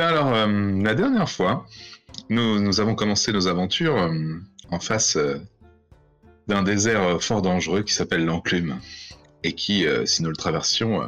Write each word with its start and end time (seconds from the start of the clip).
Bien 0.00 0.08
alors, 0.08 0.32
euh, 0.34 0.82
la 0.82 0.94
dernière 0.94 1.28
fois, 1.28 1.66
nous, 2.30 2.58
nous, 2.58 2.80
avons 2.80 2.94
commencé 2.94 3.32
nos 3.32 3.48
aventures 3.48 3.98
euh, 3.98 4.10
en 4.70 4.80
face 4.80 5.16
euh, 5.16 5.36
d'un 6.48 6.62
désert 6.62 7.22
fort 7.22 7.42
dangereux 7.42 7.82
qui 7.82 7.92
s'appelle 7.92 8.24
l'Enclume, 8.24 8.80
et 9.42 9.52
qui, 9.52 9.84
si 10.06 10.22
nous 10.22 10.30
le 10.30 10.36
traversions, 10.36 11.06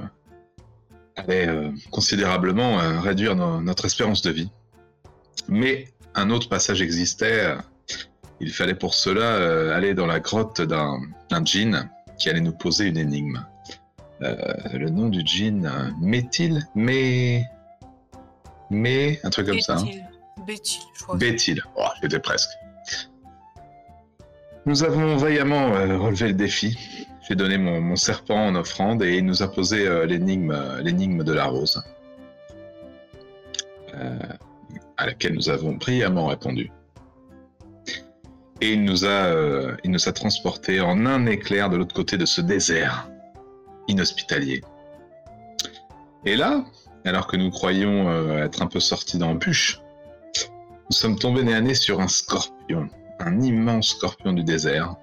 allait 1.17 1.49
considérablement 1.91 3.01
réduire 3.01 3.35
notre 3.35 3.87
espérance 3.87 4.21
de 4.21 4.31
vie. 4.31 4.51
Mais 5.49 5.89
un 6.15 6.29
autre 6.29 6.51
passage 6.51 6.83
existait, 6.83 7.57
il 8.41 8.53
fallait 8.53 8.75
pour 8.75 8.93
cela 8.93 9.75
aller 9.75 9.95
dans 9.95 10.07
la 10.07 10.21
grotte 10.21 10.61
d'un 10.61 11.01
djinn 11.45 11.89
qui 12.19 12.29
allait 12.29 12.41
nous 12.41 12.53
poser 12.53 12.89
une 12.89 12.99
énigme. 12.99 13.43
le 14.21 14.89
nom 14.91 15.09
du 15.09 15.23
djinn, 15.25 15.95
Métil, 15.99 16.69
mais 16.75 17.47
mais 18.73 19.21
un 19.23 19.31
truc 19.31 19.47
comme 19.47 19.61
ça. 19.61 19.77
Hein. 19.77 19.85
Béthil, 20.47 20.81
je 20.95 21.03
crois. 21.03 21.17
Béthil, 21.17 21.63
oh, 21.77 21.87
j'étais 22.01 22.19
presque. 22.19 22.51
Nous 24.67 24.83
avons 24.83 25.17
vaillamment 25.17 25.75
euh, 25.75 25.99
relevé 25.99 26.29
le 26.29 26.35
défi. 26.35 26.79
J'ai 27.29 27.35
donné 27.35 27.59
mon, 27.59 27.95
serpent 27.97 28.47
en 28.47 28.55
offrande 28.55 29.03
et 29.03 29.17
il 29.19 29.25
nous 29.25 29.43
a 29.43 29.49
posé 29.49 29.87
euh, 29.87 30.07
l'énigme, 30.07 30.57
l'énigme 30.83 31.23
de 31.23 31.33
la 31.33 31.45
rose, 31.45 31.83
euh, 33.95 34.19
à 34.97 35.07
laquelle 35.07 35.35
nous 35.35 35.49
avons 35.49 35.75
brillamment 35.75 36.27
répondu. 36.27 36.71
Et 38.61 38.73
il 38.73 38.85
nous 38.85 39.05
a, 39.05 39.77
il 39.83 39.91
nous 39.91 40.09
a 40.09 40.13
transportés 40.13 40.81
en 40.81 41.05
un 41.05 41.27
éclair 41.27 41.69
de 41.69 41.77
l'autre 41.77 41.95
côté 41.95 42.17
de 42.17 42.25
ce 42.25 42.41
désert 42.41 43.11
inhospitalier. 43.89 44.63
Et 46.25 46.37
là, 46.37 46.65
alors 47.09 47.27
que 47.27 47.37
nous 47.37 47.51
croyions 47.51 48.09
euh, 48.09 48.45
être 48.45 48.63
un 48.63 48.67
peu 48.67 48.81
sortis 48.81 49.19
d'embûche, 49.19 49.81
nous 50.91 50.97
sommes 50.97 51.19
tombés 51.19 51.43
nez 51.43 51.55
à 51.55 51.61
nez 51.61 51.75
sur 51.75 52.01
un 52.01 52.09
scorpion, 52.09 52.89
un 53.19 53.41
immense 53.41 53.89
scorpion 53.89 54.33
du 54.33 54.45
désert. 54.45 54.95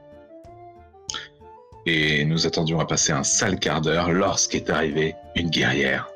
Et 1.86 2.26
nous 2.26 2.46
attendions 2.46 2.80
à 2.80 2.86
passer 2.86 3.12
un 3.12 3.24
sale 3.24 3.60
quart 3.60 3.82
d'heure 3.82 4.12
lorsqu'est 4.12 4.70
arrivée 4.70 5.16
une 5.36 5.50
guerrière. 5.50 6.08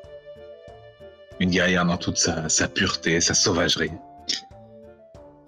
Une 1.40 1.50
guerrière 1.50 1.84
dans 1.84 1.96
toute 1.96 2.18
sa, 2.18 2.68
pureté, 2.68 3.20
sa 3.20 3.34
sauvagerie, 3.34 3.90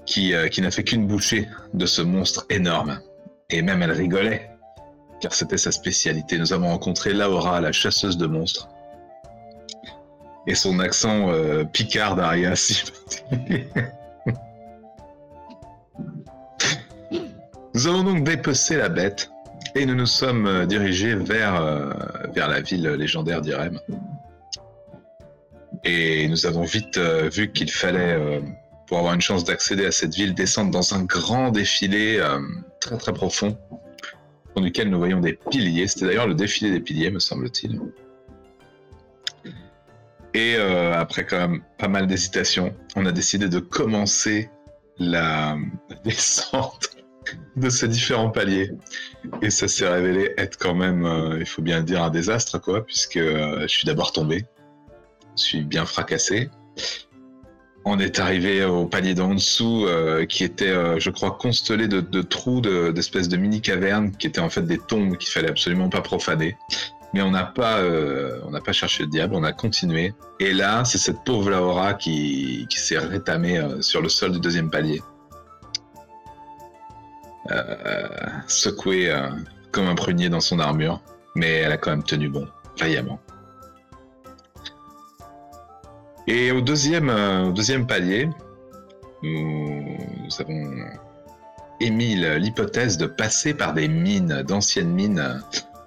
qui, 0.04 0.34
euh, 0.34 0.48
qui 0.48 0.60
n'a 0.60 0.72
fait 0.72 0.82
qu'une 0.82 1.06
bouchée 1.06 1.48
de 1.74 1.86
ce 1.86 2.03
monstre 2.03 2.47
énorme. 2.50 3.00
Et 3.50 3.62
même 3.62 3.82
elle 3.82 3.92
rigolait, 3.92 4.50
car 5.20 5.32
c'était 5.32 5.58
sa 5.58 5.70
spécialité. 5.70 6.38
Nous 6.38 6.53
avons 6.53 6.68
rencontré 6.68 7.12
Laura, 7.12 7.60
la 7.60 7.70
chasseuse 7.70 8.18
de 8.18 8.26
monstres, 8.26 8.68
et 10.46 10.54
son 10.54 10.78
accent 10.78 11.30
euh, 11.30 11.64
picard 11.64 12.14
d'Arias. 12.16 12.84
nous 17.74 17.86
avons 17.86 18.04
donc 18.04 18.24
dépecé 18.24 18.76
la 18.76 18.88
bête 18.88 19.30
et 19.74 19.84
nous 19.86 19.94
nous 19.94 20.06
sommes 20.06 20.46
euh, 20.46 20.66
dirigés 20.66 21.14
vers, 21.14 21.60
euh, 21.60 21.92
vers 22.34 22.48
la 22.48 22.60
ville 22.60 22.88
légendaire 22.90 23.40
d'Irem. 23.40 23.80
Et 25.84 26.28
nous 26.28 26.46
avons 26.46 26.62
vite 26.62 26.98
vu 26.98 27.52
qu'il 27.52 27.70
fallait, 27.70 28.40
pour 28.88 28.98
avoir 28.98 29.14
une 29.14 29.20
chance 29.20 29.44
d'accéder 29.44 29.86
à 29.86 29.92
cette 29.92 30.14
ville, 30.14 30.34
descendre 30.34 30.72
dans 30.72 30.94
un 30.94 31.04
grand 31.04 31.52
défilé 31.52 32.20
très 32.80 32.96
très 32.96 33.12
profond, 33.12 33.56
dans 34.56 34.62
lequel 34.62 34.90
nous 34.90 34.98
voyons 34.98 35.20
des 35.20 35.34
piliers. 35.34 35.86
C'était 35.86 36.06
d'ailleurs 36.06 36.26
le 36.26 36.34
défilé 36.34 36.72
des 36.72 36.80
piliers, 36.80 37.12
me 37.12 37.20
semble-t-il. 37.20 37.78
Et 40.36 40.54
euh, 40.58 40.92
après 40.92 41.24
quand 41.24 41.38
même 41.38 41.62
pas 41.78 41.88
mal 41.88 42.06
d'hésitation, 42.06 42.76
on 42.94 43.06
a 43.06 43.12
décidé 43.12 43.48
de 43.48 43.58
commencer 43.58 44.50
la 44.98 45.56
descente 46.04 46.91
de 47.56 47.70
ces 47.70 47.88
différents 47.88 48.28
paliers. 48.28 48.70
Et 49.41 49.48
ça 49.48 49.66
s'est 49.66 49.88
révélé 49.88 50.34
être 50.36 50.58
quand 50.58 50.74
même, 50.74 51.06
euh, 51.06 51.38
il 51.41 51.47
faut 51.47 51.62
bien 51.62 51.80
dire, 51.80 52.02
un 52.02 52.10
désastre, 52.10 52.58
quoi, 52.58 52.84
puisque 52.84 53.16
euh, 53.16 53.62
je 53.62 53.69
suis 53.69 53.86
d'abord 53.86 54.12
tombé, 54.12 54.44
je 55.38 55.42
suis 55.42 55.62
bien 55.62 55.86
fracassé. 55.86 56.50
On 57.86 57.98
est 57.98 58.20
arrivé 58.20 58.62
au 58.62 58.84
palier 58.84 59.14
d'en 59.14 59.32
dessous, 59.32 59.86
qui 60.28 60.42
était, 60.42 60.98
je 60.98 61.08
crois, 61.10 61.30
constellé 61.30 61.86
de, 61.86 62.22
trous, 62.22 62.60
d'espèces 62.60 63.28
de, 63.28 63.36
de 63.36 63.41
mini-cavernes, 63.42 64.10
qui 64.10 64.26
étaient 64.26 64.41
en 64.41 64.50
fait 64.50 64.62
des 64.62 64.78
tombes 64.78 65.16
qu'il 65.16 65.30
fallait 65.30 65.50
absolument 65.50 65.88
pas 65.88 66.00
profaner. 66.00 66.56
Mais 67.16 67.22
on 67.22 67.31
n'a 67.31 67.44
pas, 67.44 67.78
euh, 67.78 68.41
on 68.44 68.50
n'a 68.50 68.60
pas 68.60 68.72
cherché 68.72 69.04
le 69.04 69.09
diable, 69.09 69.34
on 69.34 69.43
a 69.43 69.53
continué. 69.53 70.12
Et 70.38 70.53
là, 70.53 70.84
c'est 70.84 70.99
cette 70.99 71.25
pauvre 71.25 71.49
Laura 71.49 71.94
qui, 71.94 72.69
s'est 72.71 72.99
rétamée 72.99 73.56
euh, 73.56 73.81
sur 73.81 74.03
le 74.03 74.10
sol 74.10 74.32
du 74.32 74.38
deuxième 74.38 74.69
palier, 74.69 75.00
euh, 77.50 78.06
secouée 78.47 79.19
comme 79.72 79.87
un 79.87 79.94
prunier 79.94 80.28
dans 80.28 80.41
son 80.41 80.59
armure, 80.59 81.00
mais 81.34 81.60
elle 81.60 81.72
a 81.72 81.78
quand 81.78 81.88
même 81.88 82.03
tenu 82.03 82.28
bon, 82.28 82.47
vaillamment. 82.78 83.19
Et 86.27 86.53
au 86.53 86.60
deuxième, 86.60 87.06
palier, 87.88 88.28
nous, 89.22 89.97
avons 90.38 90.71
émis 91.81 92.16
l'hypothèse 92.16 92.98
de 92.98 93.06
passer 93.06 93.54
par 93.54 93.72
des 93.72 93.88
mines, 93.88 94.43
d'anciennes 94.43 94.93
mines 94.93 95.41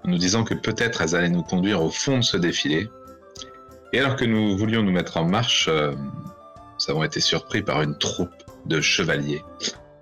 nous 0.10 0.18
disant 0.18 0.44
que 0.44 0.54
peut-être 0.54 1.02
elles 1.02 1.16
allaient 1.16 1.30
nous 1.30 1.44
conduire 1.44 1.82
au 1.82 1.90
fond 1.90 2.18
de 2.18 2.24
ce 2.24 2.38
défilé. 2.38 2.90
Et 3.94 4.00
alors 4.00 4.16
que 4.16 4.26
nous 4.26 4.58
voulions 4.58 4.84
nous 4.84 4.92
mettre 4.92 5.18
en 5.18 5.26
marche, 5.26 5.68
euh, 5.68 5.94
nous 5.96 6.92
avons 6.92 7.04
été 7.04 7.20
surpris 7.20 7.62
par 7.62 7.82
une 7.82 7.98
troupe 7.98 8.44
de 8.66 8.82
chevaliers, 8.82 9.44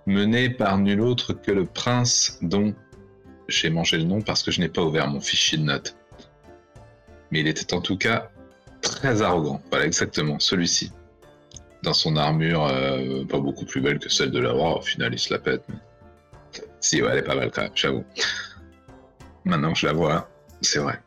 menée 0.06 0.50
par 0.50 0.78
nul 0.78 1.02
autre 1.02 1.34
que 1.34 1.52
le 1.52 1.66
prince 1.66 2.40
dont 2.42 2.74
j'ai 3.48 3.70
mangé 3.70 3.98
le 3.98 4.04
nom 4.04 4.22
parce 4.22 4.44
que 4.44 4.52
je 4.52 4.60
n'ai 4.60 4.68
pas 4.68 4.82
ouvert 4.82 5.08
mon 5.08 5.22
fichier 5.22 5.58
de 5.58 5.64
notes. 5.64 5.96
Mais 7.32 7.40
il 7.40 7.48
était 7.48 7.74
en 7.74 7.82
tout 7.82 7.98
cas 7.98 8.30
très 8.82 9.22
arrogant, 9.22 9.62
voilà 9.70 9.86
exactement, 9.86 10.40
celui-ci. 10.40 10.92
Dans 11.84 11.94
son 11.94 12.16
armure, 12.16 12.66
euh, 12.66 13.24
pas 13.26 13.40
beaucoup 13.40 13.66
plus 13.66 13.82
belle 13.82 14.00
que 14.00 14.10
celle 14.10 14.32
de 14.32 14.40
la 14.40 14.52
roi, 14.52 14.80
au 14.80 14.82
final 14.82 15.14
il 15.14 15.20
se 15.20 15.34
la 15.34 15.40
pète. 15.40 15.64
Si, 16.80 17.02
ouais, 17.02 17.10
elle 17.12 17.20
est 17.20 17.24
pas 17.24 17.36
mal 17.36 17.52
quand 17.52 17.64
même, 17.64 17.72
j'avoue. 17.76 18.04
Maintenant 19.48 19.74
je 19.74 19.86
la 19.86 19.94
vois, 19.94 20.30
c'est 20.62 20.80
vrai. 20.80 21.00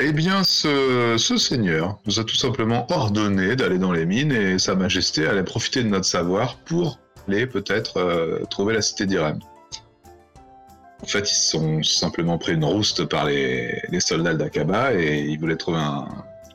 Eh 0.00 0.12
bien, 0.12 0.42
ce, 0.44 1.16
seigneur 1.36 2.00
nous 2.06 2.18
a 2.18 2.24
tout 2.24 2.34
simplement 2.34 2.86
ordonné 2.90 3.54
d'aller 3.54 3.78
dans 3.78 3.92
les 3.92 4.06
mines 4.06 4.32
et 4.32 4.58
Sa 4.58 4.74
Majesté 4.74 5.26
allait 5.26 5.44
profiter 5.44 5.84
de 5.84 5.88
notre 5.88 6.06
savoir 6.06 6.56
pour 6.64 6.98
aller 7.28 7.46
peut-être 7.46 7.98
euh, 7.98 8.44
trouver 8.50 8.74
la 8.74 8.82
cité 8.82 9.06
d'Irem. 9.06 9.38
En 11.02 11.06
fait, 11.06 11.30
ils 11.30 11.34
sont 11.34 11.82
simplement 11.82 12.38
pris 12.38 12.54
une 12.54 12.64
rouste 12.64 13.04
par 13.04 13.26
les, 13.26 13.82
soldats 14.00 14.34
d'Akaba 14.34 14.94
et 14.94 15.20
ils 15.20 15.38
voulaient 15.38 15.56
trouver 15.56 15.80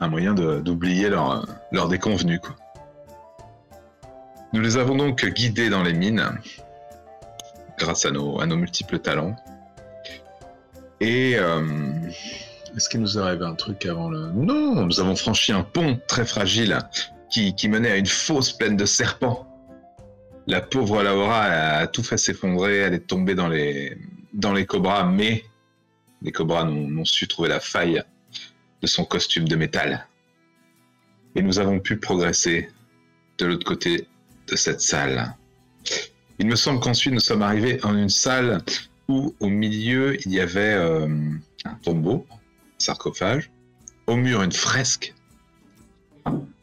un, 0.00 0.08
moyen 0.08 0.34
d'oublier 0.34 1.08
leur, 1.08 1.46
leur 1.72 1.88
déconvenu. 1.88 2.40
Nous 4.52 4.60
les 4.60 4.76
avons 4.76 4.96
donc 4.96 5.24
guidés 5.24 5.70
dans 5.70 5.82
les 5.82 5.94
mines 5.94 6.28
grâce 7.78 8.04
à 8.04 8.10
nos 8.10 8.56
multiples 8.56 8.98
talents. 8.98 9.36
Et 11.00 11.34
euh, 11.36 11.62
est-ce 12.76 12.88
qu'il 12.88 13.00
nous 13.00 13.18
arrive 13.18 13.42
un 13.42 13.54
truc 13.54 13.84
avant 13.86 14.08
le... 14.08 14.30
Non, 14.30 14.86
nous 14.86 15.00
avons 15.00 15.16
franchi 15.16 15.52
un 15.52 15.62
pont 15.62 16.00
très 16.08 16.24
fragile 16.24 16.78
qui, 17.30 17.68
menait 17.68 17.90
à 17.90 17.96
une 17.96 18.06
fosse 18.06 18.52
pleine 18.52 18.76
de 18.76 18.86
serpents. 18.86 19.46
La 20.46 20.60
pauvre 20.60 21.02
Laura 21.02 21.42
a, 21.42 21.86
tout 21.86 22.02
fait 22.02 22.16
s'effondrer, 22.16 22.78
elle 22.78 22.94
est 22.94 23.06
tombée 23.06 23.34
dans 23.34 23.48
les, 23.48 23.98
dans 24.32 24.52
les 24.52 24.64
cobras, 24.64 25.04
mais 25.04 25.44
les 26.22 26.32
cobras 26.32 26.64
n'ont 26.64 27.04
su 27.04 27.28
trouver 27.28 27.48
la 27.48 27.60
faille 27.60 28.02
de 28.80 28.86
son 28.86 29.04
costume 29.04 29.48
de 29.48 29.56
métal. 29.56 30.06
Et 31.34 31.42
nous 31.42 31.58
avons 31.58 31.80
pu 31.80 31.98
progresser 31.98 32.70
de 33.38 33.46
l'autre 33.46 33.66
côté 33.66 34.06
de 34.46 34.56
cette 34.56 34.80
salle. 34.80 35.34
Il 36.38 36.46
me 36.46 36.56
semble 36.56 36.80
qu'ensuite 36.80 37.12
nous 37.12 37.20
sommes 37.20 37.42
arrivés 37.42 37.84
en 37.84 37.96
une 37.96 38.08
salle 38.08 38.62
où 39.08 39.34
au 39.40 39.48
milieu 39.48 40.16
il 40.26 40.32
y 40.32 40.40
avait 40.40 40.74
euh, 40.74 41.08
un 41.64 41.74
tombeau, 41.82 42.26
un 42.30 42.38
sarcophage, 42.78 43.50
au 44.06 44.16
mur 44.16 44.42
une 44.42 44.52
fresque 44.52 45.14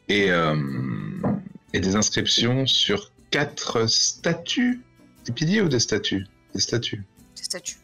et, 0.08 0.30
euh, 0.30 0.56
et 1.72 1.80
des 1.80 1.96
inscriptions 1.96 2.66
sur 2.66 3.12
quatre 3.30 3.88
statues. 3.88 4.80
Des 5.24 5.32
piliers 5.32 5.62
ou 5.62 5.68
des 5.68 5.80
statues? 5.80 6.26
Des 6.54 6.60
statues. 6.60 7.02
Des 7.36 7.42
statues. 7.42 7.76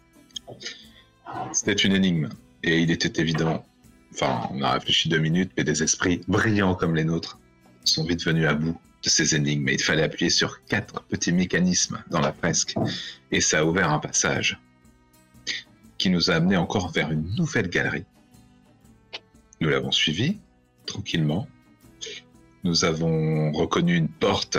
C'était 1.53 1.73
une 1.73 1.95
énigme 1.95 2.29
et 2.63 2.81
il 2.81 2.91
était 2.91 3.21
évident. 3.21 3.65
Enfin, 4.13 4.49
on 4.51 4.63
a 4.63 4.73
réfléchi 4.73 5.09
deux 5.09 5.19
minutes, 5.19 5.53
mais 5.57 5.65
des 5.65 5.83
esprits 5.83 6.21
brillants 6.29 6.75
comme 6.75 6.95
les 6.95 7.05
nôtres 7.05 7.39
sont 7.85 8.05
vite 8.05 8.25
venus 8.25 8.47
à 8.47 8.55
bout 8.55 8.79
de 9.03 9.09
ces 9.09 9.35
énigmes, 9.35 9.69
il 9.69 9.83
fallait 9.83 10.03
appuyer 10.03 10.31
sur 10.31 10.65
quatre 10.65 11.03
petits 11.05 11.33
mécanismes 11.33 12.03
dans 12.11 12.21
la 12.21 12.33
fresque, 12.33 12.75
et 13.31 13.41
ça 13.41 13.61
a 13.61 13.65
ouvert 13.65 13.91
un 13.91 13.99
passage 13.99 14.59
qui 15.99 16.11
nous 16.11 16.31
a 16.31 16.35
amené 16.35 16.57
encore 16.57 16.91
vers 16.91 17.11
une 17.11 17.35
nouvelle 17.37 17.69
galerie. 17.69 18.05
Nous 19.61 19.69
l'avons 19.69 19.93
suivi 19.93 20.39
tranquillement, 20.87 21.47
nous 22.65 22.85
avons 22.85 23.53
reconnu 23.53 23.97
une 23.97 24.09
porte 24.09 24.59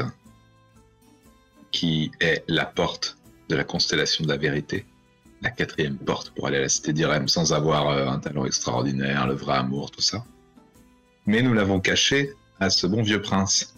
qui 1.71 2.11
est 2.19 2.43
la 2.47 2.65
porte 2.65 3.17
de 3.49 3.55
la 3.55 3.63
constellation 3.63 4.23
de 4.23 4.29
la 4.29 4.37
vérité, 4.37 4.85
la 5.41 5.49
quatrième 5.49 5.97
porte 5.97 6.31
pour 6.31 6.47
aller 6.47 6.57
à 6.57 6.61
la 6.61 6.69
cité 6.69 6.93
d'Irem 6.93 7.27
sans 7.27 7.53
avoir 7.53 7.89
euh, 7.89 8.07
un 8.07 8.19
talent 8.19 8.45
extraordinaire, 8.45 9.27
le 9.27 9.33
vrai 9.33 9.55
amour, 9.55 9.91
tout 9.91 10.01
ça. 10.01 10.23
Mais 11.25 11.41
nous 11.41 11.53
l'avons 11.53 11.79
caché 11.79 12.33
à 12.59 12.69
ce 12.69 12.87
bon 12.87 13.01
vieux 13.01 13.21
prince. 13.21 13.70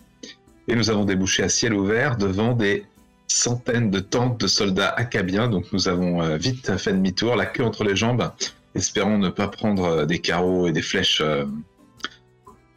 Et 0.68 0.76
nous 0.76 0.90
avons 0.90 1.06
débouché 1.06 1.44
à 1.44 1.50
ciel 1.50 1.74
ouvert 1.74 2.18
devant 2.18 2.54
des 2.54 2.86
centaines 3.28 3.90
de 3.90 4.00
tentes 4.00 4.40
de 4.40 4.48
soldats 4.48 4.90
accabiens, 4.90 5.48
donc 5.48 5.72
nous 5.74 5.88
avons 5.88 6.22
euh, 6.22 6.38
vite 6.38 6.78
fait 6.78 6.94
demi-tour, 6.94 7.36
la 7.36 7.46
queue 7.46 7.64
entre 7.64 7.84
les 7.84 7.96
jambes, 7.96 8.32
espérant 8.76 9.18
ne 9.18 9.30
pas 9.30 9.48
prendre 9.48 9.84
euh, 9.84 10.06
des 10.06 10.20
carreaux 10.20 10.68
et 10.68 10.72
des 10.72 10.82
flèches 10.82 11.22
euh, 11.22 11.46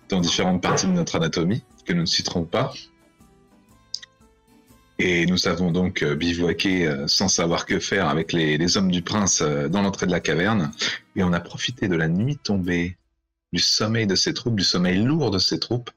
dans 0.08 0.20
différentes 0.20 0.62
parties 0.62 0.86
de 0.86 0.92
notre 0.92 1.16
anatomie, 1.16 1.62
que 1.84 1.92
nous 1.92 2.02
ne 2.02 2.06
citerons 2.06 2.44
pas. 2.44 2.72
Et 4.98 5.26
nous 5.26 5.46
avons 5.46 5.72
donc 5.72 6.02
bivouaqué 6.02 6.90
sans 7.06 7.28
savoir 7.28 7.66
que 7.66 7.78
faire 7.80 8.08
avec 8.08 8.32
les, 8.32 8.56
les 8.56 8.76
hommes 8.78 8.90
du 8.90 9.02
prince 9.02 9.42
dans 9.42 9.82
l'entrée 9.82 10.06
de 10.06 10.10
la 10.10 10.20
caverne, 10.20 10.70
et 11.16 11.22
on 11.22 11.34
a 11.34 11.40
profité 11.40 11.86
de 11.86 11.96
la 11.96 12.08
nuit 12.08 12.38
tombée, 12.38 12.96
du 13.52 13.60
sommeil 13.60 14.06
de 14.06 14.14
ses 14.14 14.32
troupes, 14.32 14.56
du 14.56 14.64
sommeil 14.64 15.02
lourd 15.02 15.30
de 15.30 15.38
ses 15.38 15.58
troupes, 15.58 15.90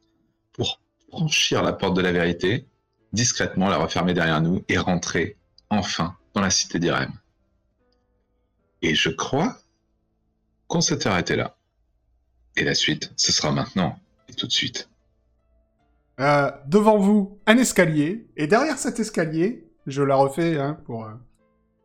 pour 0.52 0.82
franchir 1.10 1.64
la 1.64 1.74
porte 1.74 1.96
de 1.96 2.02
la 2.02 2.12
vérité, 2.12 2.66
discrètement 3.14 3.70
la 3.70 3.78
refermer 3.78 4.14
derrière 4.14 4.42
nous 4.42 4.64
et 4.70 4.78
rentrer 4.78 5.38
enfin 5.70 6.16
dans 6.34 6.42
la 6.42 6.50
cité 6.50 6.80
d'Irem. 6.80 7.12
Et 8.82 8.96
je 8.96 9.10
crois 9.10 9.58
qu'on 10.68 10.82
s'est 10.82 11.08
arrêté 11.08 11.36
là. 11.36 11.58
Et 12.56 12.64
la 12.64 12.76
suite, 12.76 13.12
ce 13.16 13.32
sera 13.32 13.52
maintenant 13.52 14.00
et 14.30 14.34
tout 14.34 14.48
de 14.48 14.52
suite. 14.52 14.90
Euh, 16.20 16.52
devant 16.68 16.98
vous, 16.98 17.40
un 17.48 17.58
escalier, 17.58 18.28
et 18.36 18.48
derrière 18.48 18.78
cet 18.78 19.00
escalier, 19.00 19.68
je 19.88 20.02
la 20.04 20.16
refais 20.16 20.58
hein, 20.58 20.78
pour... 20.86 21.06
Euh, 21.06 21.14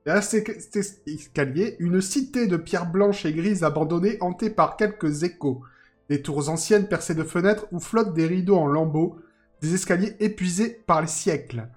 derrière 0.05 0.23
cet 0.23 0.77
escalier, 1.07 1.77
une 1.79 2.01
cité 2.01 2.47
de 2.47 2.57
pierres 2.57 2.91
blanches 2.91 3.25
et 3.25 3.33
grises 3.33 3.65
abandonnée 3.65 4.19
hantée 4.21 4.51
par 4.51 4.77
quelques 4.77 5.23
échos. 5.23 5.63
Des 6.09 6.23
tours 6.23 6.49
anciennes 6.49 6.89
percées 6.89 7.15
de 7.15 7.23
fenêtres 7.23 7.67
où 7.73 7.81
flottent 7.81 8.15
des 8.15 8.27
rideaux 8.27 8.57
en 8.57 8.67
lambeaux, 8.67 9.19
des 9.63 9.75
escaliers 9.75 10.15
épuisés 10.21 10.83
par 10.87 11.01
les 11.01 11.07
siècles. 11.07 11.69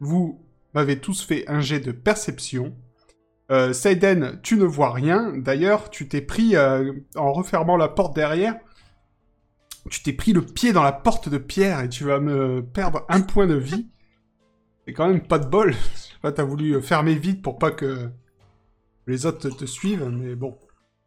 Vous 0.00 0.40
m'avez 0.74 0.98
tous 0.98 1.22
fait 1.22 1.48
un 1.48 1.60
jet 1.60 1.80
de 1.80 1.92
perception. 1.92 2.74
Euh, 3.50 3.72
Seiden, 3.72 4.40
tu 4.42 4.56
ne 4.56 4.64
vois 4.64 4.92
rien. 4.92 5.32
D'ailleurs, 5.36 5.90
tu 5.90 6.08
t'es 6.08 6.20
pris, 6.20 6.56
euh, 6.56 6.92
en 7.16 7.32
refermant 7.32 7.76
la 7.76 7.88
porte 7.88 8.14
derrière, 8.14 8.56
tu 9.88 10.02
t'es 10.02 10.12
pris 10.12 10.32
le 10.32 10.42
pied 10.42 10.72
dans 10.72 10.82
la 10.82 10.92
porte 10.92 11.28
de 11.28 11.38
pierre 11.38 11.80
et 11.80 11.88
tu 11.88 12.04
vas 12.04 12.20
me 12.20 12.62
perdre 12.62 13.04
un 13.08 13.20
point 13.20 13.46
de 13.46 13.56
vie. 13.56 13.88
C'est 14.86 14.92
quand 14.92 15.08
même 15.08 15.26
pas 15.26 15.38
de 15.38 15.46
bol. 15.46 15.72
Je 15.94 15.98
sais 15.98 16.18
pas, 16.22 16.32
t'as 16.32 16.44
voulu 16.44 16.80
fermer 16.82 17.14
vite 17.14 17.42
pour 17.42 17.58
pas 17.58 17.70
que 17.70 18.10
les 19.06 19.26
autres 19.26 19.48
te 19.50 19.64
suivent, 19.64 20.08
mais 20.08 20.34
bon. 20.34 20.56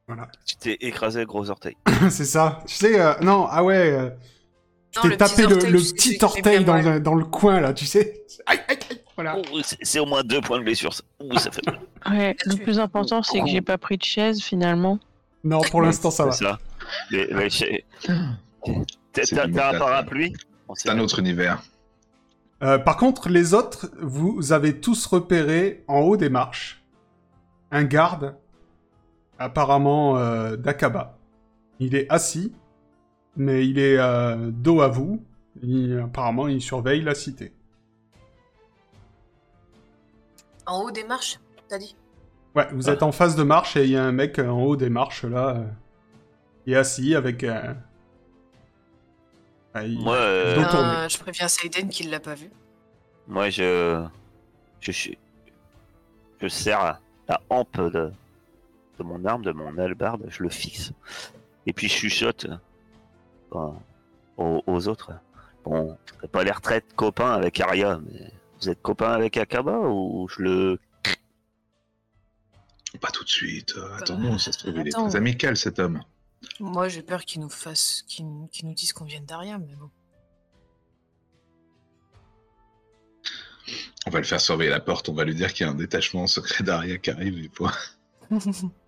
Voilà. 0.07 0.27
Tu 0.45 0.55
t'es 0.57 0.77
écrasé 0.81 1.21
le 1.21 1.25
gros 1.25 1.49
orteil. 1.49 1.77
c'est 2.09 2.25
ça. 2.25 2.61
Tu 2.67 2.75
sais, 2.75 2.99
euh, 2.99 3.13
non, 3.21 3.47
ah 3.49 3.63
ouais. 3.63 3.91
Euh, 3.91 4.09
tu 4.91 5.09
t'es 5.09 5.17
tapé 5.17 5.47
le, 5.47 5.57
petit 5.57 6.17
orteil 6.21 6.63
dans, 6.63 6.77
le, 6.77 6.99
dans 6.99 7.15
le 7.15 7.25
coin, 7.25 7.59
là, 7.61 7.73
tu 7.73 7.85
sais. 7.85 8.23
Aïe, 8.45 8.59
aïe, 8.67 8.77
aïe. 8.89 9.01
Voilà. 9.15 9.37
Oh, 9.37 9.59
c'est 9.63 9.99
au 9.99 10.05
moins 10.05 10.23
deux 10.23 10.41
points 10.41 10.59
de 10.59 10.63
blessure. 10.63 10.93
Ça, 10.93 11.03
ça 11.37 11.51
fait 11.51 11.65
mal. 11.65 11.79
Ouais, 12.09 12.35
le 12.45 12.55
plus 12.55 12.79
important, 12.79 13.23
c'est 13.23 13.39
que 13.41 13.47
j'ai 13.47 13.61
pas 13.61 13.77
pris 13.77 13.97
de 13.97 14.03
chaise 14.03 14.41
finalement. 14.41 14.99
Non, 15.43 15.61
pour 15.61 15.81
l'instant, 15.81 16.11
ça 16.11 16.25
va. 16.25 16.31
C'est 16.31 16.45
ça. 19.25 19.47
T'as 19.47 19.75
un 19.75 19.79
parapluie 19.79 20.33
C'est 20.75 20.89
un 20.89 20.99
autre 20.99 21.19
univers. 21.19 21.63
Euh, 22.61 22.77
par 22.77 22.97
contre, 22.97 23.29
les 23.29 23.53
autres, 23.53 23.91
vous 24.01 24.53
avez 24.53 24.79
tous 24.79 25.05
repéré 25.05 25.83
en 25.87 25.99
haut 25.99 26.17
des 26.17 26.29
marches 26.29 26.81
un 27.71 27.83
garde 27.83 28.35
apparemment 29.43 30.17
euh, 30.17 30.55
d'Akaba. 30.55 31.17
Il 31.79 31.95
est 31.95 32.09
assis, 32.09 32.53
mais 33.35 33.67
il 33.67 33.77
est 33.77 33.97
euh, 33.97 34.51
dos 34.51 34.81
à 34.81 34.87
vous. 34.87 35.21
apparemment, 36.01 36.47
il 36.47 36.61
surveille 36.61 37.01
la 37.01 37.15
cité. 37.15 37.53
En 40.65 40.81
haut 40.81 40.91
des 40.91 41.03
marches, 41.03 41.39
t'as 41.67 41.77
dit? 41.77 41.95
Ouais, 42.55 42.67
vous 42.71 42.89
êtes 42.89 43.03
en 43.03 43.11
face 43.11 43.35
de 43.35 43.43
marche 43.43 43.75
et 43.75 43.83
il 43.83 43.91
y 43.91 43.97
a 43.97 44.03
un 44.03 44.11
mec 44.11 44.39
en 44.39 44.61
haut 44.61 44.75
des 44.75 44.89
marches 44.89 45.25
là. 45.25 45.55
Euh, 45.57 45.65
il 46.65 46.73
est 46.73 46.77
assis 46.77 47.15
avec. 47.15 47.43
Euh, 47.43 47.73
Moi, 49.75 51.07
je 51.09 51.17
préviens 51.17 51.47
Saiden 51.47 51.89
qu'il 51.89 52.09
l'a 52.09 52.19
pas 52.19 52.35
vu. 52.35 52.49
Moi, 53.27 53.49
je. 53.49 54.05
Je, 54.79 54.91
je, 54.91 55.11
je 56.41 56.47
sers 56.47 56.99
la 57.27 57.41
hampe 57.49 57.81
de, 57.81 58.11
de 59.03 59.07
mon 59.07 59.25
arme, 59.25 59.43
de 59.43 59.51
mon 59.51 59.77
albarde, 59.77 60.25
je 60.29 60.43
le 60.43 60.49
fixe. 60.49 60.91
Et 61.65 61.73
puis 61.73 61.87
je 61.87 61.93
chuchote 61.93 62.47
euh, 63.53 63.69
aux, 64.37 64.87
autres. 64.87 65.11
Bon, 65.63 65.97
j'ai 66.21 66.27
pas 66.27 66.43
l'air 66.43 66.61
très 66.61 66.81
copain 66.81 67.31
avec 67.31 67.59
Aria, 67.59 67.99
mais 68.05 68.31
vous 68.59 68.69
êtes 68.69 68.81
copain 68.81 69.11
avec 69.11 69.37
Akaba 69.37 69.79
ou 69.79 70.27
je 70.29 70.41
le. 70.41 70.79
Pas 73.01 73.11
tout 73.11 73.23
de 73.23 73.29
suite. 73.29 73.73
Euh, 73.77 73.97
attendons, 73.97 74.37
ça 74.37 74.51
se 74.51 74.59
trouve, 74.59 74.73
il 74.77 74.87
est 74.87 74.91
très 74.91 75.15
amical 75.15 75.57
cet 75.57 75.79
homme. 75.79 76.03
Moi, 76.59 76.89
j'ai 76.89 77.01
peur 77.01 77.25
qu'il 77.25 77.41
nous 77.41 77.49
fasse, 77.49 78.03
qu'il 78.07 78.25
nous 78.25 78.73
dise 78.73 78.93
qu'on 78.93 79.05
vienne 79.05 79.25
d'Aria, 79.25 79.57
mais 79.57 79.75
bon. 79.75 79.89
On 84.05 84.09
va 84.09 84.19
le 84.19 84.25
faire 84.25 84.41
surveiller 84.41 84.69
la 84.69 84.81
porte, 84.81 85.07
on 85.07 85.13
va 85.13 85.23
lui 85.23 85.33
dire 85.33 85.53
qu'il 85.53 85.65
y 85.65 85.69
a 85.69 85.71
un 85.71 85.75
détachement 85.75 86.27
secret 86.27 86.63
d'Aria 86.63 86.97
qui 86.97 87.09
arrive 87.09 87.41
et 87.41 87.49
point. 87.49 87.71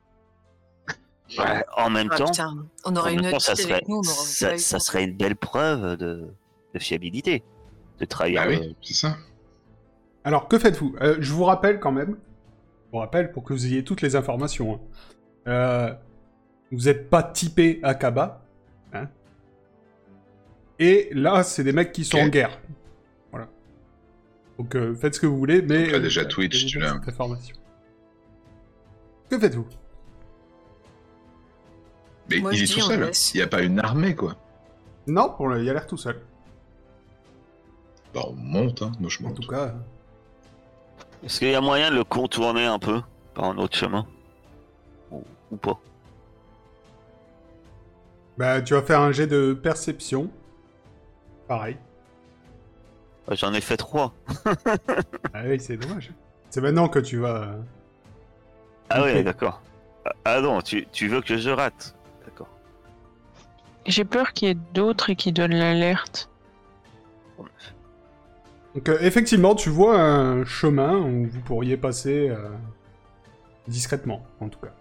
en 1.75 1.89
même 1.89 2.09
ah, 2.11 2.17
temps, 2.17 2.31
on 2.85 2.95
aurait 2.95 3.13
une 3.13 3.39
ça, 3.39 3.55
serait, 3.55 3.83
ça, 4.57 4.79
serait 4.79 5.03
une 5.03 5.15
belle 5.15 5.35
preuve 5.35 5.97
de, 5.97 6.29
fiabilité 6.77 7.43
de 7.99 8.05
travailler. 8.05 8.37
Ah 8.37 8.47
oui, 8.47 8.75
c'est 8.81 8.93
ça. 8.93 9.17
Alors, 10.23 10.47
que 10.47 10.59
faites-vous? 10.59 10.95
Euh, 11.01 11.17
Je 11.19 11.33
vous 11.33 11.43
rappelle 11.43 11.79
quand 11.79 11.91
même, 11.91 12.17
je 12.85 12.91
vous 12.91 12.97
rappelle 12.97 13.31
pour 13.31 13.43
que 13.43 13.53
vous 13.53 13.65
ayez 13.65 13.83
toutes 13.83 14.01
les 14.01 14.15
informations. 14.15 14.75
Hein. 14.75 14.79
Euh, 15.47 15.93
vous 16.71 16.85
n'êtes 16.85 17.09
pas 17.09 17.23
typé 17.23 17.79
Akaba. 17.83 18.43
Hein 18.93 19.07
Et 20.79 21.09
là, 21.13 21.43
c'est 21.43 21.63
des 21.63 21.73
mecs 21.73 21.91
qui 21.91 22.03
sont 22.03 22.17
en 22.17 22.27
guerre. 22.27 22.59
Voilà. 23.31 23.47
Donc, 24.57 24.75
euh, 24.75 24.95
faites 24.95 25.15
ce 25.15 25.19
que 25.19 25.27
vous 25.27 25.37
voulez, 25.37 25.61
mais. 25.61 25.91
Donc 25.91 26.01
déjà 26.01 26.25
Twitch, 26.25 26.65
tu 26.65 26.79
l'as. 26.79 26.99
Que 29.29 29.39
faites-vous? 29.39 29.67
Mais 32.29 32.37
il 32.53 32.63
est 32.63 32.73
tout 32.73 32.81
seul. 32.81 33.11
Il 33.33 33.37
n'y 33.37 33.43
a 33.43 33.47
pas 33.47 33.61
une 33.61 33.79
armée, 33.79 34.15
quoi. 34.15 34.35
Non, 35.07 35.29
pour 35.29 35.55
il 35.55 35.69
a 35.69 35.73
l'air 35.73 35.87
tout 35.87 35.97
seul. 35.97 36.21
Bah, 38.13 38.21
on 38.27 38.33
monte, 38.33 38.81
hein. 38.81 38.91
Moi, 38.99 39.09
je 39.09 39.21
monte. 39.21 39.37
En 39.37 39.41
tout 39.41 39.49
cas. 39.49 39.73
Est-ce 41.23 41.39
qu'il 41.39 41.49
y 41.49 41.55
a 41.55 41.61
moyen 41.61 41.91
de 41.91 41.95
le 41.95 42.03
contourner 42.03 42.65
un 42.65 42.79
peu 42.79 43.01
par 43.33 43.45
un 43.45 43.57
autre 43.57 43.75
chemin? 43.75 44.05
Ou, 45.11 45.57
pas? 45.57 45.79
Bah, 48.37 48.61
tu 48.61 48.73
vas 48.73 48.81
faire 48.81 49.01
un 49.01 49.11
jet 49.11 49.27
de 49.27 49.53
perception. 49.53 50.29
Pareil. 51.47 51.77
Bah, 53.27 53.35
j'en 53.35 53.53
ai 53.53 53.61
fait 53.61 53.77
trois. 53.77 54.13
ah 55.33 55.41
oui, 55.45 55.59
c'est 55.59 55.77
dommage. 55.77 56.11
C'est 56.49 56.61
maintenant 56.61 56.89
que 56.89 56.99
tu 56.99 57.17
vas. 57.17 57.55
Ah 58.89 59.03
oui, 59.03 59.23
d'accord. 59.23 59.61
Ah 60.23 60.41
non, 60.41 60.61
tu, 60.61 60.87
tu 60.91 61.07
veux 61.07 61.21
que 61.21 61.37
je 61.37 61.49
rate 61.49 61.95
j'ai 63.85 64.05
peur 64.05 64.33
qu'il 64.33 64.47
y 64.47 64.51
ait 64.51 64.57
d'autres 64.73 65.09
et 65.09 65.15
qui 65.15 65.31
donnent 65.31 65.55
l'alerte. 65.55 66.29
Donc 68.75 68.89
euh, 68.89 68.97
effectivement, 69.01 69.55
tu 69.55 69.69
vois 69.69 69.99
un 69.99 70.43
chemin 70.43 70.97
où 70.97 71.27
vous 71.27 71.39
pourriez 71.41 71.77
passer 71.77 72.29
euh, 72.29 72.49
discrètement, 73.67 74.25
en 74.41 74.49
tout 74.49 74.59
cas. 74.59 74.73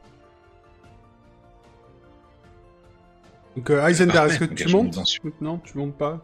Donc 3.57 3.71
euh, 3.71 3.87
Heisenberg, 3.87 4.31
est-ce 4.31 4.39
que 4.41 4.55
tu 4.55 4.69
montes 4.69 4.99
Non, 5.41 5.59
tu 5.59 5.79
montes 5.79 5.97
pas? 5.97 6.21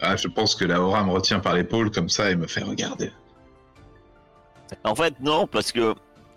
Ah, 0.00 0.14
je 0.14 0.28
pense 0.28 0.54
que 0.54 0.64
la 0.64 0.80
aura 0.80 1.02
me 1.02 1.10
retient 1.10 1.40
par 1.40 1.54
l'épaule 1.54 1.90
comme 1.90 2.08
ça 2.08 2.30
et 2.30 2.36
me 2.36 2.46
fait 2.46 2.62
regarder. 2.62 3.10
En 4.84 4.94
fait, 4.94 5.14
non, 5.20 5.48
parce 5.48 5.72
que 5.72 5.94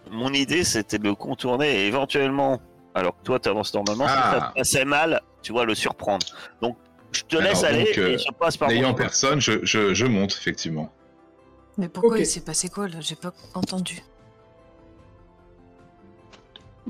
mon 0.10 0.34
idée 0.34 0.64
c'était 0.64 0.98
de 0.98 1.12
contourner 1.12 1.84
et 1.84 1.88
éventuellement 1.88 2.60
alors 3.00 3.18
que 3.18 3.24
toi, 3.24 3.40
tu 3.40 3.50
avances 3.50 3.74
normalement, 3.74 4.06
ah. 4.08 4.52
ça 4.54 4.54
assez 4.60 4.86
mal, 4.86 5.22
tu 5.42 5.52
vois, 5.52 5.66
le 5.66 5.76
surprendre. 5.76 6.26
Donc, 6.62 6.78
je 7.12 7.24
te 7.24 7.38
laisse 7.38 7.64
aller 7.64 7.90
et 7.98 8.18
je 8.18 8.32
passe 8.38 8.58
par 8.58 8.70
N'ayant 8.70 8.94
personne, 8.94 9.40
je, 9.42 9.64
je, 9.64 10.06
monte, 10.06 10.34
effectivement. 10.34 10.92
Mais 11.78 11.90
pourquoi 11.90 12.20
il 12.20 12.26
s'est 12.26 12.42
passé 12.42 12.70
quoi, 12.70 12.88
là? 12.88 13.00
J'ai 13.00 13.16
pas 13.16 13.34
entendu. 13.54 14.04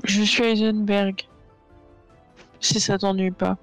Je 0.04 0.22
suis 0.22 0.42
Heisenberg. 0.42 1.26
Si 2.58 2.80
ça 2.80 2.98
t'ennuie 2.98 3.30
pas. 3.30 3.56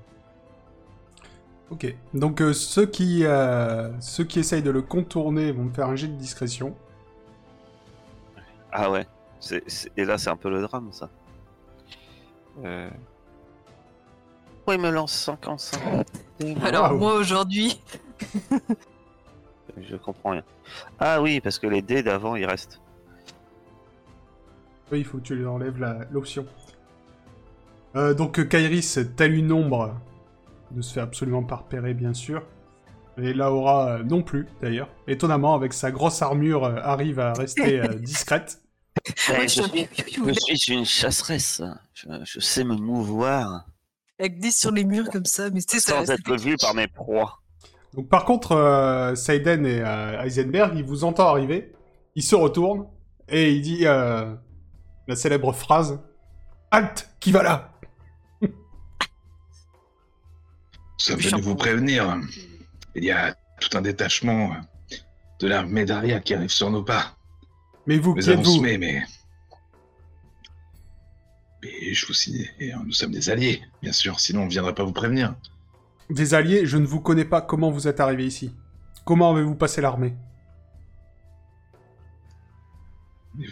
Ok. 1.70 1.94
Donc 2.14 2.42
euh, 2.42 2.54
ceux 2.54 2.86
qui 2.86 3.26
euh, 3.26 3.90
ceux 4.00 4.24
qui 4.24 4.40
essayent 4.40 4.64
de 4.64 4.72
le 4.72 4.82
contourner 4.82 5.52
vont 5.52 5.64
me 5.64 5.74
faire 5.74 5.88
un 5.88 5.96
jet 5.96 6.08
de 6.08 6.14
discrétion. 6.14 6.76
Ah 8.72 8.90
ouais. 8.90 9.06
C'est- 9.40 9.64
c'est- 9.68 9.92
Et 9.98 10.06
là, 10.06 10.18
c'est 10.18 10.30
un 10.30 10.36
peu 10.38 10.50
le 10.50 10.62
drame, 10.62 10.90
ça. 10.92 11.10
Euh... 12.64 12.90
Pourquoi 14.58 14.76
il 14.76 14.82
me 14.82 14.90
lance 14.92 15.14
55 15.14 16.06
Alors, 16.64 16.94
moi 16.94 17.14
aujourd'hui, 17.16 17.82
Je 19.82 19.96
comprends 19.96 20.32
rien. 20.32 20.44
Ah 21.00 21.22
oui, 21.22 21.40
parce 21.40 21.60
que 21.60 21.68
les 21.68 21.82
dés 21.82 22.02
d'avant, 22.04 22.36
ils 22.36 22.46
restent. 22.46 22.82
Oui, 24.92 25.00
il 25.00 25.06
faut 25.06 25.18
que 25.18 25.24
tu 25.24 25.36
lui 25.36 25.46
enlèves 25.46 25.80
la- 25.80 26.00
l'option. 26.12 26.46
Euh, 27.96 28.14
donc 28.14 28.48
Kairis, 28.48 28.98
telle 29.16 29.34
une 29.36 29.52
ombre, 29.52 29.94
ne 30.72 30.82
se 30.82 30.94
fait 30.94 31.02
absolument 31.02 31.44
pas 31.44 31.58
repérer, 31.58 31.94
bien 31.94 32.14
sûr. 32.14 32.44
Et 33.18 33.34
Laura 33.34 33.90
euh, 33.98 34.04
non 34.04 34.22
plus, 34.22 34.48
d'ailleurs. 34.62 34.90
Étonnamment, 35.08 35.56
avec 35.56 35.74
sa 35.74 35.92
grosse 35.92 36.22
armure, 36.22 36.64
euh, 36.66 36.76
arrive 36.82 37.20
à 37.20 37.34
rester 37.34 37.82
euh, 37.82 37.88
discrète. 38.00 38.62
Je, 39.16 39.34
je- 39.48 39.48
suis, 39.62 39.88
je 40.50 40.56
suis 40.56 40.74
une 40.74 40.86
chasseresse. 40.86 41.62
Je, 41.94 42.08
je 42.24 42.40
sais 42.40 42.64
me 42.64 42.76
mouvoir 42.76 43.66
avec 44.20 44.40
des 44.40 44.52
sur 44.52 44.72
les 44.72 44.84
murs 44.84 45.10
comme 45.12 45.26
ça, 45.26 45.50
mais 45.52 45.62
c'est 45.68 45.80
ça. 45.80 46.06
sans 46.06 46.12
être 46.12 46.36
vu 46.38 46.56
par 46.58 46.74
mes 46.74 46.88
proies. 46.88 47.40
Donc 47.94 48.10
par 48.10 48.26
contre, 48.26 48.54
euh, 48.54 49.16
Seiden 49.16 49.66
et 49.66 49.82
euh, 49.82 50.22
Heisenberg, 50.22 50.74
il 50.76 50.84
vous 50.84 51.04
entend 51.04 51.28
arriver, 51.28 51.74
il 52.16 52.24
se 52.24 52.36
retourne, 52.36 52.88
et 53.30 53.52
il 53.54 53.62
dit 53.62 53.86
euh, 53.86 54.36
la 55.08 55.16
célèbre 55.16 55.54
phrase 55.54 56.00
«Halte, 56.72 57.10
qui 57.20 57.32
va 57.32 57.44
là? 57.44 57.74
Nous 58.42 58.50
sommes 60.98 61.20
venus 61.20 61.44
vous 61.44 61.56
prévenir. 61.56 62.18
Il 62.96 63.04
y 63.04 63.12
a 63.12 63.36
tout 63.62 63.78
un 63.78 63.82
détachement 63.82 64.52
de 65.40 65.48
l'armée 65.48 65.86
d'Aria 65.86 66.20
qui 66.20 66.34
arrive 66.34 66.50
sur 66.50 66.70
nos 66.72 66.84
pas.?» 66.84 67.16
Mais 67.88 67.98
vous, 67.98 68.16
qui 68.16 68.30
êtes-vous 68.30 68.58
semé, 68.58 68.78
mais... 68.78 69.04
Mais 71.64 71.94
je 71.94 72.06
vous 72.06 72.14
euh, 72.62 72.84
nous 72.86 72.92
sommes 72.92 73.12
des 73.12 73.30
alliés, 73.30 73.64
bien 73.82 73.92
sûr, 73.92 74.20
sinon 74.20 74.42
on 74.42 74.46
ne 74.46 74.50
viendrait 74.50 74.76
pas 74.76 74.84
vous 74.84 74.92
prévenir. 74.92 75.36
Des 76.10 76.34
alliés, 76.34 76.66
je 76.66 76.78
ne 76.78 76.86
vous 76.86 77.00
connais 77.02 77.26
pas, 77.26 77.42
comment 77.42 77.72
vous 77.72 77.88
êtes 77.88 78.00
arrivé 78.00 78.26
ici? 78.26 78.54
Comment 79.06 79.32
avez-vous 79.32 79.56
passé 79.56 79.82
l'armée? 79.82 80.14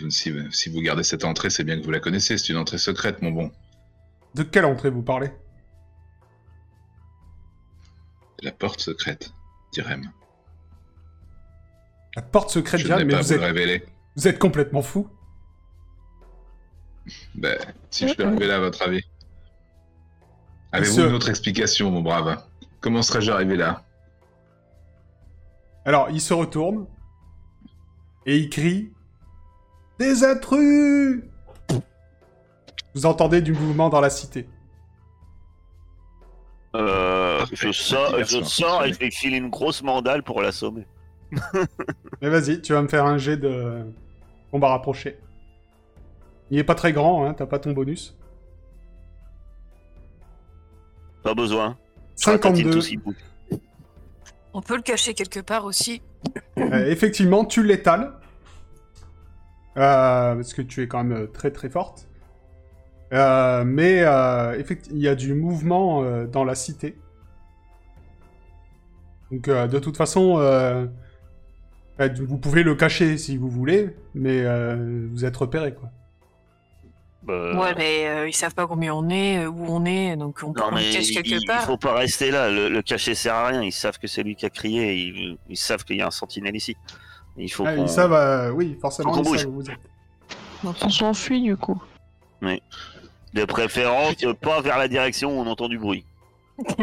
Si, 0.10 0.34
si 0.52 0.70
vous 0.70 0.82
gardez 0.82 1.04
cette 1.04 1.24
entrée, 1.24 1.50
c'est 1.50 1.64
bien 1.64 1.80
que 1.80 1.86
vous 1.86 1.92
la 1.92 2.00
connaissez, 2.00 2.38
c'est 2.38 2.50
une 2.50 2.58
entrée 2.58 2.78
secrète, 2.78 3.22
mon 3.22 3.32
bon. 3.32 3.52
De 4.34 4.44
quelle 4.44 4.66
entrée 4.66 4.90
vous 4.90 5.04
parlez? 5.04 5.32
La 8.42 8.52
porte 8.52 8.82
secrète, 8.82 9.32
dit 9.72 9.82
Rem. 9.82 10.12
La 12.16 12.22
porte 12.22 12.50
secrète, 12.50 12.82
Je 12.82 12.88
n'ai 12.88 13.06
mais 13.06 13.14
pas 13.14 13.22
vous 13.22 13.28
vous 13.28 13.34
êtes, 13.34 13.40
le 13.40 13.46
révéler. 13.46 13.86
Vous 14.16 14.28
êtes 14.28 14.40
complètement 14.40 14.82
fou. 14.82 15.08
Ben, 17.36 17.58
si 17.92 18.08
je 18.08 18.14
peux 18.16 18.26
arriver 18.26 18.48
là, 18.48 18.56
à 18.56 18.60
votre 18.60 18.82
avis. 18.82 19.04
Avez-vous 20.72 20.96
ce- 20.96 21.02
une 21.08 21.14
autre 21.14 21.30
explication, 21.30 21.92
mon 21.92 22.02
brave? 22.02 22.44
Comment 22.82 23.02
serais-je 23.02 23.32
arrivé 23.32 23.56
là? 23.56 23.84
Alors, 25.86 26.10
il 26.10 26.20
se 26.20 26.34
retourne, 26.34 26.88
et 28.26 28.38
il 28.38 28.50
crie 28.50 28.92
«Des 30.00 30.24
intrus!» 30.24 31.24
Vous 32.96 33.06
entendez 33.06 33.42
du 33.42 33.54
mouvement 33.54 33.90
dans 33.90 34.02
la 34.02 34.10
cité. 34.10 34.50
Euh, 36.76 37.46
je 37.52 37.72
sors, 37.72 38.24
je 38.24 38.44
sors 38.44 38.84
et 38.84 38.92
je 38.94 39.00
vais 39.00 39.12
filer 39.12 39.38
une 39.38 39.50
grosse 39.50 39.84
mandale 39.84 40.24
pour 40.24 40.42
l'assommer. 40.42 40.88
Mais 42.22 42.30
vas-y, 42.30 42.62
tu 42.62 42.74
vas 42.74 42.82
me 42.82 42.88
faire 42.88 43.06
un 43.06 43.18
jet 43.18 43.38
de 43.38 43.86
combat 44.56 44.70
rapproché. 44.70 45.20
Il 46.50 46.58
est 46.58 46.64
pas 46.64 46.76
très 46.76 46.94
grand, 46.94 47.26
hein, 47.26 47.34
t'as 47.34 47.46
pas 47.46 47.60
ton 47.60 47.74
bonus. 47.74 48.18
Pas 51.24 51.34
besoin. 51.34 51.78
Je 52.18 52.30
ratatine 52.30 52.56
52. 52.72 52.72
tout 52.72 52.82
ce 52.82 52.90
qui 52.90 52.98
bouge. 52.98 53.16
On 54.54 54.62
peut 54.62 54.78
le 54.78 54.82
cacher 54.82 55.14
quelque 55.14 55.42
part 55.42 55.66
aussi. 55.66 56.02
Euh, 56.58 56.90
effectivement, 56.90 57.44
tu 57.44 57.64
l'étales. 57.64 58.14
Euh, 59.76 60.36
parce 60.36 60.54
que 60.54 60.62
tu 60.62 60.82
es 60.84 60.88
quand 60.88 61.04
même 61.04 61.24
euh, 61.24 61.28
très 61.28 61.52
très 61.52 61.68
forte. 61.70 62.08
Euh, 63.12 63.66
mais 63.66 64.04
euh, 64.04 64.58
effect- 64.58 64.88
il 64.90 65.00
y 65.00 65.10
a 65.10 65.16
du 65.16 65.34
mouvement 65.34 66.02
euh, 66.04 66.28
dans 66.28 66.46
la 66.46 66.56
cité. 66.56 66.98
Donc 69.32 69.50
euh, 69.50 69.68
de 69.68 69.80
toute 69.80 69.98
façon, 69.98 70.38
vous 72.00 72.38
pouvez 72.38 72.64
le 72.64 72.76
cacher 72.76 73.18
si 73.18 73.38
vous 73.38 73.50
voulez, 73.50 73.96
mais 74.14 74.42
euh, 74.44 75.08
vous 75.12 75.24
êtes 75.26 75.36
repéré 75.38 75.74
quoi. 75.74 75.90
Bah, 77.24 77.60
Ouais, 77.60 77.74
mais 77.76 78.08
euh, 78.08 78.28
ils 78.28 78.34
savent 78.34 78.54
pas 78.54 78.68
combien 78.68 78.94
on 78.94 79.10
est, 79.10 79.40
euh, 79.46 79.48
où 79.50 79.66
on 79.68 79.86
est, 79.86 80.16
donc 80.16 80.40
on, 80.44 80.48
Non 80.48 80.66
on 80.72 80.76
le 80.76 80.94
cache 80.94 81.10
il, 81.10 81.14
quelque 81.16 81.42
il 81.42 81.48
part. 81.48 81.64
faut 81.64 81.78
pas 81.78 81.94
rester 81.96 82.30
là. 82.32 82.52
Le, 82.52 82.70
le 82.70 82.82
cacher 82.82 83.16
sert 83.16 83.34
à 83.34 83.48
rien. 83.48 83.64
Ils 83.64 83.72
savent 83.72 83.98
que 83.98 84.08
c'est 84.08 84.22
lui 84.24 84.36
qui 84.36 84.46
a 84.46 84.50
crié. 84.50 84.94
Ils, 84.96 85.38
ils 85.50 85.58
savent 85.58 85.84
qu'il 85.86 85.96
y 85.98 86.02
a 86.02 86.08
un 86.08 86.12
sentinelle 86.12 86.56
ici. 86.56 86.76
Il 87.38 87.52
faut 87.52 87.66
Ah, 87.66 87.76
ils 87.76 87.90
savent, 87.90 88.14
euh, 88.14 88.52
oui, 88.52 88.78
forcément, 88.80 89.12
ils 89.12 89.16
savent 89.16 89.24
bouge. 89.26 89.46
où 89.46 89.52
vous 89.54 89.70
êtes. 89.72 89.80
Donc, 90.64 90.76
On 90.84 90.90
s'enfuit 90.90 91.42
du 91.42 91.58
coup. 91.58 91.82
De 93.34 93.44
préférence, 93.46 94.16
pas 94.42 94.62
vers 94.62 94.78
la 94.78 94.88
direction 94.88 95.36
où 95.38 95.42
on 95.42 95.48
entend 95.48 95.68
du 95.68 95.78
bruit. 95.80 96.06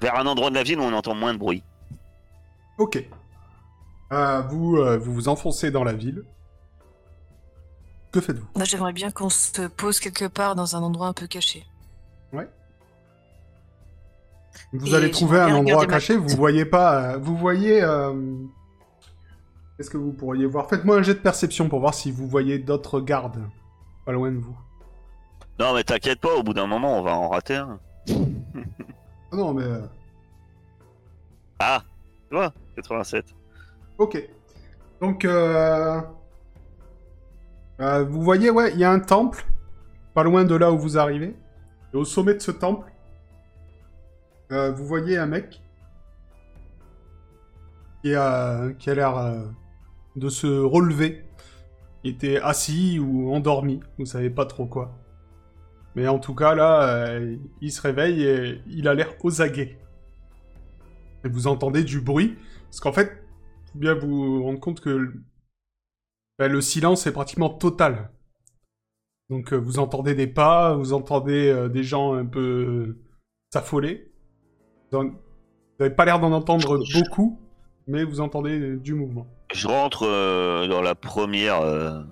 vers 0.00 0.18
un 0.18 0.26
endroit 0.26 0.50
de 0.50 0.54
la 0.54 0.62
ville 0.62 0.78
où 0.80 0.82
on 0.82 0.92
entend 0.92 1.14
moins 1.14 1.32
de 1.34 1.38
bruit. 1.38 1.62
Ok. 2.78 3.04
Euh, 4.12 4.40
vous, 4.42 4.76
euh, 4.76 4.98
vous 4.98 5.12
vous 5.14 5.28
enfoncez 5.28 5.70
dans 5.70 5.84
la 5.84 5.92
ville. 5.92 6.24
Que 8.12 8.20
faites-vous? 8.20 8.46
Moi, 8.54 8.64
j'aimerais 8.64 8.92
bien 8.92 9.10
qu'on 9.10 9.28
se 9.30 9.66
pose 9.68 9.98
quelque 10.00 10.26
part 10.26 10.54
dans 10.54 10.76
un 10.76 10.82
endroit 10.82 11.08
un 11.08 11.12
peu 11.12 11.26
caché. 11.26 11.64
Vous 14.72 14.92
Et 14.92 14.94
allez 14.94 15.10
trouver 15.10 15.36
j'aimerais 15.38 15.42
un 15.42 15.46
bien 15.46 15.56
endroit 15.56 15.74
regarder 15.78 15.86
ma 15.88 15.92
caché, 15.94 16.16
vous 16.16 16.28
voyez 16.36 16.64
pas... 16.64 17.14
euh, 17.14 17.18
vous 17.18 17.36
voyez... 17.36 17.82
euh, 17.82 18.14
Qu'est-ce 19.76 19.90
que 19.90 19.96
vous 19.96 20.12
pourriez 20.12 20.46
voir? 20.46 20.68
Faites-moi 20.68 20.96
un 20.96 21.02
jet 21.02 21.14
de 21.14 21.18
perception 21.18 21.68
pour 21.68 21.80
voir 21.80 21.92
si 21.94 22.12
vous 22.12 22.28
voyez 22.28 22.58
d'autres 22.60 23.00
gardes 23.00 23.42
pas 24.06 24.12
loin 24.12 24.30
de 24.30 24.36
vous. 24.38 24.56
Non 25.58 25.74
mais 25.74 25.82
t'inquiète 25.82 26.20
pas, 26.20 26.34
au 26.36 26.42
bout 26.44 26.54
d'un 26.54 26.66
moment 26.68 26.98
on 26.98 27.02
va 27.02 27.16
en 27.16 27.28
rater 27.30 27.56
un. 27.56 27.80
Ah 28.10 28.12
non, 29.36 29.54
mais... 29.54 29.64
euh, 29.64 29.80
Ah, 31.58 31.82
vois, 32.34 32.52
87. 32.76 33.26
Ok. 33.98 34.28
Donc, 35.00 35.24
euh... 35.24 36.00
euh, 37.80 38.04
vous 38.04 38.22
voyez, 38.22 38.50
ouais, 38.50 38.72
il 38.72 38.78
y 38.78 38.84
a 38.84 38.90
un 38.90 39.00
temple, 39.00 39.44
pas 40.14 40.22
loin 40.22 40.44
de 40.44 40.54
là 40.54 40.72
où 40.72 40.78
vous 40.78 40.98
arrivez. 40.98 41.36
Et 41.92 41.96
au 41.96 42.04
sommet 42.04 42.34
de 42.34 42.40
ce 42.40 42.50
temple, 42.50 42.90
euh, 44.52 44.72
vous 44.72 44.86
voyez 44.86 45.16
un 45.16 45.26
mec 45.26 45.62
qui 48.02 48.14
a, 48.14 48.72
qui 48.78 48.90
a 48.90 48.94
l'air 48.94 49.44
de 50.16 50.28
se 50.28 50.46
relever. 50.46 51.24
Il 52.02 52.12
était 52.12 52.38
assis 52.40 52.98
ou 52.98 53.32
endormi, 53.32 53.80
vous 53.98 54.06
savez 54.06 54.28
pas 54.28 54.44
trop 54.44 54.66
quoi. 54.66 54.92
Mais 55.94 56.08
en 56.08 56.18
tout 56.18 56.34
cas, 56.34 56.54
là, 56.54 57.18
il 57.60 57.72
se 57.72 57.80
réveille 57.80 58.24
et 58.24 58.60
il 58.66 58.88
a 58.88 58.94
l'air 58.94 59.14
aguets. 59.38 59.78
Et 61.24 61.28
vous 61.28 61.46
entendez 61.46 61.84
du 61.84 62.00
bruit, 62.00 62.36
parce 62.64 62.80
qu'en 62.80 62.92
fait, 62.92 63.24
faut 63.72 63.78
bien 63.78 63.94
vous 63.94 64.42
rendre 64.44 64.60
compte 64.60 64.80
que 64.80 64.90
le, 64.90 65.24
ben, 66.38 66.50
le 66.50 66.60
silence 66.60 67.06
est 67.06 67.12
pratiquement 67.12 67.48
total. 67.50 68.10
Donc 69.30 69.52
euh, 69.52 69.56
vous 69.56 69.78
entendez 69.78 70.14
des 70.14 70.26
pas, 70.26 70.74
vous 70.74 70.92
entendez 70.92 71.48
euh, 71.48 71.68
des 71.68 71.82
gens 71.82 72.14
un 72.14 72.26
peu 72.26 72.40
euh, 72.40 72.98
s'affoler. 73.52 74.12
Vous 74.92 75.12
n'avez 75.80 75.94
pas 75.94 76.04
l'air 76.04 76.20
d'en 76.20 76.32
entendre 76.32 76.78
beaucoup, 76.92 77.40
mais 77.88 78.04
vous 78.04 78.20
entendez 78.20 78.76
du 78.76 78.94
mouvement. 78.94 79.26
Je 79.52 79.66
rentre 79.66 80.06
dans 80.68 80.82
la 80.82 80.94
première 80.94 82.06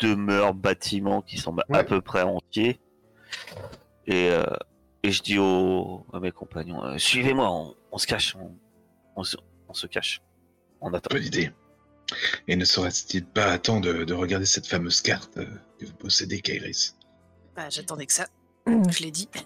demeure 0.00 0.54
bâtiment 0.54 1.22
qui 1.22 1.38
semble 1.38 1.62
à 1.72 1.84
peu 1.84 2.00
près 2.00 2.22
entier. 2.22 2.80
Et, 4.06 4.30
euh, 4.30 4.44
et 5.04 5.12
je 5.12 5.22
dis 5.22 5.38
aux, 5.38 6.06
à 6.14 6.18
mes 6.20 6.32
compagnons, 6.32 6.82
euh, 6.82 6.96
suivez-moi, 6.98 7.50
on, 7.50 7.74
on 7.92 7.98
se 7.98 8.06
cache, 8.06 8.34
on, 8.36 8.50
on 9.16 9.22
se, 9.22 9.36
on 9.68 9.74
se 9.74 9.86
cache. 9.86 10.22
On 10.80 10.92
attend. 10.94 11.08
Bonne 11.14 11.24
idée. 11.24 11.50
Et 12.48 12.56
ne 12.56 12.64
serait-il 12.64 13.24
pas 13.26 13.58
temps 13.58 13.80
de, 13.80 14.04
de 14.04 14.14
regarder 14.14 14.46
cette 14.46 14.66
fameuse 14.66 15.00
carte 15.02 15.36
euh, 15.36 15.46
que 15.78 15.84
vous 15.86 15.92
possédez, 15.94 16.40
Kairis? 16.40 16.96
Bah, 17.54 17.68
j'attendais 17.70 18.06
que 18.06 18.12
ça. 18.14 18.26
Je 18.66 19.02
l'ai 19.02 19.10
dit. 19.10 19.28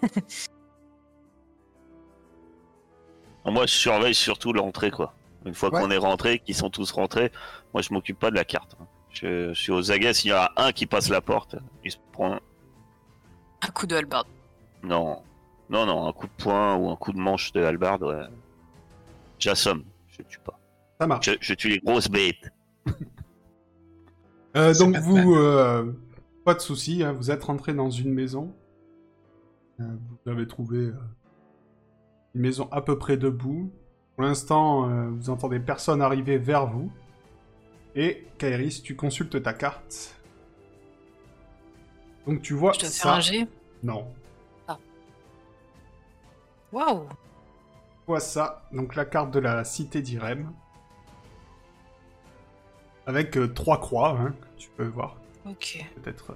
Moi 3.45 3.65
je 3.65 3.73
surveille 3.73 4.13
surtout 4.15 4.53
l'entrée 4.53 4.91
quoi. 4.91 5.13
Une 5.45 5.55
fois 5.55 5.73
Ouais. 5.73 5.81
qu'on 5.81 5.89
est 5.91 5.97
rentré, 5.97 6.39
qu'ils 6.39 6.55
sont 6.55 6.69
tous 6.69 6.91
rentrés, 6.91 7.31
moi 7.73 7.81
je 7.81 7.91
m'occupe 7.93 8.19
pas 8.19 8.29
de 8.29 8.35
la 8.35 8.45
carte. 8.45 8.75
Je, 9.09 9.53
je 9.53 9.59
suis 9.59 9.71
aux 9.71 9.91
aguets, 9.91 10.13
s'il 10.13 10.29
y 10.31 10.33
en 10.33 10.37
a 10.37 10.51
un 10.57 10.71
qui 10.71 10.85
passe 10.85 11.09
la 11.09 11.21
porte, 11.21 11.55
il 11.83 11.91
se 11.91 11.97
prend... 12.11 12.39
Un 13.61 13.67
coup 13.71 13.87
de 13.87 13.95
hallebarde. 13.95 14.27
Non. 14.83 15.23
Non, 15.69 15.85
non, 15.85 16.07
un 16.07 16.13
coup 16.13 16.27
de 16.27 16.43
poing 16.43 16.75
ou 16.77 16.89
un 16.89 16.95
coup 16.95 17.13
de 17.13 17.19
manche 17.19 17.51
de 17.53 17.63
hallebarde, 17.63 18.03
ouais. 18.03 18.25
J'assomme, 19.37 19.83
je 20.07 20.21
tue 20.23 20.39
pas. 20.39 20.59
Ça 20.99 21.07
marche. 21.07 21.25
Je, 21.27 21.31
je 21.39 21.53
tue 21.53 21.69
les 21.69 21.79
grosses 21.79 22.09
bêtes. 22.09 22.51
Euh, 24.57 24.73
donc 24.73 24.97
vous, 24.97 25.35
euh, 25.35 25.93
pas 26.43 26.55
de 26.55 26.59
souci, 26.59 27.03
hein, 27.03 27.13
vous 27.13 27.29
êtes 27.31 27.43
rentré 27.43 27.73
dans 27.73 27.91
une 27.91 28.11
maison. 28.13 28.51
Euh, 29.79 29.83
vous 30.25 30.31
avez 30.31 30.47
trouvé 30.47 30.77
euh, 30.77 30.93
une 32.33 32.41
maison 32.41 32.67
à 32.71 32.81
peu 32.81 32.97
près 32.97 33.15
debout. 33.15 33.71
Pour 34.15 34.23
l'instant, 34.23 34.89
euh, 34.89 35.09
vous 35.09 35.29
entendez 35.29 35.59
personne 35.59 36.01
arriver 36.01 36.37
vers 36.37 36.65
vous. 36.67 36.91
Et 37.95 38.27
Kairis, 38.37 38.81
tu 38.83 38.95
consultes 38.95 39.41
ta 39.41 39.53
carte. 39.53 40.15
Donc 42.27 42.41
tu 42.41 42.53
vois 42.55 42.73
Je 42.73 42.79
dois 42.79 42.89
ça. 42.89 43.03
faire 43.03 43.13
un 43.13 43.19
jet. 43.21 43.47
Non. 43.83 44.07
Waouh 46.71 47.07
vois 48.09 48.19
ça? 48.19 48.63
Donc 48.71 48.95
la 48.95 49.05
carte 49.05 49.31
de 49.31 49.39
la 49.39 49.63
cité 49.63 50.01
d'Irem. 50.01 50.51
Avec 53.05 53.37
euh, 53.37 53.47
trois 53.47 53.79
croix, 53.79 54.17
hein, 54.19 54.33
tu 54.57 54.69
peux 54.69 54.85
voir. 54.85 55.15
Ok. 55.45 55.85
peut-être 55.95 56.31
euh, 56.31 56.35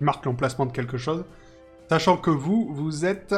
marque 0.00 0.24
l'emplacement 0.26 0.66
de 0.66 0.72
quelque 0.72 0.98
chose. 0.98 1.24
Sachant 1.88 2.16
que 2.16 2.30
vous, 2.30 2.72
vous 2.74 3.04
êtes... 3.04 3.34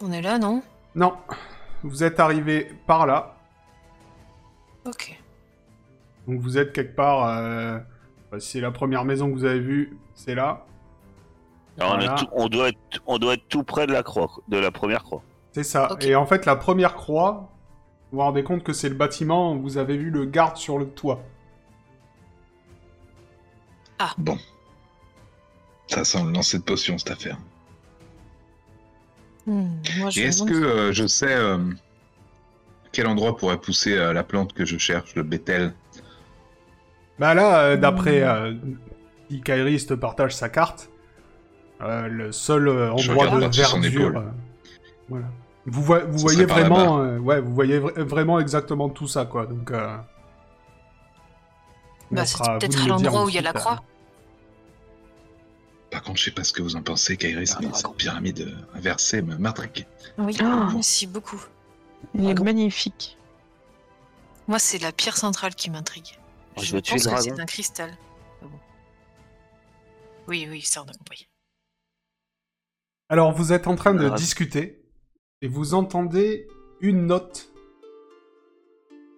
On 0.00 0.10
est 0.12 0.22
là, 0.22 0.38
non? 0.38 0.62
Non, 0.94 1.16
vous 1.82 2.02
êtes 2.02 2.20
arrivé 2.20 2.70
par 2.86 3.06
là. 3.06 3.36
Ok. 4.84 5.20
Donc 6.26 6.40
vous 6.40 6.58
êtes 6.58 6.72
quelque 6.72 6.94
part... 6.94 7.26
euh, 7.26 7.78
si 8.38 8.52
c'est 8.52 8.60
la 8.60 8.70
première 8.70 9.04
maison 9.04 9.28
que 9.28 9.34
vous 9.34 9.44
avez 9.44 9.60
vue, 9.60 9.98
c'est 10.14 10.34
là. 10.34 10.64
Alors, 11.78 11.92
on, 11.94 12.00
est 12.00 12.04
Voilà. 12.04 12.14
tout- 12.20 12.28
on 12.32 12.48
doit 12.48 12.68
être, 12.68 12.78
on 13.06 13.18
doit 13.18 13.34
être 13.34 13.48
tout 13.48 13.62
près 13.64 13.86
de 13.86 13.92
la 13.92 14.02
croix, 14.02 14.30
de 14.48 14.58
la 14.58 14.70
première 14.70 15.02
croix. 15.04 15.22
C'est 15.52 15.64
ça. 15.64 15.96
Et 16.00 16.14
en 16.14 16.26
fait, 16.26 16.46
la 16.46 16.56
première 16.56 16.94
croix, 16.94 17.48
vous 18.10 18.18
vous 18.18 18.22
rendez 18.24 18.42
compte 18.44 18.62
que 18.62 18.72
c'est 18.72 18.88
le 18.88 18.94
bâtiment 18.94 19.52
où 19.54 19.60
vous 19.62 19.78
avez 19.78 19.96
vu 19.96 20.10
le 20.10 20.24
garde 20.26 20.56
sur 20.56 20.78
le 20.78 20.86
toit. 20.88 21.22
Ça 25.88 26.04
sent 26.04 26.22
le 26.24 26.32
lancer 26.32 26.58
de 26.58 26.62
potion, 26.64 26.98
cette 26.98 27.10
affaire. 27.10 27.38
Hmm, 29.46 29.66
est-ce 30.16 30.44
que 30.44 30.54
euh, 30.54 30.92
je 30.92 31.06
sais 31.06 31.34
euh, 31.34 31.58
quel 32.92 33.06
endroit 33.08 33.36
pourrait 33.36 33.58
pousser 33.60 33.96
euh, 33.96 34.12
la 34.12 34.22
plante 34.22 34.52
que 34.52 34.64
je 34.64 34.78
cherche, 34.78 35.14
le 35.16 35.22
bétel? 35.24 35.74
Bah 37.18 37.34
là, 37.34 37.60
euh, 37.62 37.76
d'après 37.76 38.24
si 39.28 39.40
Kairis 39.40 39.86
te 39.86 39.94
partage 39.94 40.34
sa 40.34 40.48
carte, 40.48 40.90
euh, 41.82 42.08
le 42.08 42.32
seul 42.32 42.68
euh, 42.68 42.92
endroit 42.92 43.26
de 43.48 43.52
son 43.52 43.80
verdure... 43.80 44.16
euh, 44.18 44.22
voilà. 45.08 45.26
Vous, 45.64 45.82
voyez 45.82 46.44
vraiment, 46.44 46.98
euh, 47.00 47.18
ouais, 47.18 47.40
vous 47.40 47.54
voyez 47.54 47.78
vra- 47.78 48.00
vraiment 48.02 48.40
exactement 48.40 48.88
tout 48.88 49.06
ça, 49.06 49.24
quoi. 49.26 49.46
Donc, 49.46 49.70
euh, 49.70 49.96
Bah, 52.10 52.26
c'est 52.26 52.38
peut-être 52.38 52.82
à 52.82 52.86
l'endroit 52.88 53.24
où 53.24 53.28
il 53.28 53.34
y 53.36 53.38
a 53.38 53.42
la 53.42 53.52
croix. 53.52 53.82
Par 55.90 56.02
contre, 56.02 56.18
je 56.18 56.24
sais 56.24 56.30
pas 56.30 56.42
ce 56.42 56.52
que 56.52 56.62
vous 56.62 56.74
en 56.74 56.82
pensez, 56.82 57.16
Kairis, 57.16 57.54
mais 57.60 57.68
cette 57.74 57.94
pyramide 57.96 58.56
inversée 58.74 59.22
me 59.22 59.36
m'intrigue. 59.36 59.86
Oui, 60.18 60.36
Ah. 60.42 60.70
merci 60.74 61.06
beaucoup. 61.06 61.40
Il 62.14 62.28
est 62.28 62.40
magnifique. 62.40 63.16
Moi, 64.48 64.58
c'est 64.58 64.78
la 64.78 64.90
pierre 64.90 65.16
centrale 65.16 65.54
qui 65.54 65.70
m'intrigue. 65.70 66.18
Je 66.58 66.64
Je 66.64 66.74
veux 66.74 66.82
tuer 66.82 66.94
pense 66.96 67.04
le 67.04 67.10
que 67.10 67.14
dragon. 67.16 67.32
c'est 67.36 67.42
un 67.42 67.46
cristal. 67.46 67.90
Ah. 68.42 68.46
Oui, 70.26 70.48
oui, 70.50 70.62
ça 70.62 70.82
on 70.82 70.88
a 70.90 70.92
compris. 70.94 71.28
Alors, 73.12 73.30
vous 73.30 73.52
êtes 73.52 73.66
en 73.66 73.76
train 73.76 73.92
de 73.92 74.08
discuter 74.08 74.82
et 75.42 75.46
vous 75.46 75.74
entendez 75.74 76.48
une 76.80 77.06
note 77.08 77.52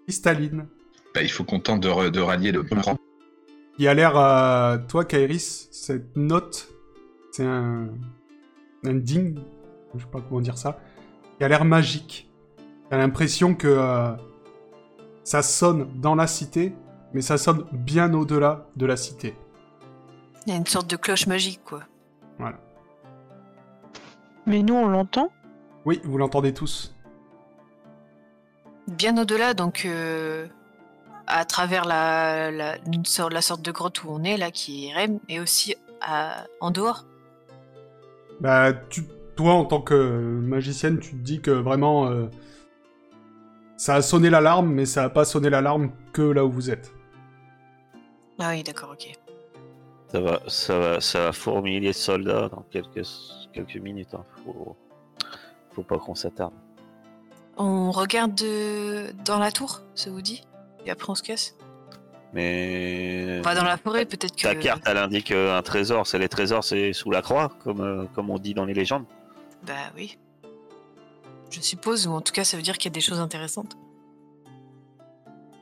cristalline 0.02 0.66
Bah, 1.14 1.22
il 1.22 1.30
faut 1.30 1.44
qu'on 1.44 1.60
tente 1.60 1.80
de, 1.80 2.08
de 2.08 2.20
rallier 2.20 2.50
le 2.50 2.66
rang. 2.82 2.98
qui 3.76 3.86
a 3.86 3.94
l'air, 3.94 4.16
euh, 4.16 4.78
toi, 4.88 5.04
Kairis, 5.04 5.68
cette 5.70 6.16
note, 6.16 6.74
c'est 7.30 7.44
un, 7.46 7.86
un 8.84 8.94
ding, 8.94 9.38
je 9.94 10.00
sais 10.00 10.10
pas 10.10 10.20
comment 10.28 10.40
dire 10.40 10.58
ça, 10.58 10.80
qui 11.38 11.44
a 11.44 11.48
l'air 11.48 11.64
magique. 11.64 12.28
T'as 12.90 12.98
l'impression 12.98 13.54
que 13.54 13.68
euh, 13.68 14.10
ça 15.22 15.42
sonne 15.42 16.00
dans 16.00 16.16
la 16.16 16.26
cité, 16.26 16.74
mais 17.12 17.22
ça 17.22 17.38
sonne 17.38 17.64
bien 17.70 18.12
au-delà 18.12 18.66
de 18.74 18.86
la 18.86 18.96
cité. 18.96 19.36
Il 20.48 20.52
y 20.52 20.56
a 20.56 20.58
une 20.58 20.66
sorte 20.66 20.90
de 20.90 20.96
cloche 20.96 21.28
magique, 21.28 21.60
quoi. 21.64 21.84
Voilà. 22.40 22.58
Mais 24.46 24.62
nous, 24.62 24.74
on 24.74 24.88
l'entend 24.88 25.30
Oui, 25.84 26.00
vous 26.04 26.18
l'entendez 26.18 26.52
tous. 26.52 26.94
Bien 28.88 29.16
au-delà, 29.16 29.54
donc 29.54 29.84
euh, 29.86 30.46
à 31.26 31.44
travers 31.44 31.84
la, 31.86 32.50
la, 32.50 32.76
une 32.92 33.04
sorte, 33.06 33.32
la 33.32 33.40
sorte 33.40 33.62
de 33.62 33.72
grotte 33.72 34.04
où 34.04 34.08
on 34.10 34.22
est, 34.24 34.36
là, 34.36 34.50
qui 34.50 34.88
est 34.88 34.94
Rem, 34.94 35.18
et 35.28 35.40
aussi 35.40 35.74
à- 36.02 36.44
en 36.60 36.70
dehors. 36.70 37.04
Bah, 38.40 38.72
tu, 38.90 39.04
toi, 39.36 39.54
en 39.54 39.64
tant 39.64 39.80
que 39.80 39.94
magicienne, 39.94 40.98
tu 40.98 41.12
te 41.12 41.16
dis 41.22 41.40
que 41.40 41.50
vraiment, 41.50 42.08
euh, 42.08 42.26
ça 43.78 43.94
a 43.94 44.02
sonné 44.02 44.28
l'alarme, 44.28 44.70
mais 44.70 44.84
ça 44.84 45.04
a 45.04 45.08
pas 45.08 45.24
sonné 45.24 45.48
l'alarme 45.48 45.90
que 46.12 46.22
là 46.22 46.44
où 46.44 46.50
vous 46.50 46.70
êtes. 46.70 46.92
Ah 48.38 48.50
oui, 48.50 48.62
d'accord, 48.62 48.90
ok. 48.92 49.12
Ça 50.08 50.20
va, 50.20 50.40
ça 50.48 50.78
va, 50.78 51.00
ça 51.00 51.18
va 51.24 51.32
fourmiller 51.32 51.80
les 51.80 51.92
soldats 51.94 52.48
dans 52.50 52.64
quelques, 52.70 53.06
quelques 53.54 53.76
minutes. 53.76 54.14
Hein. 54.14 54.24
Faut, 54.44 54.76
faut 55.72 55.82
pas 55.82 55.98
qu'on 55.98 56.14
s'attarde. 56.14 56.52
On 57.56 57.90
regarde 57.92 58.34
de- 58.34 59.12
dans 59.24 59.38
la 59.38 59.52
tour, 59.52 59.82
ça 59.94 60.10
vous 60.10 60.20
dit? 60.22 60.42
Et 60.86 60.90
après 60.90 61.10
on 61.10 61.14
se 61.14 61.22
casse? 61.22 61.54
Mais 62.32 63.40
Pas 63.44 63.54
dans 63.54 63.62
la 63.64 63.76
forêt, 63.76 64.04
peut-être 64.06 64.34
que. 64.34 64.42
ta 64.42 64.56
carte, 64.56 64.82
elle 64.86 64.96
indique 64.98 65.30
euh, 65.30 65.56
un 65.56 65.62
trésor. 65.62 66.04
C'est 66.06 66.18
les 66.18 66.28
trésors, 66.28 66.64
c'est 66.64 66.92
sous 66.92 67.12
la 67.12 67.22
croix, 67.22 67.52
comme, 67.62 67.80
euh, 67.80 68.04
comme 68.12 68.28
on 68.28 68.38
dit 68.38 68.54
dans 68.54 68.64
les 68.64 68.74
légendes. 68.74 69.04
Bah 69.64 69.72
oui. 69.94 70.18
Je 71.50 71.60
suppose, 71.60 72.08
ou 72.08 72.12
en 72.12 72.20
tout 72.20 72.32
cas, 72.32 72.42
ça 72.42 72.56
veut 72.56 72.62
dire 72.64 72.76
qu'il 72.76 72.90
y 72.90 72.92
a 72.92 72.96
des 72.96 73.00
choses 73.00 73.20
intéressantes. 73.20 73.76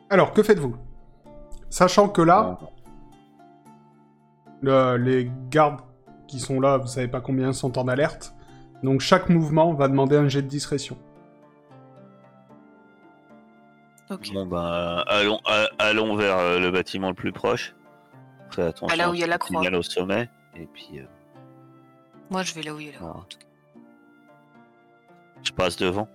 Alors, 0.09 0.33
que 0.33 0.43
faites-vous? 0.43 0.75
Sachant 1.69 2.09
que 2.09 2.23
là, 2.23 2.59
le- 4.63 4.97
les 4.97 5.31
gardes 5.51 5.81
qui 6.33 6.41
sont 6.41 6.61
là, 6.61 6.79
vous 6.79 6.87
savez 6.87 7.09
pas 7.09 7.21
combien 7.21 7.53
sont 7.53 7.79
en 7.79 7.87
alerte, 7.89 8.35
donc 8.83 9.01
chaque 9.01 9.29
mouvement 9.29 9.75
va 9.75 9.87
demander 9.89 10.17
un 10.17 10.29
jet 10.29 10.43
de 10.43 10.49
discrétion. 10.49 10.97
Ok. 14.11 14.31
Bon 14.35 14.47
ben, 14.47 15.05
allons, 15.07 15.41
a- 15.47 15.69
allons 15.79 16.17
vers 16.17 16.37
euh, 16.39 16.59
le 16.59 16.71
bâtiment 16.71 17.09
le 17.09 17.15
plus 17.15 17.33
proche. 17.33 17.75
Fais 18.51 18.63
attention. 18.63 18.89
Ah, 18.91 18.97
là 18.97 19.11
où 19.11 19.15
il 19.15 19.21
y 19.21 19.25
a 19.25 19.27
la 19.27 19.37
à 19.37 19.39
croix. 19.39 19.61
signal 19.61 19.75
au 19.75 19.83
sommet. 19.83 20.29
Et 20.57 20.67
puis, 20.67 20.99
euh, 21.01 21.05
Moi, 22.31 22.43
je 22.43 22.53
vais 22.55 22.63
là 22.63 22.75
où 22.75 22.81
il 22.81 22.89
est 22.89 22.93
là. 22.93 22.99
Voilà. 23.01 23.17
en 23.17 23.23
tout 23.23 23.39
cas. 23.39 23.47
je 25.43 25.53
passe 25.53 25.77
devant. 25.77 26.09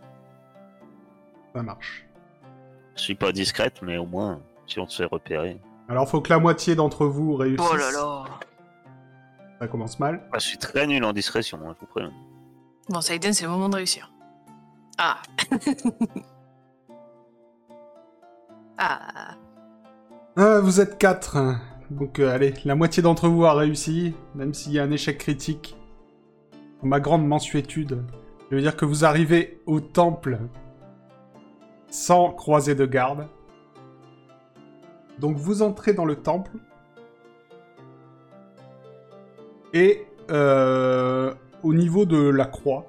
Ça 1.55 1.63
marche. 1.63 2.05
Je 2.95 3.01
suis 3.01 3.15
pas 3.15 3.31
discrète, 3.31 3.81
mais 3.81 3.97
au 3.97 4.05
moins, 4.05 4.41
si 4.67 4.79
on 4.79 4.87
se 4.87 4.97
fait 5.01 5.09
repérer. 5.09 5.59
Alors, 5.89 6.07
faut 6.07 6.21
que 6.21 6.29
la 6.29 6.37
moitié 6.39 6.75
d'entre 6.75 7.05
vous 7.07 7.35
réussisse. 7.35 7.67
Oh 7.71 7.75
là 7.75 7.91
là. 7.91 8.23
Ça 9.59 9.67
commence 9.67 9.99
mal. 9.99 10.21
Ah, 10.31 10.39
je 10.39 10.45
suis 10.47 10.57
très 10.57 10.85
nul 10.87 11.03
en 11.03 11.13
discrétion, 11.13 11.59
hein, 11.65 11.73
je 11.75 11.79
vous 11.79 11.87
préviens. 11.87 12.13
Bon, 12.89 13.01
Saiden, 13.01 13.33
c'est 13.33 13.45
le 13.45 13.49
moment 13.51 13.69
de 13.69 13.75
réussir. 13.75 14.11
Ah. 14.97 15.17
ah. 18.77 19.35
Ah, 20.35 20.59
vous 20.61 20.79
êtes 20.79 20.97
quatre. 20.97 21.37
hein. 21.37 21.59
Donc, 21.89 22.19
euh, 22.19 22.33
allez, 22.33 22.53
la 22.65 22.75
moitié 22.75 23.01
d'entre 23.01 23.27
vous 23.29 23.45
a 23.45 23.53
réussi, 23.53 24.13
même 24.35 24.53
s'il 24.53 24.73
y 24.73 24.79
a 24.79 24.83
un 24.83 24.91
échec 24.91 25.17
critique. 25.17 25.75
Pour 26.79 26.87
ma 26.87 26.99
grande 26.99 27.25
mensuétude, 27.27 28.03
je 28.51 28.55
veux 28.55 28.61
dire 28.61 28.75
que 28.75 28.85
vous 28.85 29.05
arrivez 29.05 29.61
au 29.65 29.79
temple 29.79 30.39
sans 31.89 32.31
croiser 32.31 32.75
de 32.75 32.85
garde. 32.85 33.27
Donc, 35.19 35.37
vous 35.37 35.63
entrez 35.63 35.93
dans 35.93 36.05
le 36.05 36.17
temple. 36.17 36.51
Et 39.77 40.07
euh, 40.31 41.31
au 41.61 41.71
niveau 41.71 42.05
de 42.05 42.17
la 42.17 42.45
croix, 42.45 42.87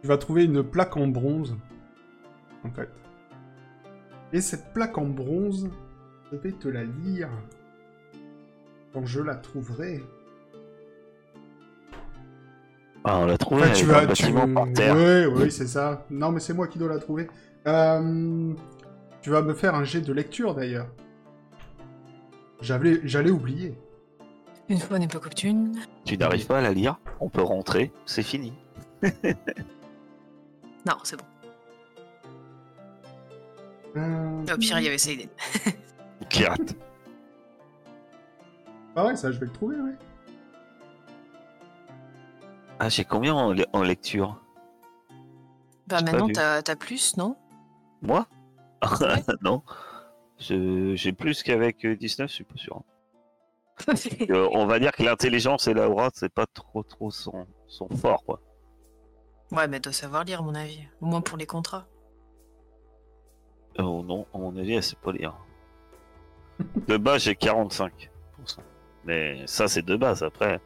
tu 0.00 0.06
vas 0.06 0.16
trouver 0.16 0.44
une 0.44 0.62
plaque 0.62 0.96
en 0.96 1.08
bronze, 1.08 1.56
en 2.62 2.70
fait. 2.70 2.88
Et 4.32 4.40
cette 4.40 4.72
plaque 4.72 4.96
en 4.96 5.06
bronze, 5.06 5.68
je 6.30 6.36
vais 6.36 6.52
te 6.52 6.68
la 6.68 6.84
lire 6.84 7.30
quand 8.92 9.06
je 9.06 9.20
la 9.20 9.34
trouverai. 9.34 10.04
Ah, 13.02 13.18
on 13.18 13.26
l'a 13.26 13.36
trouvé, 13.36 13.62
Enfin, 13.62 13.72
tu 13.72 13.86
vas, 13.86 14.06
tu... 14.06 14.32
par 14.54 14.72
terre. 14.72 14.96
Oui, 14.96 15.42
oui, 15.42 15.50
c'est 15.50 15.66
ça. 15.66 16.06
Non, 16.10 16.30
mais 16.30 16.38
c'est 16.38 16.54
moi 16.54 16.68
qui 16.68 16.78
dois 16.78 16.90
la 16.90 17.00
trouver. 17.00 17.26
Euh, 17.66 18.52
Tu 19.20 19.30
vas 19.30 19.42
me 19.42 19.52
faire 19.52 19.74
un 19.74 19.82
jet 19.82 20.00
de 20.00 20.12
lecture 20.12 20.54
d'ailleurs. 20.54 20.86
J'avais, 22.60 23.00
j'allais 23.02 23.32
oublier. 23.32 23.76
Une 24.68 24.78
fois 24.80 24.98
n'est 24.98 25.06
pas 25.08 25.20
coutume. 25.20 25.74
Tu 26.04 26.16
n'arrives 26.18 26.46
pas 26.46 26.58
à 26.58 26.60
la 26.60 26.72
lire, 26.72 26.98
on 27.20 27.28
peut 27.28 27.42
rentrer, 27.42 27.92
c'est 28.04 28.22
fini. 28.22 28.52
Non, 30.86 30.94
c'est 31.02 31.16
bon. 31.16 31.24
Euh, 33.96 34.42
Au 34.54 34.56
pire, 34.56 34.78
il 34.78 34.84
y 34.84 34.86
avait 34.86 34.98
Seiden. 34.98 35.28
Pirate. 36.28 36.76
Ah 38.94 39.06
ouais, 39.06 39.16
ça, 39.16 39.32
je 39.32 39.40
vais 39.40 39.46
le 39.46 39.52
trouver, 39.52 39.74
ouais. 39.80 39.96
Ah, 42.78 42.88
j'ai 42.88 43.04
combien 43.04 43.34
en, 43.34 43.52
le- 43.52 43.66
en 43.72 43.82
lecture? 43.82 44.40
Bah 45.88 46.02
maintenant, 46.02 46.28
t'as 46.28 46.76
plus, 46.76 47.16
non? 47.16 47.36
Moi? 48.00 48.28
Ouais. 49.00 49.24
Non. 49.42 49.62
J'ai 50.38 51.12
plus 51.12 51.42
qu'avec 51.42 51.84
euh, 51.84 51.96
19, 51.96 52.28
je 52.30 52.34
suis 52.34 52.44
pas 52.44 52.56
sûr. 52.56 52.82
Euh, 54.30 54.48
on 54.52 54.66
va 54.66 54.78
dire 54.78 54.92
que 54.92 55.02
l'intelligence 55.02 55.68
et 55.68 55.74
l'aura, 55.74 56.10
c'est 56.14 56.32
pas 56.32 56.46
trop 56.46 56.82
trop 56.82 57.10
son, 57.10 57.46
son 57.66 57.88
fort, 57.88 58.24
quoi. 58.24 58.40
Ouais, 59.52 59.68
mais 59.68 59.76
elle 59.76 59.82
doit 59.82 59.92
savoir 59.92 60.24
lire, 60.24 60.40
à 60.40 60.42
mon 60.42 60.54
avis. 60.54 60.80
Au 61.00 61.06
moins 61.06 61.20
pour 61.20 61.38
les 61.38 61.46
contrats. 61.46 61.86
Oh 63.78 64.02
non, 64.02 64.26
à 64.34 64.38
mon 64.38 64.56
avis, 64.56 64.74
elle 64.74 64.82
sait 64.82 64.96
pas 64.96 65.12
lire. 65.12 65.36
De 66.88 66.96
base, 66.96 67.22
j'ai 67.22 67.34
45%. 67.34 67.90
Mais 69.04 69.46
ça, 69.46 69.68
c'est 69.68 69.82
de 69.82 69.96
base. 69.96 70.22
Après, 70.22 70.60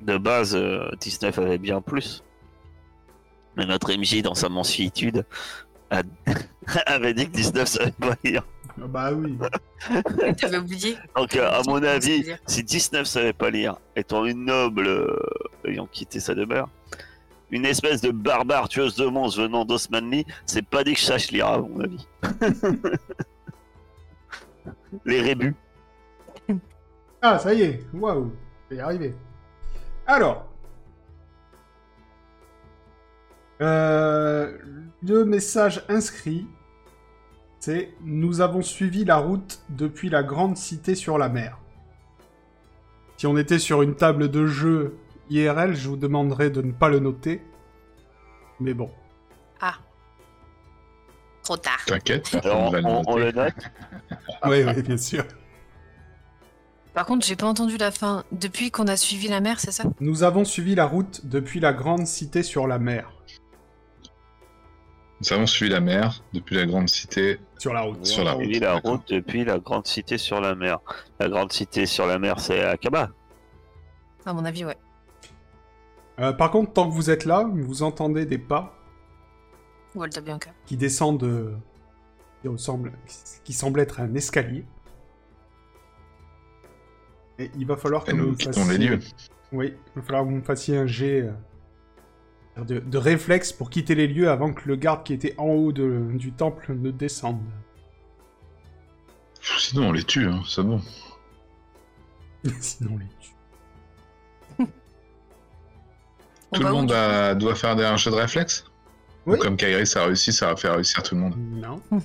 de 0.00 0.18
base, 0.18 0.54
euh, 0.54 0.90
19 1.00 1.38
avait 1.38 1.58
bien 1.58 1.80
plus. 1.80 2.22
Mais 3.56 3.64
notre 3.66 3.92
MJ, 3.92 4.20
dans 4.22 4.34
sa 4.34 4.48
mansuétude, 4.48 5.24
a- 5.90 6.02
avait 6.86 7.14
dit 7.14 7.26
que 7.26 7.32
19 7.36 7.68
savait 7.68 7.90
pas 7.92 8.14
lire. 8.24 8.42
Ah 8.82 8.86
bah 8.88 9.12
oui. 9.12 9.38
T'avais 10.40 10.58
oublié 10.58 10.96
Donc, 11.16 11.36
euh, 11.36 11.48
à 11.48 11.62
mon 11.66 11.82
avis, 11.82 12.32
si 12.46 12.64
19 12.64 13.06
savait 13.06 13.32
pas 13.32 13.50
lire, 13.50 13.76
étant 13.94 14.24
une 14.24 14.44
noble 14.46 14.86
euh, 14.88 15.16
ayant 15.64 15.86
quitté 15.86 16.18
sa 16.18 16.34
demeure, 16.34 16.68
une 17.50 17.66
espèce 17.66 18.00
de 18.00 18.10
barbare 18.10 18.68
tueuse 18.68 18.96
de 18.96 19.06
monstres 19.06 19.42
venant 19.42 19.64
d'Osmanli, 19.64 20.26
c'est 20.46 20.66
pas 20.66 20.82
dit 20.82 20.94
que 20.94 21.00
je 21.00 21.04
sache 21.04 21.30
lire, 21.30 21.46
à 21.46 21.58
mon 21.58 21.80
avis. 21.80 22.08
Les 25.04 25.20
rébus. 25.20 25.54
Ah, 27.22 27.38
ça 27.38 27.54
y 27.54 27.62
est. 27.62 27.84
Waouh. 27.94 28.32
Y 28.70 28.80
arriver. 28.80 29.14
Alors. 30.06 30.46
Euh, 33.60 34.58
le 35.06 35.24
message 35.24 35.84
inscrit, 35.88 36.46
c'est 37.60 37.94
«Nous 38.04 38.40
avons 38.40 38.62
suivi 38.62 39.04
la 39.04 39.16
route 39.16 39.62
depuis 39.70 40.10
la 40.10 40.22
grande 40.22 40.56
cité 40.56 40.94
sur 40.94 41.18
la 41.18 41.28
mer.» 41.28 41.58
Si 43.16 43.26
on 43.26 43.36
était 43.36 43.58
sur 43.58 43.82
une 43.82 43.94
table 43.94 44.30
de 44.30 44.46
jeu 44.46 44.96
IRL, 45.30 45.74
je 45.74 45.88
vous 45.88 45.96
demanderais 45.96 46.50
de 46.50 46.62
ne 46.62 46.72
pas 46.72 46.88
le 46.88 46.98
noter. 46.98 47.42
Mais 48.60 48.74
bon. 48.74 48.90
Ah. 49.60 49.74
Trop 51.42 51.56
tard. 51.56 51.84
T'inquiète, 51.86 52.34
va 52.42 52.56
on, 52.56 53.02
on 53.06 53.16
le 53.16 53.32
note. 53.32 53.54
Oui, 54.46 54.62
oui, 54.64 54.82
bien 54.82 54.96
sûr. 54.96 55.24
Par 56.92 57.06
contre, 57.06 57.26
j'ai 57.26 57.36
pas 57.36 57.46
entendu 57.46 57.76
la 57.76 57.90
fin. 57.90 58.24
Depuis 58.32 58.70
qu'on 58.70 58.86
a 58.88 58.96
suivi 58.96 59.28
la 59.28 59.40
mer, 59.40 59.58
c'est 59.58 59.72
ça? 59.72 59.84
Nous 60.00 60.22
avons 60.22 60.44
suivi 60.44 60.74
la 60.74 60.86
route 60.86 61.24
depuis 61.24 61.60
la 61.60 61.72
grande 61.72 62.06
cité 62.06 62.42
sur 62.42 62.66
la 62.66 62.78
mer. 62.78 63.13
Nous 65.24 65.32
avons 65.32 65.46
suivi 65.46 65.70
la 65.72 65.80
mer 65.80 66.22
depuis 66.34 66.54
la 66.56 66.66
grande 66.66 66.90
cité. 66.90 67.38
Sur 67.56 67.72
la 67.72 67.80
route. 67.80 68.04
Sur 68.04 68.24
la 68.24 68.32
route, 68.32 68.44
suivi 68.44 68.60
la 68.60 68.74
route 68.74 69.08
depuis 69.08 69.42
la 69.44 69.58
grande 69.58 69.86
cité 69.86 70.18
sur 70.18 70.38
la 70.38 70.54
mer. 70.54 70.80
La 71.18 71.30
grande 71.30 71.50
cité 71.50 71.86
sur 71.86 72.06
la 72.06 72.18
mer, 72.18 72.38
c'est 72.40 72.62
Akaba. 72.62 73.08
À 74.26 74.34
mon 74.34 74.44
avis, 74.44 74.66
ouais. 74.66 74.76
Euh, 76.20 76.34
par 76.34 76.50
contre, 76.50 76.74
tant 76.74 76.90
que 76.90 76.94
vous 76.94 77.08
êtes 77.08 77.24
là, 77.24 77.48
vous 77.50 77.82
entendez 77.82 78.26
des 78.26 78.36
pas 78.36 78.76
Bianca. 80.22 80.50
qui 80.66 80.76
descendent 80.76 81.20
de... 81.20 81.54
qui 82.42 82.48
ressemble- 82.48 82.92
qui 83.44 83.52
semble 83.54 83.80
être 83.80 84.00
un 84.00 84.14
escalier. 84.14 84.66
Et 87.38 87.50
il 87.56 87.66
va 87.66 87.78
falloir 87.78 88.04
que 88.04 88.10
Et 88.10 88.14
nous 88.14 88.32
vous 88.32 88.38
fassiez... 88.38 88.76
les 88.78 88.88
lieux. 88.88 89.00
Oui, 89.52 89.72
il 89.96 90.00
va 90.00 90.06
falloir 90.06 90.24
que 90.24 90.28
vous 90.28 90.36
me 90.36 90.42
fassiez 90.42 90.76
un 90.76 90.86
jet 90.86 91.22
euh, 91.22 91.32
de, 92.56 92.78
de 92.78 92.98
réflexe 92.98 93.52
pour 93.52 93.70
quitter 93.70 93.94
les 93.94 94.06
lieux 94.06 94.30
avant 94.30 94.52
que 94.52 94.68
le 94.68 94.76
garde 94.76 95.02
qui 95.04 95.12
était 95.12 95.34
en 95.38 95.46
haut 95.48 95.72
de- 95.72 96.10
du 96.14 96.32
temple 96.32 96.74
ne 96.74 96.90
descende. 96.90 97.40
Sinon, 99.58 99.88
on 99.88 99.92
les 99.92 100.04
tue, 100.04 100.26
hein, 100.26 100.42
c'est 100.48 100.62
bon. 100.62 100.80
Sinon, 102.60 102.92
on 102.94 102.98
les 102.98 103.06
tue. 103.20 103.30
Tout 106.52 106.60
le 106.60 106.66
va 106.66 106.72
où, 106.72 106.76
monde 106.76 106.92
a- 106.92 107.34
doit 107.34 107.54
faire 107.56 107.74
des- 107.76 107.84
un 107.84 107.96
jeu 107.96 108.10
de 108.10 108.16
réflexe? 108.16 108.64
Oui. 109.26 109.36
Ou 109.36 109.40
Comme 109.40 109.56
Kairis 109.56 109.96
a 109.96 110.04
réussi, 110.04 110.32
ça 110.32 110.46
va 110.48 110.56
faire 110.56 110.74
réussir 110.74 111.02
tout 111.02 111.14
le 111.14 111.20
monde. 111.22 111.34
Non. 111.36 111.80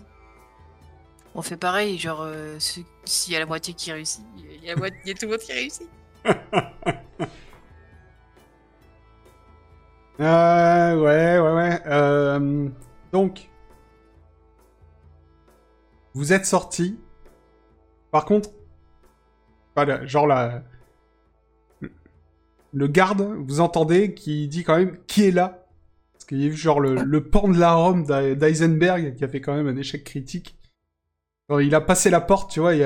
On 1.36 1.42
fait 1.44 1.58
pareil, 1.58 1.98
genre, 2.00 2.22
euh, 2.24 2.58
s'il 2.60 3.34
y 3.34 3.36
a 3.36 3.40
la 3.40 3.46
moitié 3.46 3.74
qui 3.74 3.92
réussit, 3.92 4.24
il 4.38 4.64
y 4.66 4.70
a, 4.70 4.74
la 4.74 4.80
moitié- 4.80 5.00
il 5.06 5.10
y 5.10 5.12
a 5.12 5.14
tout 5.14 5.26
le 5.26 5.32
monde 5.32 5.40
qui 5.40 5.52
réussit. 5.54 5.88
Euh, 10.20 10.96
ouais, 11.00 11.40
ouais, 11.40 11.54
ouais. 11.56 11.82
Euh, 11.88 12.70
donc, 13.12 13.50
vous 16.14 16.34
êtes 16.34 16.46
sorti. 16.46 17.00
Par 18.12 18.26
contre, 18.26 18.50
genre 20.04 20.28
la, 20.28 20.64
le 22.74 22.88
garde, 22.88 23.22
vous 23.22 23.62
entendez, 23.62 24.14
qui 24.14 24.48
dit 24.48 24.64
quand 24.64 24.78
même 24.78 24.98
qui 25.06 25.26
est 25.26 25.32
là? 25.32 25.66
Parce 26.12 26.26
qu'il 26.26 26.42
y 26.42 26.44
a 26.44 26.48
eu 26.48 26.54
genre 26.54 26.82
le, 26.82 26.96
le 26.96 27.30
pan 27.30 27.48
de 27.48 27.58
la 27.58 27.74
Rome 27.74 28.04
d'E- 28.04 28.36
d'Eisenberg 28.36 29.16
qui 29.16 29.24
a 29.24 29.28
fait 29.30 29.40
quand 29.42 29.56
même 29.56 29.68
un 29.68 29.78
échec 29.78 30.04
critique. 30.04 30.58
Il 31.50 31.74
a 31.74 31.82
passé 31.82 32.10
la 32.10 32.22
porte, 32.22 32.52
tu 32.52 32.60
vois, 32.60 32.76
il 32.76 32.84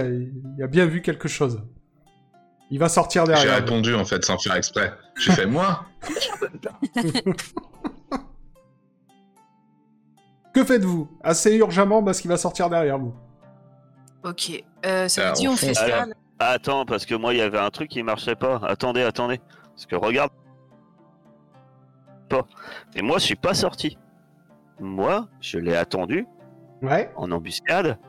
a 0.62 0.68
bien 0.68 0.86
vu 0.86 1.02
quelque 1.02 1.28
chose. 1.28 1.62
Il 2.74 2.80
va 2.80 2.90
sortir 2.90 3.28
J'ai 3.28 3.34
derrière. 3.34 3.56
répondu 3.58 3.94
en 3.94 4.04
fait 4.04 4.26
sans 4.26 4.40
faire 4.40 4.56
exprès. 4.56 4.92
J'ai 5.16 5.32
fait 5.34 5.46
moi 5.46 5.86
Que 10.56 10.64
faites-vous? 10.64 11.08
Assez 11.24 11.56
urgemment 11.58 12.02
parce 12.04 12.20
qu'il 12.20 12.30
va 12.32 12.38
sortir 12.38 12.72
derrière 12.72 12.98
vous. 12.98 13.14
Ok. 14.24 14.64
Euh, 14.88 15.08
ça 15.08 15.30
vous 15.30 15.36
dit, 15.36 15.48
on 15.48 15.52
on 15.52 15.56
fait 15.56 15.76
ça 15.76 16.06
Attends, 16.40 16.84
parce 16.88 17.06
que 17.06 17.14
moi, 17.14 17.36
il 17.36 17.38
y 17.38 17.42
avait 17.42 17.60
un 17.60 17.70
truc 17.70 17.90
qui 17.92 18.02
marchait 18.02 18.34
pas. 18.36 18.60
Attendez, 18.64 19.04
attendez. 19.04 19.40
Parce 19.76 19.86
que 19.86 19.96
regarde. 19.96 20.32
Pas. 22.30 22.48
Et 22.96 23.04
moi, 23.04 23.20
je 23.20 23.24
suis 23.26 23.36
pas 23.36 23.54
sorti. 23.54 24.00
Moi, 24.80 25.28
je 25.42 25.60
l'ai 25.60 25.76
attendu 25.76 26.26
Ouais. 26.82 27.12
en 27.18 27.32
embuscade. 27.32 28.00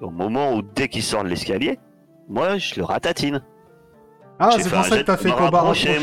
Au 0.00 0.10
moment 0.10 0.54
où, 0.54 0.62
dès 0.62 0.86
qu'il 0.88 1.02
sort 1.02 1.24
de 1.24 1.28
l'escalier, 1.28 1.80
moi, 2.28 2.56
je 2.58 2.76
le 2.76 2.84
ratatine. 2.84 3.42
Ah, 4.38 4.50
J'ai 4.56 4.64
c'est 4.64 4.70
pour 4.70 4.84
ça 4.84 4.98
que 4.98 5.02
t'as 5.02 5.16
fait 5.16 5.30
combat 5.30 5.44
rapproché. 5.44 5.98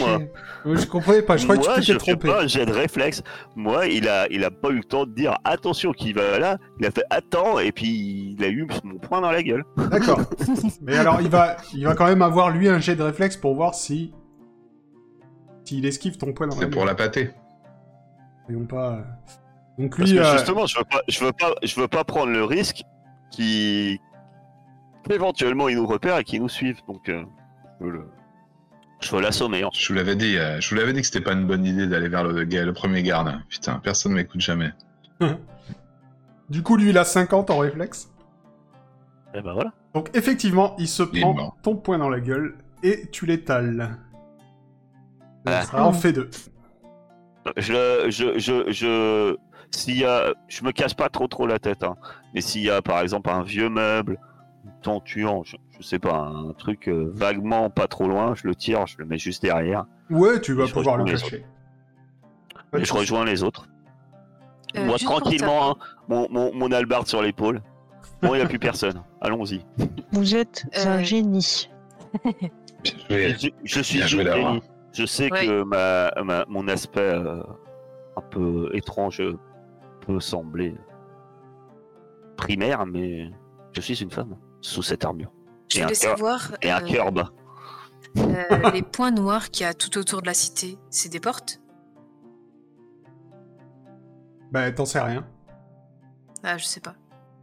Oui, 0.65 0.77
je 0.77 0.87
comprenais 0.87 1.21
pas, 1.21 1.37
je 1.37 1.43
croyais 1.43 1.61
moi, 1.61 1.75
que 1.75 1.79
tu 1.81 1.85
je 1.87 1.93
t'étais 1.93 2.05
fais 2.05 2.11
trompé. 2.17 2.27
pas 2.29 2.43
un 2.43 2.47
jet 2.47 2.65
de 2.65 2.71
réflexe. 2.71 3.21
Moi, 3.55 3.85
il 3.87 4.07
a, 4.07 4.27
il 4.31 4.43
a 4.43 4.49
pas 4.49 4.69
eu 4.69 4.77
le 4.77 4.83
temps 4.83 5.05
de 5.05 5.11
dire 5.11 5.37
attention 5.43 5.91
qui 5.91 6.13
va 6.13 6.39
là. 6.39 6.57
Il 6.79 6.85
a 6.85 6.91
fait 6.91 7.03
attends 7.09 7.59
et 7.59 7.71
puis 7.71 8.33
il 8.37 8.43
a 8.43 8.47
eu 8.47 8.67
mon 8.83 8.97
poing 8.97 9.21
dans 9.21 9.29
la 9.31 9.43
gueule. 9.43 9.63
D'accord. 9.91 10.21
Mais 10.81 10.97
alors, 10.97 11.21
il 11.21 11.29
va, 11.29 11.57
il 11.75 11.85
va 11.85 11.93
quand 11.95 12.07
même 12.07 12.21
avoir 12.21 12.49
lui 12.49 12.69
un 12.69 12.79
jet 12.79 12.95
de 12.95 13.03
réflexe 13.03 13.37
pour 13.37 13.53
voir 13.55 13.75
si. 13.75 14.13
S'il 15.65 15.85
esquive 15.85 16.17
ton 16.17 16.33
poing 16.33 16.47
dans 16.47 16.55
la 16.55 16.61
C'est 16.61 16.69
pour 16.69 16.85
la 16.85 16.95
pâter. 16.95 17.31
Voyons 18.49 18.65
pas. 18.65 18.93
euh. 18.93 19.01
Donc 19.77 19.95
Parce 19.97 20.09
lui, 20.09 20.17
que 20.17 20.23
euh, 20.23 20.31
justement, 20.33 20.65
je 20.65 20.77
veux 20.77 20.83
pas, 20.85 21.01
je 21.07 21.23
veux 21.23 21.31
pas, 21.33 21.53
je 21.63 21.79
veux 21.79 21.87
pas 21.87 22.03
prendre 22.03 22.31
le 22.31 22.43
risque 22.43 22.83
qui 23.31 23.99
éventuellement 25.09 25.67
il 25.69 25.75
nous 25.77 25.87
repère 25.87 26.17
et 26.17 26.23
qu'il 26.23 26.41
nous 26.41 26.49
suive. 26.49 26.79
Donc, 26.87 27.09
euh, 27.09 27.23
je 27.79 27.85
veux 27.85 27.91
le, 27.91 28.09
je 29.03 29.15
veux 29.15 29.21
l'assommer. 29.21 29.63
Je 29.73 29.87
vous 29.87 29.93
l'avais 29.93 30.15
dit, 30.15 30.37
euh, 30.37 30.59
je 30.59 30.69
vous 30.69 30.75
l'avais 30.75 30.93
dit 30.93 31.01
que 31.01 31.07
c'était 31.07 31.21
pas 31.21 31.33
une 31.33 31.45
bonne 31.45 31.65
idée 31.65 31.87
d'aller 31.87 32.07
vers 32.07 32.23
le, 32.23 32.71
premier 32.71 33.03
garde. 33.03 33.33
Putain, 33.49 33.79
personne 33.83 34.13
m'écoute 34.13 34.41
jamais. 34.41 34.71
du 36.49 36.63
coup, 36.63 36.77
lui, 36.77 36.89
il 36.89 36.97
a 36.97 37.03
50 37.03 37.49
en 37.49 37.57
réflexe. 37.59 38.09
Et 39.35 39.41
ben 39.41 39.53
voilà. 39.53 39.73
Donc 39.93 40.09
effectivement, 40.15 40.75
il 40.77 40.87
se 40.87 41.03
Il 41.13 41.21
prend 41.21 41.55
ton 41.61 41.75
poing 41.75 41.97
dans 41.97 42.09
la 42.09 42.19
gueule 42.19 42.55
et 42.83 43.07
tu 43.11 43.25
l'étales. 43.25 43.97
Ah. 45.45 45.61
Ça 45.61 45.67
sera 45.67 45.87
en 45.87 45.93
fait 45.93 46.13
deux. 46.13 46.29
Je, 47.57 47.73
le- 47.73 48.09
je, 48.09 48.39
je, 48.39 48.71
je, 48.71 49.37
s'il 49.71 49.97
y 49.97 50.05
a, 50.05 50.33
je 50.47 50.63
me 50.63 50.71
casse 50.71 50.93
pas 50.93 51.09
trop 51.09 51.27
trop 51.27 51.47
la 51.47 51.59
tête. 51.59 51.83
Hein. 51.83 51.95
Mais 52.33 52.41
s'il 52.41 52.61
y 52.61 52.69
a 52.69 52.81
par 52.81 53.01
exemple 53.01 53.29
un 53.29 53.43
vieux 53.43 53.69
meuble, 53.69 54.19
tenture, 54.83 55.43
je, 55.45 55.57
je 55.77 55.81
sais 55.83 55.99
pas, 55.99 56.15
un 56.17 56.53
truc 56.53 56.87
euh, 56.87 57.09
vaguement 57.13 57.69
pas 57.69 57.87
trop 57.87 58.07
loin, 58.07 58.35
je 58.35 58.47
le 58.47 58.53
tire, 58.55 58.85
je 58.85 58.97
le 58.99 59.05
mets 59.05 59.17
juste 59.17 59.41
derrière 59.41 59.85
Ouais, 60.09 60.39
tu 60.41 60.53
vas 60.53 60.67
pouvoir 60.67 60.97
le 60.97 61.05
cacher. 61.05 61.43
Et 62.77 62.83
je 62.85 62.93
rejoins 62.93 63.25
les 63.25 63.43
autres. 63.43 63.67
Euh, 64.75 64.85
Moi 64.85 64.97
tranquillement, 64.97 65.71
hein, 65.71 65.75
mon, 66.07 66.27
mon, 66.29 66.53
mon 66.53 66.71
albarde 66.71 67.07
sur 67.07 67.21
l'épaule. 67.21 67.61
Bon, 68.21 68.33
il 68.33 68.37
n'y 68.37 68.43
a 68.43 68.47
plus 68.47 68.59
personne. 68.59 69.03
Allons-y. 69.21 69.65
Vous 70.11 70.35
êtes 70.35 70.65
Euh, 70.77 70.97
un 70.97 71.03
génie. 71.03 71.69
Bien 73.09 73.35
joué. 73.35 73.35
Je, 73.39 73.49
je 73.63 73.81
suis 73.81 73.99
Laura. 74.23 74.35
génie. 74.37 74.61
Je 74.93 75.05
sais 75.05 75.31
Ouais. 75.31 75.45
que 75.45 75.63
ma, 75.63 76.11
ma- 76.23 76.45
mon 76.47 76.67
aspect 76.67 77.01
euh, 77.01 77.41
un 78.17 78.21
peu 78.21 78.69
étrange 78.73 79.21
peut 80.05 80.19
sembler 80.19 80.75
primaire, 82.37 82.85
mais 82.85 83.29
je 83.73 83.81
suis 83.81 84.01
une 84.01 84.11
femme 84.11 84.35
sous 84.63 84.81
cette 84.81 85.05
armure. 85.05 85.31
Je 85.69 85.81
voulais 85.81 85.93
cœur- 85.93 86.17
savoir 86.17 86.51
Et 86.61 86.71
un 86.71 86.83
euh, 86.83 86.87
cœur 86.87 87.11
bas. 87.11 87.31
euh, 88.17 88.71
les 88.73 88.81
points 88.81 89.11
noirs 89.11 89.49
qu'il 89.49 89.65
y 89.65 89.69
a 89.69 89.73
tout 89.73 89.97
autour 89.97 90.21
de 90.21 90.27
la 90.27 90.33
cité, 90.33 90.77
c'est 90.89 91.09
des 91.09 91.19
portes 91.19 91.59
Bah, 94.51 94.71
t'en 94.71 94.85
sais 94.85 94.99
rien. 94.99 95.25
Ah, 96.43 96.57
je 96.57 96.65
sais 96.65 96.79
pas. 96.79 96.95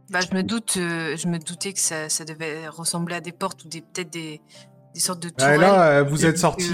Bah, 0.09 0.19
je 0.21 0.33
me 0.35 0.43
doute, 0.43 0.75
euh, 0.77 1.15
je 1.17 1.27
me 1.27 1.37
doutais 1.39 1.73
que 1.73 1.79
ça, 1.79 2.09
ça 2.09 2.25
devait 2.25 2.67
ressembler 2.67 3.15
à 3.15 3.21
des 3.21 3.31
portes 3.31 3.63
ou 3.65 3.67
des 3.69 3.81
peut-être 3.81 4.11
des, 4.11 4.41
des 4.93 4.99
sortes 4.99 5.21
de 5.21 5.27
Ouais, 5.27 5.33
tourelles. 5.33 5.59
là, 5.61 5.87
euh, 5.99 6.03
vous 6.03 6.25
êtes 6.25 6.37
sorti, 6.37 6.69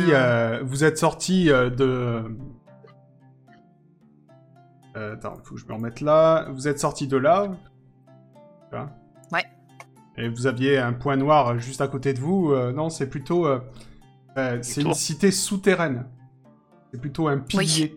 vous 0.63 0.83
êtes 0.83 0.97
sorti 0.97 1.51
euh, 1.51 1.69
de. 1.69 2.35
Euh, 4.95 5.13
attends, 5.13 5.35
faut 5.43 5.55
que 5.55 5.61
je 5.61 5.65
me 5.67 5.73
remette 5.73 6.01
là. 6.01 6.47
Vous 6.51 6.67
êtes 6.67 6.79
sorti 6.79 7.07
de 7.07 7.17
là. 7.17 7.47
Là. 8.71 8.89
Et 10.17 10.29
vous 10.29 10.47
aviez 10.47 10.77
un 10.79 10.93
point 10.93 11.15
noir 11.15 11.57
juste 11.59 11.81
à 11.81 11.87
côté 11.87 12.13
de 12.13 12.19
vous. 12.19 12.51
euh, 12.51 12.71
non, 12.71 12.89
c'est 12.89 13.07
plutôt. 13.07 13.45
euh, 13.47 13.59
euh, 14.37 14.59
c'est 14.61 14.81
une 14.81 14.93
cité 14.93 15.31
souterraine. 15.31 16.05
C'est 16.91 16.99
plutôt 17.01 17.27
un 17.27 17.37
pilier. 17.39 17.95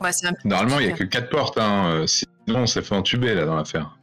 ouais, 0.00 0.12
c'est 0.12 0.26
un 0.28 0.32
peu 0.32 0.48
Normalement, 0.48 0.78
il 0.78 0.86
n'y 0.86 0.92
a 0.92 0.94
que 0.96 1.02
compliqué. 1.04 1.20
4 1.20 1.30
portes. 1.30 1.58
Hein. 1.58 2.04
Sinon, 2.06 2.60
on 2.60 2.66
s'est 2.66 2.82
fait 2.82 2.94
entuber 2.94 3.34
là 3.34 3.44
dans 3.44 3.56
l'affaire. 3.56 3.98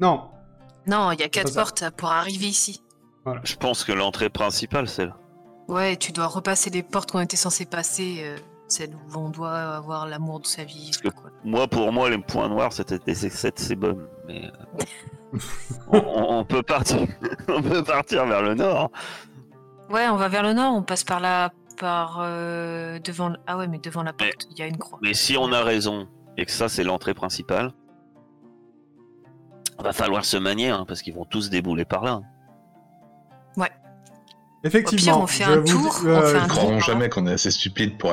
Non. 0.00 0.30
Non, 0.86 1.10
il 1.12 1.18
y 1.18 1.22
a 1.22 1.26
pas 1.26 1.30
quatre 1.30 1.48
ça. 1.48 1.60
portes 1.62 1.84
pour 1.96 2.10
arriver 2.10 2.46
ici. 2.46 2.82
Je 3.42 3.56
pense 3.56 3.82
que 3.84 3.90
l'entrée 3.92 4.28
principale, 4.30 4.88
c'est 4.88 5.06
là. 5.06 5.16
Ouais, 5.66 5.96
tu 5.96 6.12
dois 6.12 6.26
repasser 6.28 6.70
les 6.70 6.84
portes 6.84 7.10
qu'on 7.10 7.18
était 7.20 7.36
censé 7.36 7.64
passer, 7.66 8.18
euh, 8.20 8.36
celles 8.68 8.94
où 8.94 9.16
on 9.18 9.30
doit 9.30 9.52
avoir 9.76 10.06
l'amour 10.06 10.38
de 10.40 10.46
sa 10.46 10.62
vie. 10.62 10.92
quoi. 11.02 11.30
Moi, 11.42 11.66
pour 11.66 11.92
moi, 11.92 12.08
les 12.08 12.18
points 12.18 12.48
noirs, 12.48 12.72
c'était 12.72 13.00
des 13.00 13.26
excès 13.26 13.50
de 13.50 13.58
sébum. 13.58 14.06
Mais 14.28 14.52
on, 15.88 16.44
peut 16.44 16.62
partir, 16.62 17.06
on 17.48 17.62
peut 17.62 17.82
partir 17.82 18.26
vers 18.26 18.42
le 18.42 18.54
nord. 18.54 18.90
Ouais, 19.90 20.08
on 20.08 20.16
va 20.16 20.28
vers 20.28 20.42
le 20.42 20.52
nord, 20.52 20.74
on 20.74 20.82
passe 20.82 21.04
par 21.04 21.20
là, 21.20 21.50
par 21.78 22.18
euh, 22.20 22.98
devant. 23.00 23.32
Ah 23.46 23.56
ouais, 23.58 23.68
mais 23.68 23.78
devant 23.78 24.02
la 24.02 24.12
porte, 24.12 24.46
il 24.50 24.58
y 24.58 24.62
a 24.62 24.66
une 24.66 24.78
croix. 24.78 24.98
Mais 25.02 25.14
si 25.14 25.36
on 25.36 25.52
a 25.52 25.62
raison 25.62 26.08
et 26.36 26.44
que 26.44 26.52
ça, 26.52 26.68
c'est 26.68 26.84
l'entrée 26.84 27.14
principale, 27.14 27.72
va 29.78 29.92
falloir 29.92 30.24
se 30.24 30.36
manier, 30.36 30.70
hein, 30.70 30.84
parce 30.86 31.02
qu'ils 31.02 31.14
vont 31.14 31.24
tous 31.24 31.50
débouler 31.50 31.84
par 31.84 32.04
là. 32.04 32.22
Effectivement. 34.66 35.22
on 35.22 35.26
fait 35.26 35.44
un 35.44 35.62
tour, 35.62 35.64
dis- 35.64 36.06
on 36.06 36.08
euh, 36.08 36.22
fait 36.22 36.38
un 36.38 36.48
tour. 36.48 36.80
jamais 36.80 37.08
qu'on 37.08 37.26
est 37.26 37.32
assez 37.32 37.50
stupide 37.50 37.98
pour. 37.98 38.12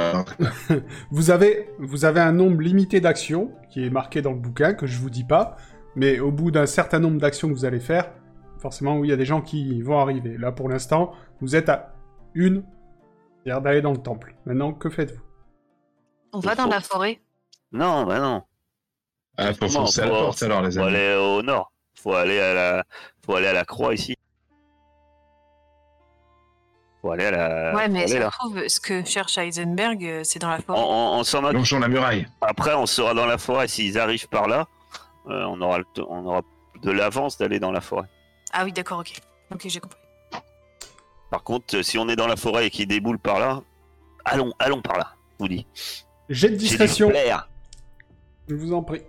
Vous 1.11 1.31
avez, 1.31 1.69
vous 1.79 2.05
avez 2.05 2.19
un 2.19 2.31
nombre 2.31 2.61
limité 2.61 3.01
d'actions 3.01 3.51
qui 3.69 3.83
est 3.83 3.89
marqué 3.89 4.21
dans 4.21 4.31
le 4.31 4.39
bouquin 4.39 4.73
que 4.73 4.85
je 4.85 4.99
vous 4.99 5.09
dis 5.09 5.23
pas, 5.23 5.57
mais 5.95 6.19
au 6.19 6.31
bout 6.31 6.51
d'un 6.51 6.65
certain 6.65 6.99
nombre 6.99 7.19
d'actions 7.19 7.47
que 7.49 7.53
vous 7.53 7.65
allez 7.65 7.79
faire, 7.79 8.11
forcément, 8.59 8.97
oui, 8.97 9.07
il 9.07 9.11
y 9.11 9.13
a 9.13 9.17
des 9.17 9.25
gens 9.25 9.41
qui 9.41 9.81
vont 9.81 9.99
arriver. 9.99 10.37
Là, 10.37 10.51
pour 10.51 10.69
l'instant, 10.69 11.13
vous 11.41 11.55
êtes 11.55 11.69
à 11.69 11.93
une, 12.33 12.63
c'est-à-dire 13.43 13.61
d'aller 13.61 13.81
dans 13.81 13.91
le 13.91 13.97
temple. 13.97 14.35
Maintenant, 14.45 14.73
que 14.73 14.89
faites-vous? 14.89 15.21
On 16.33 16.39
va 16.39 16.55
dans 16.55 16.67
la 16.67 16.79
forêt. 16.81 17.19
Non, 17.71 18.05
bah 18.05 18.19
non. 18.19 18.43
Ah, 19.37 19.53
faut 19.53 19.67
foncer 19.67 20.01
à 20.01 20.05
la 20.05 20.11
faut- 20.11 20.19
porte 20.19 20.43
alors, 20.43 20.61
les 20.61 20.71
Faut 20.71 20.79
amis. 20.79 20.95
aller 20.95 21.15
au 21.15 21.41
nord. 21.41 21.71
Faut 22.01 22.13
aller 22.13 22.39
à 22.39 22.53
la, 22.53 22.83
faut 23.25 23.35
aller 23.35 23.47
à 23.47 23.53
la 23.53 23.65
croix 23.65 23.93
ici. 23.93 24.15
Faut 27.01 27.11
aller 27.11 27.25
à 27.25 27.31
la. 27.31 27.75
ouais, 27.75 27.89
mais 27.89 28.03
faut 28.03 28.13
ça 28.13 28.19
là. 28.19 28.29
trouve, 28.31 28.67
ce 28.67 28.79
que 28.79 29.03
cherche 29.03 29.37
Heisenberg, 29.37 30.05
euh, 30.05 30.21
c'est 30.23 30.39
dans 30.39 30.49
la 30.49 30.57
On, 30.59 30.61
forêt. 30.61 30.79
on- 30.81 31.19
on 31.19 31.23
s'en 31.23 31.43
occupe. 31.43 31.57
Longeons 31.57 31.79
la 31.79 31.87
muraille. 31.89 32.27
Après, 32.41 32.73
on 32.75 32.85
sera 32.85 33.13
dans 33.13 33.25
la 33.25 33.37
forêt. 33.37 33.67
S'ils 33.67 33.99
arrivent 33.99 34.29
par 34.29 34.47
là, 34.47 34.67
on 35.25 35.61
aura, 35.61 35.79
le 35.79 35.85
on 36.07 36.25
aura 36.25 36.41
de 36.81 36.91
l'avance 36.91 37.37
d'aller 37.37 37.59
dans 37.59 37.71
la 37.71 37.81
forêt. 37.81 38.07
Ah 38.51 38.63
oui, 38.65 38.71
d'accord, 38.71 38.99
ok. 38.99 39.13
Ok, 39.53 39.61
j'ai 39.67 39.79
compris. 39.79 39.99
Par 41.29 41.43
contre, 41.43 41.77
euh, 41.77 41.83
si 41.83 41.97
on 41.97 42.07
est 42.09 42.15
dans 42.15 42.27
la 42.27 42.35
forêt 42.35 42.67
et 42.67 42.69
qu'ils 42.69 42.87
déboulent 42.87 43.19
par 43.19 43.39
là, 43.39 43.61
allons, 44.25 44.53
allons 44.59 44.81
par 44.81 44.97
là. 44.97 45.13
Je 45.31 45.35
vous 45.39 45.47
dis. 45.47 45.63
De 46.29 46.33
J'ai 46.33 46.49
du 46.49 46.57
discrétion, 46.57 47.11
je 48.47 48.55
vous 48.55 48.73
en 48.73 48.83
prie. 48.83 49.01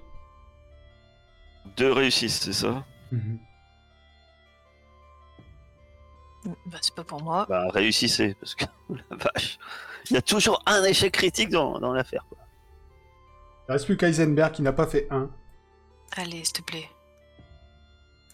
Deux 1.76 1.92
réussissent, 1.92 2.40
c'est 2.40 2.52
ça? 2.52 2.84
Mhm. 3.10 3.38
Bah, 6.66 6.78
c'est 6.80 6.94
pas 6.94 7.04
pour 7.04 7.22
moi. 7.22 7.46
Bah, 7.48 7.68
réussissez, 7.72 8.34
parce 8.34 8.54
que 8.54 8.64
la 9.10 9.16
vache. 9.16 9.58
Il 10.10 10.14
y 10.14 10.16
a 10.16 10.22
toujours 10.22 10.62
un 10.66 10.84
échec 10.84 11.12
critique 11.12 11.48
dans, 11.48 11.78
dans 11.78 11.92
l'affaire. 11.92 12.24
quoi. 12.28 12.38
Il 13.68 13.72
reste 13.72 13.86
plus 13.86 13.96
qu'Eisenberg 13.96 14.52
qui 14.52 14.62
n'a 14.62 14.72
pas 14.72 14.86
fait 14.86 15.06
un. 15.10 15.30
Allez, 16.16 16.44
s'il 16.44 16.52
te 16.54 16.62
plaît. 16.62 16.88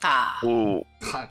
Ah 0.02 0.34
Oh, 0.42 0.84
Ah, 1.12 1.28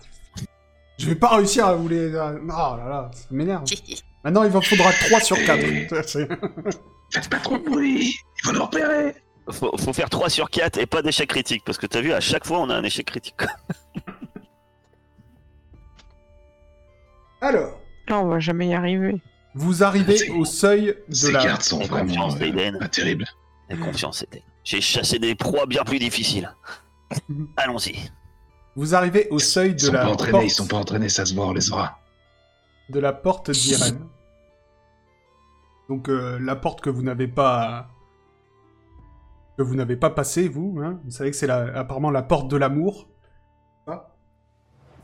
Je 0.98 1.06
vais 1.08 1.16
pas 1.16 1.36
réussir 1.36 1.66
à 1.68 1.74
vous 1.76 1.88
les... 1.88 2.16
Ah 2.16 2.32
là 2.78 2.86
là, 2.90 3.12
ça 3.14 3.26
m'énerve. 3.32 3.64
Maintenant, 4.24 4.44
il 4.44 4.50
va 4.52 4.62
faudra 4.62 4.92
3 4.92 5.20
sur 5.22 5.38
4. 5.46 5.60
Faites 7.12 7.30
pas 7.30 7.40
trop 7.40 7.58
de 7.58 7.64
bruit. 7.64 8.14
Il 8.38 8.42
faut 8.46 8.52
nous 8.52 8.64
repérer. 8.64 9.16
faut, 9.50 9.76
faut 9.78 9.94
faire 9.94 10.10
3 10.10 10.30
sur 10.30 10.50
4 10.50 10.78
et 10.78 10.86
pas 10.86 11.02
d'échec 11.02 11.30
critique, 11.30 11.64
parce 11.66 11.78
que 11.78 11.86
t'as 11.88 12.02
vu, 12.02 12.12
à 12.14 12.20
chaque 12.20 12.46
fois, 12.46 12.60
on 12.60 12.70
a 12.70 12.76
un 12.76 12.84
échec 12.84 13.06
critique. 13.08 13.36
Alors, 17.42 17.80
Là, 18.08 18.20
on 18.20 18.28
va 18.28 18.40
jamais 18.40 18.68
y 18.68 18.74
arriver. 18.74 19.22
vous 19.56 19.84
arrivez 19.84 20.30
au 20.32 20.44
seuil 20.44 20.96
de 21.08 21.14
Ces 21.16 21.32
la... 21.32 21.42
cartes 21.44 21.62
sont 21.64 21.80
vraiment 21.80 22.36
euh, 22.36 22.80
pas 22.80 22.88
terribles. 22.90 23.26
La 23.70 23.78
confiance, 23.78 24.20
c'était. 24.20 24.44
J'ai 24.70 24.82
chassé 24.82 25.18
des 25.18 25.34
proies 25.34 25.66
bien 25.66 25.84
plus 25.84 25.98
difficiles. 25.98 26.56
Allons-y. 27.58 27.96
Vous 28.76 28.94
arrivez 28.94 29.28
au 29.32 29.40
Ils 29.40 29.44
seuil 29.44 29.74
de 29.74 29.80
sont 29.80 29.92
la 29.94 30.02
pas 30.04 30.10
entraînés, 30.12 30.32
porte 30.32 30.44
ils 30.46 30.50
sont 30.52 30.68
pas 30.68 30.78
entraînés, 30.78 31.10
ça 31.10 31.26
se 31.26 31.34
voit, 31.34 31.48
on 31.48 31.54
les 31.54 31.72
aura. 31.72 31.98
de 32.90 33.00
la 33.00 33.12
porte 33.12 33.50
d'Irène. 33.50 34.08
Donc 35.90 36.08
euh, 36.08 36.38
la 36.40 36.56
porte 36.56 36.82
que 36.82 36.92
vous 36.92 37.02
n'avez 37.02 37.28
pas 37.28 37.90
que 39.58 39.64
vous 39.64 39.74
n'avez 39.74 39.96
pas 39.96 40.12
passée, 40.12 40.48
vous. 40.48 40.78
Hein 40.84 41.00
vous 41.04 41.10
savez 41.10 41.32
que 41.32 41.36
c'est 41.38 41.48
la- 41.48 41.76
apparemment 41.76 42.12
la 42.12 42.22
porte 42.22 42.48
de 42.48 42.56
l'amour. 42.56 43.08
Ah. 43.88 44.14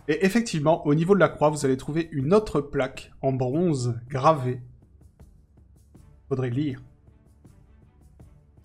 Et 0.08 0.28
effectivement, 0.28 0.86
au 0.86 0.94
niveau 0.94 1.16
de 1.16 1.20
la 1.20 1.28
croix, 1.30 1.50
vous 1.50 1.66
allez 1.66 1.76
trouver 1.76 2.08
une 2.12 2.36
autre 2.36 2.62
plaque 2.62 3.12
en 3.24 3.34
bronze 3.34 4.00
gravée. 4.10 4.62
Faudrait 6.30 6.52
lire. 6.52 6.84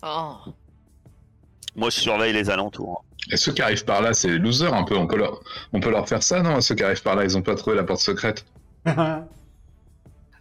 Oh. 0.03 0.35
Moi, 1.75 1.89
je 1.89 1.99
surveille 1.99 2.33
les 2.33 2.49
alentours. 2.49 3.05
Et 3.31 3.37
ceux 3.37 3.53
qui 3.53 3.61
arrivent 3.61 3.85
par 3.85 4.01
là, 4.01 4.13
c'est 4.13 4.27
les 4.29 4.39
losers 4.39 4.73
un 4.73 4.83
peu. 4.83 4.97
On 4.97 5.07
peut, 5.07 5.17
leur... 5.17 5.41
on 5.73 5.79
peut 5.79 5.91
leur 5.91 6.07
faire 6.07 6.23
ça, 6.23 6.41
non 6.41 6.59
Ceux 6.61 6.75
qui 6.75 6.83
arrivent 6.83 7.03
par 7.03 7.15
là, 7.15 7.23
ils 7.23 7.37
ont 7.37 7.41
pas 7.41 7.55
trouvé 7.55 7.75
la 7.75 7.83
porte 7.83 8.01
secrète. 8.01 8.45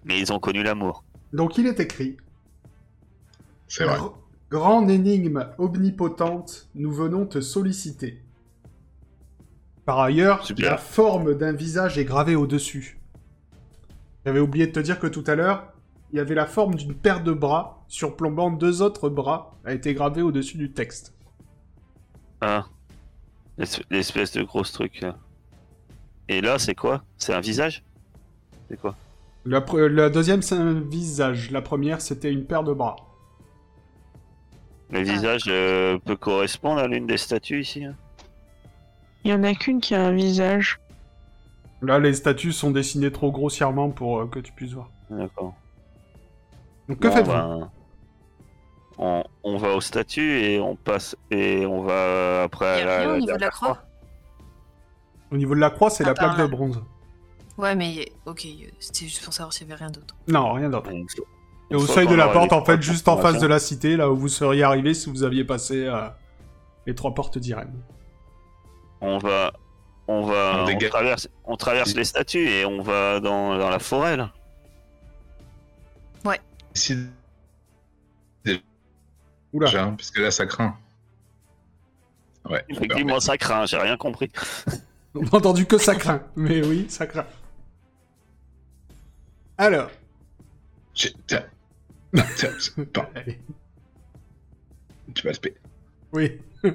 Mais 0.04 0.18
ils 0.18 0.32
ont 0.32 0.38
connu 0.38 0.62
l'amour. 0.62 1.04
Donc 1.32 1.58
il 1.58 1.66
est 1.66 1.78
écrit 1.78 2.16
C'est 3.68 3.84
vrai. 3.84 3.98
Gr- 3.98 4.14
Grande 4.50 4.90
énigme 4.90 5.46
omnipotente, 5.58 6.68
nous 6.74 6.90
venons 6.90 7.24
te 7.26 7.40
solliciter. 7.40 8.20
Par 9.84 10.00
ailleurs, 10.00 10.44
Super. 10.44 10.72
la 10.72 10.76
forme 10.76 11.34
d'un 11.34 11.52
visage 11.52 11.98
est 11.98 12.04
gravée 12.04 12.34
au-dessus. 12.34 12.98
J'avais 14.26 14.40
oublié 14.40 14.66
de 14.66 14.72
te 14.72 14.80
dire 14.80 14.98
que 14.98 15.06
tout 15.06 15.22
à 15.28 15.36
l'heure, 15.36 15.72
il 16.12 16.16
y 16.16 16.20
avait 16.20 16.34
la 16.34 16.46
forme 16.46 16.74
d'une 16.74 16.94
paire 16.94 17.22
de 17.22 17.32
bras 17.32 17.84
surplombant 17.86 18.50
deux 18.50 18.82
autres 18.82 19.08
bras 19.08 19.56
a 19.64 19.72
été 19.72 19.94
gravée 19.94 20.22
au-dessus 20.22 20.58
du 20.58 20.72
texte. 20.72 21.14
Ah. 22.40 22.64
L'es- 23.58 23.82
L'espèce 23.90 24.32
de 24.32 24.42
gros 24.42 24.62
truc. 24.62 25.00
là. 25.00 25.16
Et 26.28 26.40
là, 26.40 26.58
c'est 26.58 26.74
quoi? 26.74 27.02
C'est 27.18 27.34
un 27.34 27.40
visage? 27.40 27.82
C'est 28.68 28.80
quoi? 28.80 28.94
La, 29.44 29.60
deuxième, 30.10 30.42
c'est 30.42 30.54
un 30.56 30.74
visage. 30.80 31.50
La 31.50 31.62
première, 31.62 32.00
c'était 32.00 32.30
une 32.32 32.44
paire 32.44 32.62
de 32.62 32.72
bras. 32.72 32.96
Le 34.90 35.00
visage 35.00 35.44
euh, 35.48 35.98
peut 35.98 36.16
correspondre 36.16 36.80
à 36.80 36.86
l'une 36.88 37.06
des 37.06 37.16
statues 37.16 37.60
ici 37.60 37.84
hein? 37.84 37.94
Il 39.24 39.30
y 39.30 39.34
en 39.34 39.44
a 39.44 39.54
qu'une 39.54 39.80
qui 39.80 39.94
a 39.94 40.04
un 40.06 40.12
visage. 40.12 40.80
Là, 41.82 41.98
les 41.98 42.12
statues 42.14 42.52
sont 42.52 42.70
dessinées 42.70 43.12
trop 43.12 43.30
grossièrement 43.30 43.90
pour 43.90 44.20
euh, 44.20 44.26
que 44.26 44.38
tu 44.40 44.50
puisses 44.52 44.72
voir. 44.72 44.90
D'accord. 45.10 45.54
Donc, 46.88 46.98
que 46.98 47.08
Bon, 47.08 47.14
faites-vous? 47.14 47.32
ben, 47.32 47.70
on, 49.00 49.24
on 49.42 49.56
va 49.56 49.70
aux 49.74 49.80
statues 49.80 50.40
et 50.42 50.60
on 50.60 50.76
passe 50.76 51.16
et 51.30 51.64
on 51.66 51.82
va 51.82 52.42
après 52.44 52.80
Il 52.82 52.86
y 52.86 52.88
a 52.88 52.98
rien 52.98 53.14
au 53.14 53.18
niveau 53.18 53.36
de 53.36 53.40
la 53.40 53.48
croix 53.50 53.78
Au 55.32 55.36
niveau 55.36 55.54
de 55.54 55.60
la 55.60 55.70
croix, 55.70 55.88
c'est 55.90 56.04
Ah, 56.04 56.08
la 56.08 56.14
par 56.14 56.26
plaque 56.34 56.38
là. 56.38 56.44
de 56.46 56.50
bronze. 56.50 56.82
Ouais, 57.56 57.74
mais 57.74 58.12
ok, 58.26 58.46
c'était 58.78 59.06
juste 59.06 59.24
pour 59.24 59.32
savoir 59.32 59.52
s'il 59.52 59.66
y 59.68 59.72
avait 59.72 59.78
rien 59.82 59.90
d'autre. 59.90 60.14
Non, 60.28 60.52
rien 60.52 60.68
d'autre. 60.70 60.90
Et 61.70 61.74
au 61.74 61.86
seuil 61.86 62.06
de 62.06 62.14
la 62.14 62.28
porte, 62.28 62.52
en 62.52 62.64
fait, 62.64 62.80
juste 62.82 63.08
en 63.08 63.16
face 63.16 63.38
de 63.38 63.46
la 63.46 63.58
cité, 63.58 63.96
là 63.96 64.10
où 64.10 64.16
vous 64.16 64.28
seriez 64.28 64.62
arrivé 64.62 64.92
si 64.94 65.08
vous 65.10 65.22
aviez 65.24 65.44
passé 65.44 65.86
euh, 65.86 66.08
les 66.86 66.94
trois 66.94 67.14
portes 67.14 67.38
d'Irène. 67.38 67.74
On 69.00 69.18
va, 69.18 69.52
on 70.08 70.22
va, 70.22 70.66
On 70.68 70.88
traverse, 70.88 71.28
on 71.44 71.56
traverse 71.56 71.94
les 71.94 72.04
statues 72.04 72.48
et 72.48 72.66
on 72.66 72.82
va 72.82 73.20
dans, 73.20 73.56
dans 73.56 73.70
la 73.70 73.78
forêt 73.78 74.16
là. 74.16 74.30
Ici, 76.74 76.96
Oula. 79.52 79.66
déjà, 79.66 79.84
hein, 79.84 79.94
parce 79.96 80.10
que 80.10 80.20
là, 80.20 80.30
ça 80.30 80.46
craint. 80.46 80.76
Ouais. 82.48 82.64
Effectivement, 82.68 83.20
ça 83.20 83.36
craint, 83.36 83.66
j'ai 83.66 83.76
rien 83.76 83.96
compris. 83.96 84.30
On 85.14 85.22
n'a 85.22 85.34
entendu 85.34 85.66
que 85.66 85.78
ça 85.78 85.94
craint. 85.94 86.22
Mais 86.36 86.64
oui, 86.64 86.86
ça 86.88 87.06
craint. 87.06 87.26
Alors. 89.58 89.90
J'ai-. 90.94 91.14
Tu 95.14 95.26
vas. 95.26 95.32
Oui. 96.12 96.40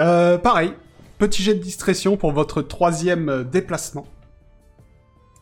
Euh, 0.00 0.38
pareil. 0.38 0.74
Petit 1.18 1.44
jet 1.44 1.54
de 1.54 1.62
discrétion 1.62 2.16
pour 2.16 2.32
votre 2.32 2.62
troisième 2.62 3.28
euh, 3.28 3.44
déplacement. 3.44 4.08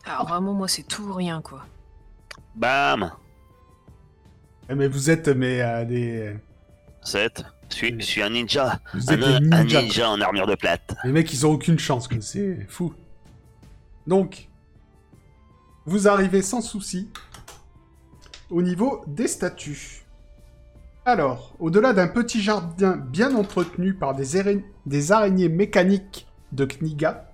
Alors 0.05 0.27
vraiment, 0.27 0.53
moi, 0.53 0.67
c'est 0.67 0.83
tout 0.83 1.01
ou 1.01 1.13
rien, 1.13 1.41
quoi. 1.41 1.65
Bam 2.53 3.11
Mais 4.69 4.87
vous 4.87 5.09
êtes 5.09 5.27
mais 5.27 5.61
euh, 5.61 5.85
des 5.85 6.35
7. 7.03 7.43
Je 7.69 7.75
suis, 7.75 7.95
je 7.99 8.05
suis 8.05 8.21
un 8.21 8.29
ninja. 8.29 8.79
vous 8.93 9.09
Un, 9.09 9.13
êtes 9.13 9.19
des 9.19 9.25
un 9.55 9.63
ninjas. 9.63 9.81
ninja 9.81 10.09
en 10.09 10.21
armure 10.21 10.47
de 10.47 10.55
plate. 10.55 10.95
Les 11.03 11.11
mecs, 11.11 11.31
ils 11.33 11.45
ont 11.45 11.51
aucune 11.51 11.79
chance. 11.79 12.07
C'est 12.21 12.65
fou. 12.69 12.93
Donc, 14.07 14.47
vous 15.85 16.07
arrivez 16.07 16.41
sans 16.41 16.61
souci 16.61 17.09
au 18.49 18.61
niveau 18.61 19.03
des 19.07 19.27
statues. 19.27 20.03
Alors, 21.05 21.55
au-delà 21.59 21.91
d'un 21.93 22.07
petit 22.07 22.41
jardin 22.41 22.95
bien 22.95 23.35
entretenu 23.35 23.93
par 23.93 24.15
des, 24.15 24.37
ara- 24.37 24.61
des 24.85 25.11
araignées 25.11 25.49
mécaniques 25.49 26.27
de 26.53 26.65
Kniga, 26.65 27.29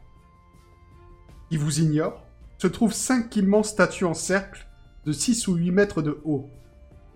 qui 1.49 1.57
vous 1.57 1.79
ignorent, 1.79 2.23
se 2.57 2.67
trouvent 2.67 2.93
cinq 2.93 3.35
immenses 3.35 3.69
statues 3.69 4.05
en 4.05 4.13
cercle 4.13 4.67
de 5.05 5.11
6 5.11 5.47
ou 5.47 5.55
8 5.55 5.71
mètres 5.71 6.01
de 6.01 6.19
haut. 6.23 6.49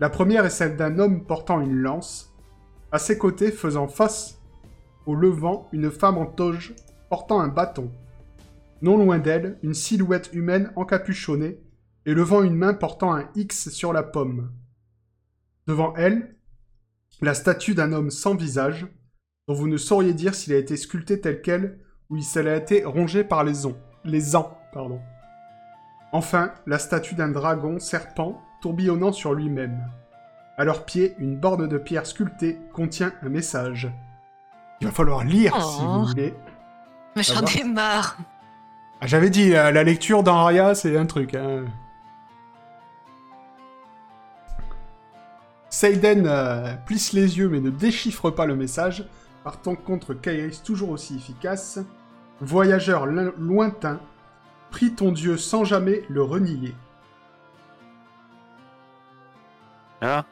La 0.00 0.10
première 0.10 0.44
est 0.44 0.50
celle 0.50 0.76
d'un 0.76 0.98
homme 0.98 1.24
portant 1.24 1.60
une 1.60 1.76
lance. 1.76 2.34
À 2.90 2.98
ses 2.98 3.16
côtés, 3.16 3.52
faisant 3.52 3.88
face 3.88 4.40
au 5.06 5.14
levant, 5.14 5.68
une 5.72 5.90
femme 5.90 6.18
en 6.18 6.26
toge 6.26 6.74
portant 7.10 7.40
un 7.40 7.48
bâton. 7.48 7.90
Non 8.82 8.96
loin 8.96 9.18
d'elle, 9.18 9.58
une 9.62 9.74
silhouette 9.74 10.30
humaine 10.32 10.72
encapuchonnée 10.76 11.60
et 12.06 12.14
levant 12.14 12.42
une 12.42 12.56
main 12.56 12.74
portant 12.74 13.14
un 13.14 13.28
X 13.34 13.70
sur 13.70 13.92
la 13.92 14.02
pomme. 14.02 14.52
Devant 15.66 15.94
elle, 15.96 16.36
la 17.20 17.34
statue 17.34 17.74
d'un 17.74 17.92
homme 17.92 18.10
sans 18.10 18.34
visage, 18.34 18.86
dont 19.46 19.54
vous 19.54 19.68
ne 19.68 19.76
sauriez 19.76 20.12
dire 20.12 20.34
s'il 20.34 20.52
a 20.52 20.58
été 20.58 20.76
sculpté 20.76 21.20
tel 21.20 21.40
quel 21.40 21.78
ou 22.10 22.20
s'il 22.20 22.48
a 22.48 22.56
été 22.56 22.84
rongé 22.84 23.24
par 23.24 23.44
les 23.44 23.66
ons. 23.66 23.76
Les 24.04 24.36
ans, 24.36 24.58
pardon. 24.72 25.00
Enfin, 26.12 26.52
la 26.66 26.78
statue 26.78 27.14
d'un 27.14 27.30
dragon 27.30 27.78
serpent 27.78 28.40
tourbillonnant 28.68 29.12
sur 29.12 29.34
lui-même. 29.34 29.78
À 30.56 30.64
leurs 30.64 30.86
pieds, 30.86 31.14
une 31.18 31.36
borne 31.36 31.68
de 31.68 31.76
pierre 31.76 32.06
sculptée 32.06 32.58
contient 32.72 33.12
un 33.22 33.28
message. 33.28 33.90
Il 34.80 34.86
va 34.86 34.90
falloir 34.92 35.22
lire 35.22 35.54
si 35.60 35.80
Oh. 35.82 35.86
vous 36.00 36.06
voulez. 36.06 36.34
Mais 37.14 37.22
j'en 37.22 37.44
ai 37.44 37.62
marre. 37.64 38.16
Ah, 39.02 39.06
J'avais 39.06 39.28
dit, 39.28 39.50
la, 39.50 39.70
la 39.70 39.84
lecture 39.84 40.22
dans 40.22 40.36
Aria, 40.38 40.74
c'est 40.74 40.96
un 40.96 41.04
truc. 41.04 41.34
Hein. 41.34 41.64
Seiden 45.68 46.24
euh, 46.26 46.74
plisse 46.86 47.12
les 47.12 47.36
yeux 47.36 47.50
mais 47.50 47.60
ne 47.60 47.68
déchiffre 47.68 48.30
pas 48.30 48.46
le 48.46 48.56
message, 48.56 49.04
partant 49.42 49.74
contre 49.74 50.14
Kairis 50.14 50.62
toujours 50.64 50.88
aussi 50.88 51.16
efficace. 51.16 51.80
Voyageur 52.40 53.04
lo- 53.04 53.34
lointain, 53.36 54.00
prie 54.70 54.94
ton 54.94 55.12
dieu 55.12 55.36
sans 55.36 55.64
jamais 55.64 56.00
le 56.08 56.22
renier. 56.22 56.74
Ah. 60.04 60.24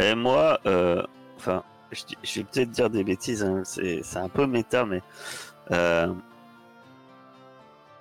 Et 0.00 0.14
moi, 0.14 0.58
euh, 0.66 1.02
enfin, 1.36 1.62
je, 1.92 2.40
vais 2.40 2.44
peut-être 2.44 2.70
dire 2.70 2.90
des 2.90 3.04
bêtises, 3.04 3.42
hein, 3.44 3.62
c'est 3.64 4.00
c'est 4.02 4.18
un 4.18 4.28
peu 4.28 4.46
méta, 4.46 4.84
mais 4.84 5.02
euh, 5.70 6.12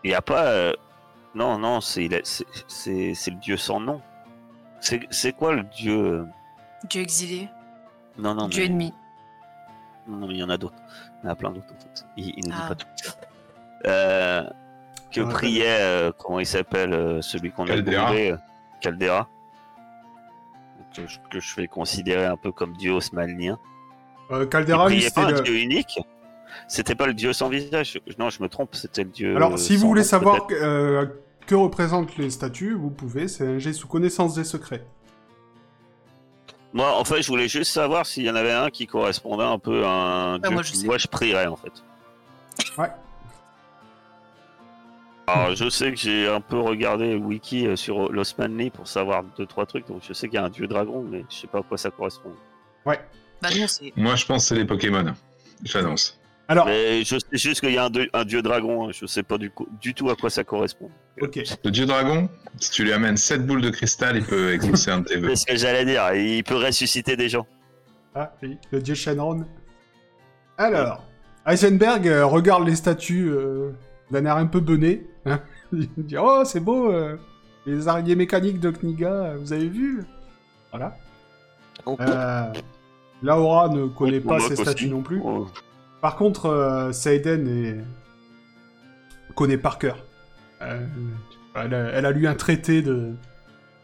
il 0.04 0.10
n'y 0.10 0.16
a 0.16 0.22
pas. 0.22 0.46
euh, 0.48 0.74
non, 1.36 1.58
non, 1.58 1.82
c'est 1.82 2.06
il 2.06 2.16
a- 2.16 2.22
c'est- 2.24 2.46
c'est 2.68 3.14
c'est 3.14 3.32
le 3.32 3.38
dieu 3.38 3.58
sans 3.58 3.80
nom. 3.80 4.02
C'est 4.80 5.02
c'est 5.12 5.34
quoi 5.34 5.54
le 5.54 5.64
dieu 5.64 5.98
euh, 5.98 6.26
Dieu 6.90 7.02
exilé, 7.02 7.50
Non, 8.18 8.34
non, 8.36 8.48
Dieu 8.48 8.62
mais, 8.64 8.66
ennemi. 8.68 8.94
non, 10.08 10.28
mais 10.28 10.34
il 10.36 10.40
y 10.40 10.44
en 10.44 10.50
a 10.50 10.58
d'autres. 10.58 10.76
Il 11.24 11.26
y 11.26 11.30
en 11.30 11.32
a 11.32 11.36
plein 11.36 11.52
d'autres 11.52 11.74
en 11.76 11.80
fait. 11.80 12.06
Il, 12.16 12.34
il 12.38 12.46
ne 12.48 12.52
dit 12.52 12.58
Ah. 12.64 12.68
pas 12.70 12.76
tout. 12.76 12.88
Euh, 13.86 14.44
que 15.12 15.22
priait, 15.22 15.82
euh, 15.82 16.12
comment 16.18 16.40
il 16.40 16.46
s'appelle, 16.46 16.94
euh, 16.94 17.22
celui 17.22 17.52
qu'on 17.52 17.64
a 17.66 17.68
Caldera. 17.70 18.06
brûlé, 18.08 18.32
euh, 18.32 18.38
Caldera. 18.82 19.28
Que 20.98 21.08
je, 21.08 21.18
que 21.30 21.40
je 21.40 21.56
vais 21.56 21.68
considérer 21.68 22.26
un 22.26 22.38
peu 22.38 22.52
comme 22.52 22.76
dieu 22.76 22.92
osmanien. 22.92 23.60
Euh, 24.32 24.44
Il 24.44 24.50
Caldera, 24.50 24.86
priait 24.86 25.12
pas 25.12 25.22
c'était 25.22 25.34
un 25.34 25.38
le... 25.38 25.42
dieu 25.42 25.56
unique 25.56 26.00
C'était 26.68 26.96
pas 26.96 27.06
le 27.06 27.14
dieu 27.14 27.34
sans 27.34 27.50
visage 27.50 28.00
Non, 28.18 28.30
je 28.32 28.42
me 28.42 28.50
trompe, 28.50 28.76
c'était 28.76 29.04
le 29.04 29.12
dieu. 29.12 29.36
Alors, 29.36 29.60
si 29.60 29.76
sans 29.76 29.82
vous 29.82 29.88
voulez 29.90 30.02
nom, 30.02 30.08
savoir 30.08 30.48
euh, 30.52 31.06
que 31.46 31.54
représentent 31.56 32.18
les 32.18 32.32
statues, 32.32 32.74
vous 32.74 32.90
pouvez, 32.90 33.28
c'est 33.28 33.46
un 33.46 33.60
jet 33.60 33.74
sous 33.74 33.88
connaissance 33.88 34.34
des 34.34 34.44
secrets. 34.44 34.84
Moi, 36.74 36.92
en 37.00 37.04
fait, 37.06 37.22
je 37.22 37.28
voulais 37.28 37.48
juste 37.48 37.72
savoir 37.72 38.06
s'il 38.06 38.24
y 38.24 38.30
en 38.30 38.36
avait 38.36 38.52
un 38.52 38.70
qui 38.70 38.88
correspondait 38.88 39.44
un 39.44 39.60
peu 39.60 39.86
à 39.86 39.90
un 39.90 40.40
dieu 40.40 40.50
moi, 40.50 40.64
je 40.64 40.86
moi 40.86 40.98
je 40.98 41.08
prierais 41.08 41.48
en 41.48 41.56
fait. 41.56 41.72
Ouais. 42.78 42.90
Alors, 45.30 45.56
je 45.56 45.70
sais 45.70 45.92
que 45.92 45.98
j'ai 45.98 46.28
un 46.28 46.40
peu 46.40 46.58
regardé 46.60 47.12
le 47.12 47.18
wiki 47.18 47.68
euh, 47.68 47.76
sur 47.76 48.12
l'Osmanli 48.12 48.70
pour 48.70 48.88
savoir 48.88 49.24
deux 49.38 49.46
trois 49.46 49.66
trucs, 49.66 49.86
donc 49.88 50.02
je 50.08 50.14
sais 50.14 50.28
qu'il 50.30 50.36
y 50.36 50.42
a 50.42 50.46
un 50.46 50.50
dieu 50.50 50.68
dragon, 50.68 51.06
mais 51.10 51.26
je 51.30 51.36
sais 51.36 51.48
pas 51.48 51.60
à 51.60 51.64
quoi 51.64 51.78
ça 51.78 51.92
correspond. 51.92 52.32
Bah 52.86 52.96
non, 53.56 53.68
c'est. 53.68 53.92
Moi, 53.98 54.16
je 54.16 54.26
pense 54.26 54.44
que 54.44 54.48
c'est 54.50 54.56
les 54.56 54.66
Pokémon. 54.66 55.14
J'annonce. 55.64 56.18
Alors, 56.48 56.66
Mais 56.66 57.04
je 57.04 57.18
sais 57.20 57.26
juste 57.38 57.60
qu'il 57.60 57.74
y 57.74 57.78
a 57.78 57.84
un, 57.86 57.90
dieu- 57.90 58.10
un 58.14 58.24
dieu 58.24 58.42
dragon, 58.42 58.88
hein, 58.88 58.92
je 58.98 59.06
sais 59.06 59.22
pas 59.22 59.38
du, 59.38 59.52
tout 59.94 60.10
à 60.10 60.16
quoi 60.16 60.30
ça 60.30 60.46
correspond. 60.46 60.90
ok. 61.22 61.42
Le 61.66 61.72
dieu 61.72 61.86
dragon, 61.86 62.30
si 62.58 62.72
tu 62.72 62.84
lui 62.86 62.94
amènes 62.94 63.18
7 63.18 63.46
boules 63.46 63.62
de 63.62 63.70
cristal, 63.70 64.16
il 64.16 64.24
peut 64.24 64.54
exaucer 64.54 64.92
un 64.92 65.02
de 65.02 65.06
tes 65.06 65.18
vœux. 65.20 65.28
C'est 65.30 65.36
ce 65.36 65.46
que 65.46 65.58
j'allais 65.58 65.84
dire, 65.84 66.14
il 66.14 66.42
peut 66.46 66.56
ressusciter 66.56 67.18
des 67.18 67.28
gens. 67.28 67.46
Ah, 68.16 68.32
oui, 68.42 68.58
le 68.72 68.80
dieu 68.82 68.96
Shenron. 68.96 69.46
Alors, 70.58 71.04
Heisenberg 71.46 72.08
euh, 72.08 72.26
regarde 72.26 72.66
les 72.66 72.76
statues 72.78 73.30
euh, 73.30 73.72
d'un 74.12 74.26
air 74.26 74.38
un 74.38 74.46
peu 74.46 74.60
bené. 74.60 75.08
Hein 75.26 75.42
il 75.74 75.88
dit 75.98 76.18
Oh, 76.18 76.44
c'est 76.46 76.60
beau, 76.60 76.92
euh, 76.92 77.18
les 77.66 77.88
araignées 77.88 78.16
mécaniques 78.16 78.60
de 78.60 78.72
Kniga, 78.72 79.12
euh, 79.12 79.38
vous 79.40 79.54
avez 79.54 79.68
vu? 79.68 80.04
Voilà. 80.72 80.98
Euh, 81.88 82.54
Laura 83.22 83.70
ne 83.70 83.88
connaît 83.88 84.20
pas 84.20 84.38
aussi. 84.38 84.56
statues 84.56 84.90
non 84.90 85.02
plus. 85.02 85.22
Oh. 85.24 85.48
Par 86.02 86.16
contre, 86.16 86.48
euh, 86.48 86.92
Seiden 86.92 87.48
est... 87.48 89.34
connaît 89.36 89.58
par 89.58 89.80
cœur. 89.80 90.04
Euh, 90.62 90.86
elle, 91.56 91.74
a, 91.74 91.90
elle 91.90 92.06
a 92.06 92.12
lu 92.12 92.28
un 92.28 92.36
traité 92.36 92.82
de... 92.82 93.14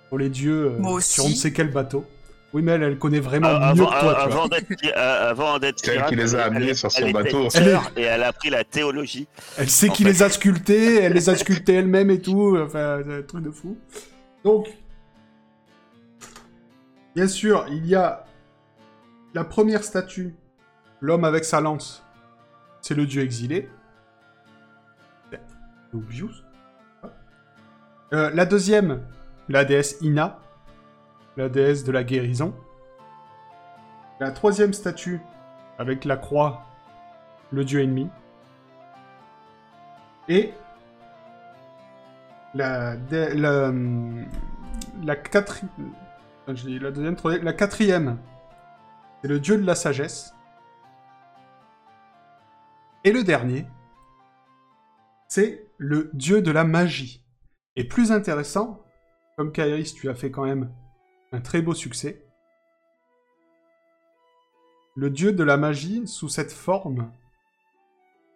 pour 0.10 0.18
les 0.18 0.30
dieux 0.30 0.72
euh, 0.80 1.00
sur 1.00 1.26
on 1.26 1.30
ne 1.30 1.34
sait 1.34 1.52
quel 1.54 1.72
bateau. 1.72 2.06
Oui, 2.54 2.62
mais 2.62 2.74
elle, 2.74 2.84
elle 2.84 2.98
connaît 3.00 3.20
vraiment 3.20 3.48
Ah, 3.50 3.74
mieux 3.74 3.82
avant, 3.82 3.86
que 3.92 4.00
toi, 4.00 4.00
tu 4.00 4.04
vois. 4.04 4.24
avant 4.24 4.48
d'être 4.48 4.72
euh, 4.96 5.30
avant 5.32 5.58
d'être 5.60 5.80
C'est 5.80 5.88
elle 5.88 5.94
pirate, 5.98 6.10
qui 6.10 6.16
les 6.16 6.36
a 6.36 6.44
amenés 6.46 6.68
elle- 6.70 6.76
sur 6.76 6.92
son 6.92 7.02
elle 7.02 7.10
était 7.10 7.24
bateau. 7.24 7.48
et 7.98 8.02
elle 8.04 8.22
a 8.24 8.28
appris 8.28 8.50
la 8.52 8.64
théologie. 8.64 9.28
Elle 9.58 9.70
sait 9.70 9.90
qui 9.90 10.04
fait. 10.04 10.10
les 10.10 10.22
a 10.24 10.30
sculptés, 10.30 11.02
elle 11.02 11.14
les 11.14 11.30
a 11.30 11.36
sculptés 11.36 11.74
elle-même 11.74 12.12
et 12.12 12.22
tout, 12.22 12.56
enfin, 12.64 13.02
c'est 13.06 13.14
un 13.18 13.22
truc 13.24 13.44
de 13.44 13.50
fou. 13.52 13.76
Donc, 14.44 14.68
bien 17.16 17.28
sûr, 17.28 17.66
il 17.70 17.86
y 17.88 17.96
a 17.96 18.26
la 19.34 19.44
première 19.44 19.84
statue, 19.84 20.36
l'homme 21.02 21.24
avec 21.26 21.46
sa 21.46 21.60
lance, 21.60 22.04
c'est 22.82 22.94
le 22.96 23.06
dieu 23.08 23.24
exilé. 23.24 23.68
C'est 25.32 25.40
obvious. 25.96 26.30
Euh, 28.14 28.30
la 28.34 28.46
deuxième, 28.46 29.02
la 29.50 29.66
déesse 29.66 29.98
Ina, 30.02 30.40
la 31.38 31.50
déesse 31.50 31.84
de 31.84 31.92
la 31.92 32.04
guérison. 32.04 32.54
La 34.20 34.32
troisième 34.32 34.74
statue, 34.74 35.22
avec 35.78 36.06
la 36.06 36.18
croix, 36.18 36.66
le 37.52 37.66
dieu 37.66 37.82
ennemi. 37.82 38.10
Et 40.30 40.54
la, 42.54 42.96
la, 42.96 43.70
hum, 43.70 44.26
la, 45.04 45.14
euh, 45.14 45.18
la 47.42 47.54
quatrième, 47.54 48.20
c'est 49.22 49.28
le 49.28 49.40
dieu 49.40 49.58
de 49.58 49.66
la 49.66 49.76
sagesse. 49.76 50.34
Et 53.04 53.12
le 53.12 53.24
dernier, 53.24 53.66
c'est 55.28 55.68
le 55.78 56.10
dieu 56.14 56.42
de 56.42 56.52
la 56.52 56.64
magie. 56.64 57.26
Et 57.76 57.86
plus 57.86 58.12
intéressant, 58.12 58.82
comme 59.36 59.52
Kairis, 59.52 59.94
tu 59.94 60.10
as 60.10 60.16
fait 60.16 60.32
quand 60.32 60.46
même 60.46 60.72
un 61.34 61.42
très 61.42 61.62
beau 61.62 61.74
succès. 61.74 62.24
Le 64.96 65.10
dieu 65.10 65.34
de 65.34 65.44
la 65.44 65.58
magie, 65.58 66.08
sous 66.08 66.30
cette 66.30 66.52
forme, 66.52 67.12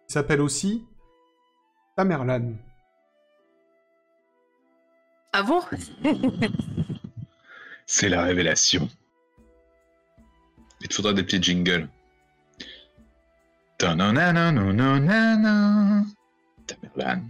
s'appelle 0.08 0.40
aussi 0.40 0.84
Tamerlan. 1.96 2.54
Ah 5.32 5.44
bon? 5.44 5.62
C'est 7.86 8.08
la 8.08 8.24
révélation. 8.24 8.88
Il 10.80 10.88
te 10.88 10.94
faudra 10.94 11.12
des 11.12 11.22
petits 11.22 11.42
jingles. 11.42 11.88
Tamerlan. 16.66 17.22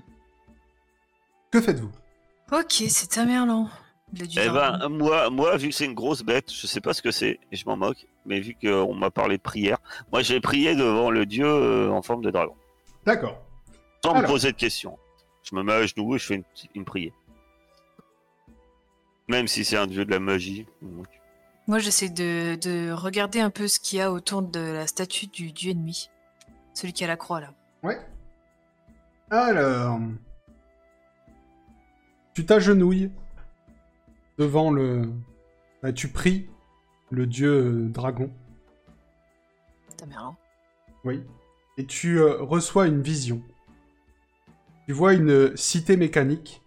Que 1.51 1.61
faites-vous? 1.61 1.93
Ok, 2.51 2.85
c'est 2.89 3.11
Tamerlan. 3.11 3.69
Eh 4.17 4.49
ben, 4.49 4.89
moi, 4.89 5.31
moi, 5.31 5.57
vu 5.57 5.69
que 5.69 5.75
c'est 5.75 5.85
une 5.85 5.95
grosse 5.95 6.23
bête, 6.23 6.51
je 6.53 6.67
sais 6.67 6.81
pas 6.81 6.95
ce 6.95 7.03
que 7.03 7.11
c'est, 7.11 7.39
et 7.53 7.57
je 7.57 7.65
m'en 7.67 7.77
moque, 7.77 8.07
mais 8.25 8.41
vu 8.41 8.57
qu'on 8.61 8.95
m'a 8.95 9.11
parlé 9.11 9.37
de 9.37 9.43
prière, 9.43 9.79
moi 10.13 10.23
j'ai 10.23 10.41
prié 10.41 10.75
devant 10.75 11.11
le 11.11 11.27
dieu 11.27 11.47
euh, 11.47 11.91
en 11.91 12.01
forme 12.03 12.23
de 12.23 12.31
dragon. 12.31 12.55
D'accord. 13.05 13.43
Sans 14.05 14.15
me 14.15 14.27
poser 14.27 14.53
de 14.53 14.57
questions. 14.57 14.99
Je 15.43 15.55
me 15.55 15.63
mets 15.63 15.73
à 15.73 15.87
genoux 15.87 16.15
et 16.15 16.19
je 16.19 16.27
fais 16.27 16.43
une, 16.75 16.85
prière. 16.85 17.13
Même 19.29 19.49
si 19.49 19.65
c'est 19.65 19.77
un 19.77 19.87
dieu 19.87 20.05
de 20.05 20.11
la 20.11 20.21
magie. 20.21 20.67
donc. 20.83 21.07
Moi, 21.67 21.79
j'essaie 21.79 22.09
de, 22.09 22.57
de 22.57 22.93
regarder 22.93 23.41
un 23.41 23.51
peu 23.51 23.69
ce 23.69 23.79
qu'il 23.79 23.99
y 23.99 24.03
a 24.03 24.11
autour 24.11 24.41
de 24.41 24.61
la 24.61 24.87
statue 24.87 25.27
du 25.27 25.53
dieu 25.53 25.73
ennemi. 25.73 26.09
Celui 26.73 26.95
qui 26.95 27.05
a 27.05 27.07
la 27.07 27.17
croix, 27.17 27.41
là. 27.41 27.53
Ouais. 27.83 27.99
Alors. 29.31 30.01
Tu 32.35 32.47
t'agenouilles 32.47 33.11
devant 34.39 34.71
le. 34.71 35.11
bah, 35.83 35.93
tu 35.93 36.09
pries 36.09 36.49
le 37.11 37.27
dieu 37.27 37.51
euh, 37.51 37.89
dragon. 37.89 38.31
Tamerlan. 39.97 40.37
Oui. 41.05 41.23
Et 41.77 41.87
tu 41.87 42.19
euh, 42.21 42.43
reçois 42.43 42.87
une 42.87 43.03
vision. 43.03 43.43
Tu 44.87 44.93
vois 44.93 45.15
une 45.15 45.57
cité 45.57 45.97
mécanique 45.97 46.63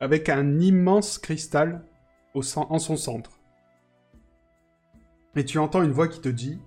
avec 0.00 0.28
un 0.28 0.60
immense 0.60 1.18
cristal 1.18 1.84
au 2.34 2.42
en 2.56 2.78
son 2.78 2.96
centre. 2.96 3.30
Et 5.36 5.44
tu 5.44 5.58
entends 5.58 5.82
une 5.82 5.92
voix 5.92 6.08
qui 6.08 6.20
te 6.20 6.28
dit 6.28 6.60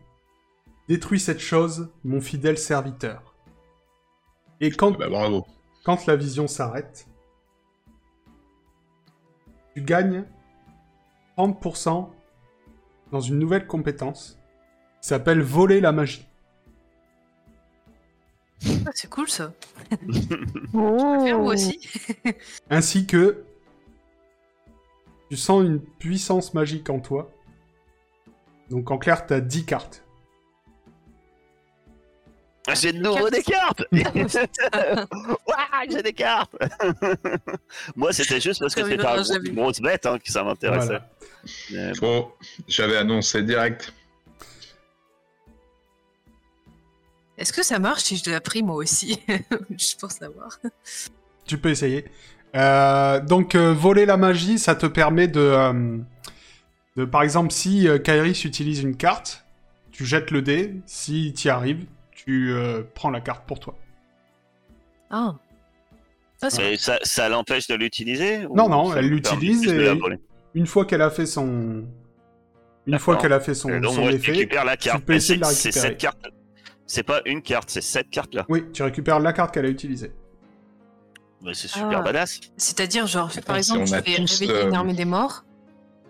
Détruis 0.90 1.20
cette 1.20 1.40
chose, 1.40 1.90
mon 2.04 2.22
fidèle 2.22 2.58
serviteur. 2.58 3.36
Et 4.60 4.72
quand, 4.72 4.98
Bah 4.98 5.10
bravo. 5.10 5.46
quand 5.84 6.06
la 6.08 6.16
vision 6.16 6.48
s'arrête, 6.48 7.08
tu 9.78 9.84
gagnes 9.84 10.24
30% 11.38 12.10
dans 13.12 13.20
une 13.20 13.38
nouvelle 13.38 13.68
compétence 13.68 14.40
qui 15.04 15.10
s'appelle 15.10 15.40
Voler 15.40 15.82
la 15.82 15.92
magie. 15.92 16.28
Ah, 18.66 18.90
c'est 18.96 19.08
cool, 19.08 19.30
ça. 19.30 19.54
Oh. 20.74 21.24
Faire 21.24 21.38
moi 21.38 21.54
aussi. 21.54 21.80
ainsi 22.72 23.06
que 23.06 23.44
tu 25.30 25.38
sens 25.38 25.64
une 25.64 25.80
puissance 25.80 26.56
magique 26.56 26.90
en 26.90 27.00
toi. 27.00 27.32
Donc 28.72 28.90
en 28.90 28.98
clair, 28.98 29.28
t'as 29.28 29.42
10 29.42 29.66
cartes. 29.66 30.07
J'ai 32.76 32.92
de 32.94 33.00
nouveau 33.00 33.30
des 33.30 33.44
cartes 33.44 33.86
Ouah, 33.92 35.86
J'ai 35.90 36.02
des 36.04 36.14
cartes 36.14 36.56
Moi, 37.96 38.12
c'était 38.14 38.42
juste 38.42 38.60
parce 38.60 38.76
que 38.76 38.84
c'était 38.84 39.06
un 39.06 39.22
gros- 39.22 39.40
une 39.44 39.56
grosse 39.56 39.80
bête 39.80 40.06
hein, 40.06 40.18
que 40.20 40.32
ça 40.32 40.44
m'intéressait. 40.44 40.86
Voilà. 40.88 41.10
Mais 41.72 41.92
Oh, 42.02 42.34
j'avais 42.68 42.98
annoncé 42.98 43.42
direct. 43.44 43.94
Est-ce 47.38 47.54
que 47.54 47.64
ça 47.64 47.78
marche 47.80 48.04
si 48.04 48.18
je 48.18 48.30
la 48.32 48.42
prie 48.42 48.64
moi 48.64 48.76
aussi? 48.76 49.20
Je 49.30 49.96
pense 50.00 50.14
savoir. 50.16 50.60
Tu 51.46 51.58
peux 51.58 51.70
essayer. 51.70 52.06
Euh, 52.56 53.20
donc 53.20 53.54
euh, 53.56 53.74
voler 53.74 54.06
la 54.06 54.18
magie, 54.18 54.58
ça 54.58 54.74
te 54.76 54.88
permet 54.88 55.28
de, 55.28 55.40
euh, 55.40 55.98
de 56.96 57.06
par 57.06 57.22
exemple, 57.22 57.52
si 57.52 57.88
euh, 57.88 58.00
Kairis 58.00 58.44
utilise 58.46 58.82
une 58.82 58.98
carte, 58.98 59.46
tu 59.92 60.06
jettes 60.06 60.32
le 60.32 60.42
dé. 60.42 60.74
Si 60.88 61.34
tu 61.34 61.48
y 61.48 61.52
arrives, 61.52 61.86
tu 62.28 62.52
euh, 62.52 62.84
prends 62.94 63.10
la 63.10 63.22
carte 63.22 63.48
pour 63.48 63.60
toi. 63.60 63.74
Ah. 65.10 65.36
Ah, 66.42 66.48
Mais 66.58 66.78
ça, 66.78 67.00
ça 67.04 67.30
l'empêche 67.30 67.68
de 67.68 67.76
l'utiliser 67.76 68.40
Non, 68.54 68.68
non, 68.70 68.94
elle 68.96 69.08
l'utilise 69.08 69.66
et- 69.66 69.98
Une 70.54 70.68
fois 70.68 70.86
qu'elle 70.86 71.02
a 71.02 71.10
fait 71.10 71.26
son, 71.26 71.86
une 72.86 73.00
fois 73.00 73.16
qu'elle 73.16 73.34
a 73.34 73.40
fait 73.40 73.54
son, 73.56 73.70
Donc 73.80 73.94
son 73.94 74.02
moi, 74.02 74.12
je 74.12 74.18
effet, 74.18 74.32
récupère 74.34 74.66
la 74.66 74.76
carte. 74.78 75.04
peux 75.06 75.14
Mais 75.14 75.18
essayer 75.18 75.38
de 75.38 75.42
la 75.42 75.48
récupérer. 75.48 75.72
cette 75.80 75.98
carte. 75.98 76.20
C'est 76.86 77.04
pas 77.04 77.22
une 77.26 77.42
carte, 77.42 77.70
c'est 77.70 77.82
cette 77.82 78.10
carte-là. 78.10 78.46
oui, 78.50 78.66
tu 78.74 78.84
récupères 78.84 79.20
la 79.20 79.34
carte 79.34 79.54
qu'elle 79.54 79.66
a 79.66 79.70
utilisée. 79.70 80.12
Mais 81.42 81.54
c'est 81.54 81.68
super 81.68 82.00
Ah. 82.00 82.02
badass. 82.02 82.40
C'est-à-dire, 82.58 83.08
genre, 83.08 83.30
Attends, 83.32 83.42
par 83.42 83.56
si 83.56 83.60
exemple, 83.60 83.82
on 83.82 83.86
je 83.86 83.96
vais 83.96 84.02
tous, 84.16 84.40
réveiller 84.40 84.60
euh, 84.60 84.68
une 84.70 84.76
armée 84.76 84.94
des 84.94 85.06
morts. 85.06 85.44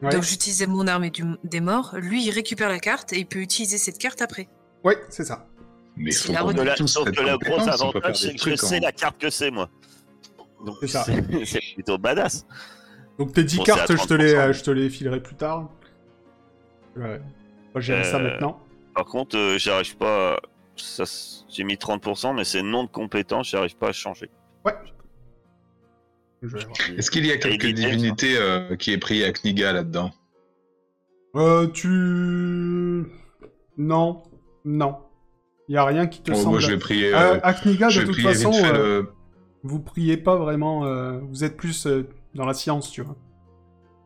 Ouais. 0.02 0.10
Donc 0.12 0.24
j'utilisais 0.24 0.68
mon 0.68 0.88
armée 0.88 1.10
du- 1.10 1.24
des 1.44 1.60
morts. 1.62 1.96
Lui, 1.98 2.24
il 2.26 2.32
récupère 2.32 2.70
la 2.70 2.80
carte 2.80 3.14
et 3.14 3.20
il 3.20 3.26
peut 3.28 3.40
utiliser 3.40 3.78
cette 3.78 3.98
carte 3.98 4.22
après. 4.22 4.48
Ouais, 4.84 4.98
c'est 5.10 5.26
ça. 5.26 5.48
Mais 5.98 6.12
ait 6.12 6.14
Que 6.14 6.62
la- 6.62 6.76
sauf 6.88 7.10
que 7.12 7.22
le 7.22 7.38
gros 7.38 7.60
avantage, 7.68 8.16
c'est 8.18 8.36
que 8.36 8.52
je 8.52 8.56
sais 8.56 8.78
en- 8.78 8.82
la 8.82 8.92
carte 8.92 9.18
que 9.20 9.30
c'est, 9.30 9.52
moi. 9.52 9.70
Donc 10.66 10.76
C'est 10.82 10.88
ça. 10.88 11.04
c'est 11.04 11.14
c'est 11.46 11.62
plutôt 11.76 11.98
badass. 11.98 12.46
Donc 13.20 13.34
tes 13.34 13.44
10 13.44 13.58
Bon, 13.58 13.64
c'est 13.66 13.72
cartes, 13.74 13.92
je 13.96 14.08
te, 14.08 14.14
les, 14.14 14.34
30%. 14.34 14.38
euh, 14.38 14.54
je 14.54 14.64
te 14.64 14.72
les 14.72 14.90
filerai 14.90 15.22
plus 15.22 15.36
tard. 15.36 15.70
Ouais. 16.96 17.20
Moi, 17.74 17.82
gérer 17.82 18.04
ça 18.04 18.18
Euh, 18.18 18.24
maintenant. 18.32 18.60
Par 18.96 19.06
contre, 19.06 19.38
euh, 19.38 19.58
j'arrive 19.58 19.98
pas. 19.98 20.40
ça 20.76 21.04
J'ai 21.50 21.64
mis 21.64 21.76
30%, 21.78 22.34
mais 22.36 22.44
c'est 22.44 22.62
non 22.64 22.84
de 22.84 22.90
compétence, 22.90 23.50
j'arrive 23.50 23.76
pas 23.78 23.90
à 23.90 23.92
changer. 23.94 24.30
Ouais. 24.66 24.74
Est-ce 26.98 27.10
qu'il 27.10 27.26
y 27.26 27.32
a 27.32 27.38
quelques 27.38 27.66
divinités 27.74 28.38
euh, 28.38 28.76
qui 28.76 28.92
est 28.94 28.98
pris 29.00 29.24
à 29.24 29.32
Kniga 29.32 29.74
là-dedans? 29.74 30.12
Euh, 31.36 31.68
tu... 31.68 33.06
Non. 33.78 34.24
Non. 34.66 34.98
Il 35.70 35.76
y 35.76 35.78
a 35.78 35.84
rien 35.86 36.08
qui 36.08 36.22
te 36.22 36.32
Oh, 36.32 36.36
semble... 36.36 36.52
Moi, 36.52 36.60
je 36.60 36.72
vais 36.72 36.78
prier. 36.78 37.14
Euh, 37.14 37.36
euh, 37.36 37.40
à 37.44 37.54
Kniga, 37.54 37.90
je 37.90 38.02
de 38.02 38.06
toute 38.06 38.22
façon, 38.22 38.54
euh, 38.54 39.02
le- 39.02 39.12
vous 39.64 39.80
priez 39.80 40.18
pas 40.18 40.36
vraiment... 40.36 40.86
euh, 40.86 41.20
vous 41.30 41.44
êtes 41.44 41.58
plus 41.58 41.88
euh, 41.88 42.08
dans 42.36 42.46
la 42.46 42.54
science, 42.54 42.92
tu 42.92 43.02
vois. 43.02 43.16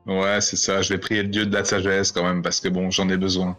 Ouais, 0.08 0.42
c'est 0.42 0.56
ça. 0.58 0.82
Je 0.82 0.94
vais 0.94 0.98
prier 1.00 1.22
le 1.22 1.30
dieu 1.30 1.46
de 1.46 1.54
la 1.54 1.64
sagesse 1.64 2.12
quand 2.12 2.24
même 2.24 2.42
parce 2.42 2.60
que 2.60 2.70
bon, 2.70 2.90
j'en 2.90 3.08
ai 3.10 3.18
besoin. 3.18 3.58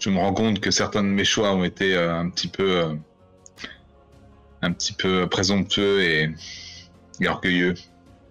Je 0.00 0.10
me 0.10 0.18
rends 0.18 0.34
compte 0.34 0.60
que 0.60 0.70
certains 0.72 1.02
de 1.04 1.08
mes 1.08 1.24
choix 1.24 1.52
ont 1.54 1.62
été 1.62 1.96
un 1.96 2.28
petit 2.28 2.48
peu, 2.48 2.96
un 4.62 4.72
petit 4.72 4.92
peu 4.92 5.28
présomptueux 5.28 6.02
et, 6.02 6.30
et 7.20 7.28
orgueilleux. 7.28 7.74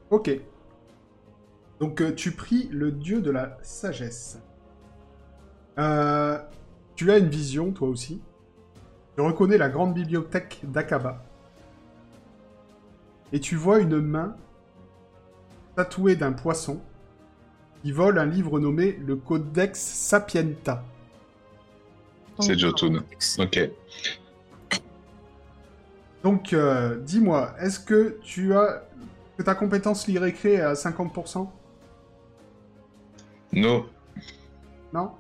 Ok. 0.10 0.30
Donc 1.80 2.16
tu 2.16 2.32
pries 2.32 2.68
le 2.72 2.92
dieu 2.92 3.22
de 3.22 3.32
la 3.32 3.58
sagesse. 3.62 4.40
Tu 6.96 7.12
as 7.12 7.18
une 7.18 7.30
vision, 7.30 7.72
toi 7.72 7.88
aussi? 7.88 8.22
Tu 9.16 9.22
reconnais 9.22 9.58
la 9.58 9.70
grande 9.70 9.94
bibliothèque 9.94 10.60
d'Akaba. 10.64 11.24
Et 13.32 13.40
tu 13.40 13.56
vois 13.56 13.80
une 13.80 14.00
main 14.00 14.36
tatouée 15.76 16.16
d'un 16.16 16.34
poisson 16.34 16.82
qui 17.82 17.92
vole 17.92 18.18
un 18.18 18.26
livre 18.26 18.60
nommé 18.60 18.94
le 19.06 19.16
Codex 19.16 19.80
Sapienta. 19.80 20.84
C'est 22.40 22.58
Jotun. 22.58 23.04
Ok. 23.40 23.60
Donc, 26.24 26.54
euh, 26.54 27.00
dis-moi, 27.02 27.54
est-ce 27.60 27.80
que 27.80 28.18
tu 28.24 28.56
as 28.56 28.84
que 29.38 29.44
ta 29.44 29.56
compétence 29.56 30.08
lire-écrire 30.08 30.60
est 30.60 30.62
à 30.62 30.74
50% 30.74 31.50
No. 33.52 33.86
Non? 34.94 35.12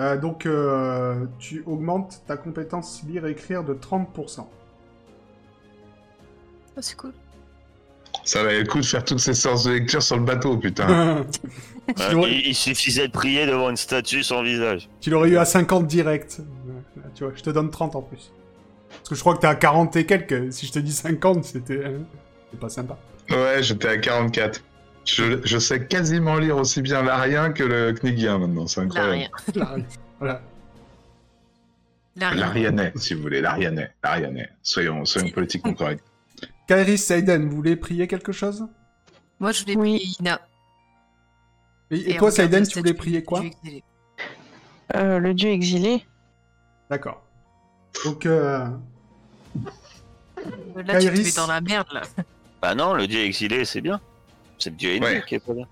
Euh, 0.00 0.16
Donc, 0.16 0.46
euh, 0.46 1.26
tu 1.38 1.62
augmentes 1.66 2.22
ta 2.26 2.36
compétence 2.36 3.02
lire-écrire 3.06 3.62
de 3.64 3.74
30%. 3.74 4.46
Ah, 6.76 6.80
c'est 6.82 6.96
cool. 6.96 7.12
Ça 8.24 8.42
valait 8.42 8.60
le 8.60 8.66
coup 8.66 8.80
de 8.80 8.84
faire 8.84 9.04
toutes 9.04 9.18
ces 9.18 9.34
séances 9.34 9.64
de 9.64 9.72
lecture 9.72 10.02
sur 10.02 10.16
le 10.16 10.22
bateau, 10.24 10.56
putain. 10.56 11.24
tu 11.96 12.02
Ouais, 12.02 12.12
l'aurais 12.12 12.30
il, 12.32 12.46
il 12.48 12.54
suffisait 12.54 13.08
de 13.08 13.12
prier 13.12 13.46
devant 13.46 13.68
une 13.70 13.76
statue 13.76 14.22
sans 14.22 14.42
visage. 14.42 14.88
tu 15.00 15.10
l'aurais 15.10 15.30
eu 15.30 15.36
à 15.38 15.44
50 15.44 15.86
direct. 15.86 16.40
Ouais, 16.66 17.02
Tu 17.14 17.24
vois, 17.24 17.32
je 17.34 17.42
te 17.42 17.50
donne 17.50 17.70
30 17.70 17.96
en 17.96 18.02
plus. 18.02 18.32
Parce 18.90 19.08
que 19.08 19.14
je 19.14 19.20
crois 19.20 19.34
que 19.34 19.40
t'es 19.40 19.46
à 19.48 19.54
40 19.54 19.96
et 19.96 20.06
quelques. 20.06 20.52
Si 20.52 20.66
je 20.66 20.72
te 20.72 20.78
dis 20.78 20.92
50, 20.92 21.44
c'était... 21.44 21.84
hein, 21.84 22.04
C'est 22.50 22.60
pas 22.60 22.68
sympa. 22.68 22.98
Ouais, 23.30 23.62
j'étais 23.62 23.88
à 23.88 23.98
44. 23.98 24.60
Je, 25.04 25.40
je 25.44 25.58
sais 25.58 25.86
quasiment 25.86 26.36
lire 26.38 26.56
aussi 26.56 26.80
bien 26.80 27.02
l'arien 27.02 27.52
que 27.52 27.64
le 27.64 27.92
knigien 27.92 28.38
maintenant, 28.38 28.66
c'est 28.66 28.80
incroyable. 28.82 29.30
L'arien. 29.54 29.76
Là, 29.76 29.76
voilà. 30.18 30.42
L'arianais, 32.16 32.92
si 32.96 33.14
vous 33.14 33.22
voulez, 33.22 33.40
l'arianais. 33.40 33.90
L'arianais. 34.04 34.50
Soyons, 34.62 35.04
soyons 35.04 35.30
politiquement 35.30 35.72
corrects. 35.74 36.02
Kairis 36.68 36.98
Seiden, 36.98 37.48
vous 37.48 37.56
voulez 37.56 37.74
prier 37.76 38.06
quelque 38.06 38.32
chose? 38.32 38.66
Moi, 39.40 39.52
je 39.52 39.62
voulais 39.62 39.76
Oui. 39.76 39.96
prier 39.98 40.14
Ina. 40.20 40.40
Et, 41.90 41.96
et 41.96 42.10
et 42.14 42.16
toi, 42.18 42.30
Seiden, 42.30 42.66
tu 42.66 42.78
voulais 42.78 42.94
prier 42.94 43.22
quoi? 43.24 43.40
dieu 43.40 43.48
exilé. 43.50 43.84
Euh, 44.94 45.18
le 45.18 45.34
dieu 45.34 45.50
exilé. 45.50 46.04
D'accord. 46.90 47.22
Donc, 48.04 48.26
euh, 48.26 48.66
Là, 49.56 50.82
tu 50.84 50.84
te 50.84 50.92
Kairis. 51.02 51.24
mets 51.24 51.32
dans 51.36 51.46
la 51.46 51.60
merde, 51.60 51.86
là. 51.92 52.02
Bah 52.60 52.74
non, 52.74 52.94
le 52.94 53.06
dieu 53.06 53.20
exilé, 53.20 53.64
c'est 53.64 53.80
bien. 53.80 54.00
C'est 54.62 54.70
le 54.70 54.76
dieu 54.76 54.90
ennemi 54.94 55.06
Ouais. 55.06 55.22
qui 55.26 55.34
est 55.34 55.40
pas 55.40 55.52
bien. 55.54 55.66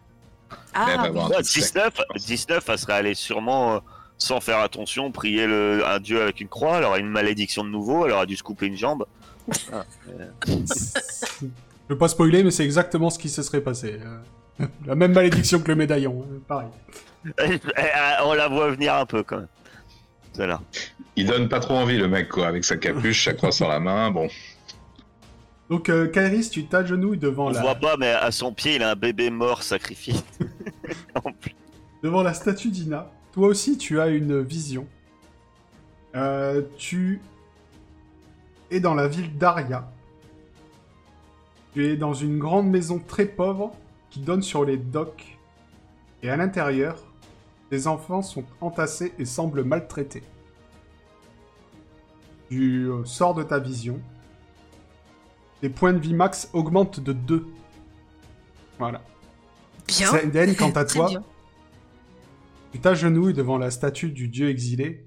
Ah, 0.75 0.97
bah, 0.97 1.03
oui. 1.05 1.11
bon. 1.11 1.29
Ouais, 1.29 1.37
tout 1.39 1.45
ça. 1.45 1.91
19, 1.91 2.01
19, 2.17 2.69
elle 2.69 2.79
serait 2.79 2.93
allée 2.95 3.15
sûrement, 3.15 3.77
euh, 3.77 3.79
sans 4.19 4.41
faire 4.41 4.59
attention, 4.59 5.13
prier 5.13 5.47
le, 5.47 5.83
un 5.87 6.01
dieu 6.01 6.21
avec 6.21 6.41
une 6.41 6.49
croix. 6.49 6.79
Elle 6.79 6.85
aurait 6.85 7.01
une 7.01 7.09
malédiction 7.09 7.63
de 7.65 7.69
nouveau, 7.71 8.07
elle 8.07 8.13
aurait 8.13 8.27
dû 8.27 8.37
se 8.37 8.43
couper 8.43 8.67
une 8.67 8.77
jambe. 8.77 9.07
Ah, 9.73 9.85
euh, 10.09 10.29
Je 10.49 11.47
veux 11.89 11.99
pas 11.99 12.09
spoiler, 12.09 12.43
mais 12.43 12.51
c'est 12.51 12.65
exactement 12.65 13.11
ce 13.11 13.19
qui 13.19 13.29
se 13.29 13.43
serait 13.43 13.61
passé. 13.61 14.01
Euh, 14.61 14.67
La 14.87 14.95
même 14.97 15.13
malédiction 15.13 15.61
que 15.61 15.69
le 15.69 15.77
médaillon, 15.77 16.25
euh, 16.31 16.39
pareil. 16.47 16.69
on 18.25 18.35
la 18.35 18.49
voit 18.49 18.71
venir 18.71 18.95
un 18.95 19.07
peu 19.07 19.23
quand 19.23 19.37
même. 19.39 19.49
Celle-là. 20.33 20.61
Il 21.17 21.27
donne 21.27 21.49
pas 21.49 21.61
trop 21.61 21.75
envie, 21.75 21.97
le 21.99 22.09
mec, 22.09 22.29
quoi, 22.29 22.47
avec 22.49 22.65
sa 22.65 22.77
capuche, 22.77 23.25
sa 23.25 23.35
croix 23.35 23.53
sur 23.53 23.69
la 23.69 23.79
main. 23.81 24.11
Bon, 24.11 24.29
Donc, 25.71 25.89
euh, 25.89 26.09
Kairis, 26.09 26.51
tu 26.51 26.67
t'agenouilles 26.67 27.17
devant 27.17 27.47
On 27.47 27.51
la... 27.51 27.61
voit 27.61 27.77
pas, 27.77 27.97
mais 27.97 28.11
à 28.11 28.33
son 28.33 28.53
pied, 28.53 28.75
il 28.75 28.83
a 28.83 28.91
un 28.91 28.97
bébé 28.97 29.31
mort 29.31 29.63
sacrifié. 29.63 30.15
En 31.25 31.33
plus. 31.33 31.55
devant 32.03 32.23
la 32.23 32.35
statue 32.35 32.71
d'Ina. 32.71 33.11
Toi 33.33 33.47
aussi, 33.47 33.79
tu 33.79 34.01
as 34.01 34.09
une 34.09 34.41
vision. 34.41 34.87
Euh, 36.17 36.63
tu 36.77 37.21
es 38.73 38.81
dans 38.81 38.95
la 38.95 39.07
ville 39.07 39.39
d'Aria. 39.39 39.89
Tu 41.73 41.87
es 41.87 41.97
dans 41.97 42.15
une 42.15 42.39
grande 42.39 42.69
maison 42.69 42.99
très 42.99 43.27
pauvre 43.27 43.73
qui 44.11 44.19
donne 44.19 44.43
sur 44.43 44.65
les 44.65 44.77
docks. 44.77 45.39
Et 46.25 46.31
à 46.31 46.37
l'intérieur, 46.37 46.97
des 47.71 47.87
enfants 47.87 48.23
sont 48.23 48.45
entassés 48.61 49.13
et 49.21 49.25
semblent 49.25 49.63
maltraités. 49.63 50.25
Tu 52.51 52.89
euh, 52.89 53.05
sors 53.05 53.35
de 53.35 53.45
ta 53.45 53.61
vision. 53.61 54.01
Tes 55.61 55.69
points 55.69 55.93
de 55.93 55.99
vie 55.99 56.15
max 56.15 56.49
augmentent 56.53 57.01
de 57.01 57.13
2. 57.13 57.47
Voilà. 58.79 59.03
Bien. 59.87 60.11
Saiden, 60.11 60.57
quant 60.57 60.71
à 60.71 60.85
toi, 60.85 61.09
bien. 61.09 61.25
tu 62.73 62.81
t'agenouilles 62.81 63.35
devant 63.35 63.59
la 63.59 63.71
statue 63.71 64.11
du 64.11 64.29
dieu 64.29 64.49
exilé, 64.49 65.07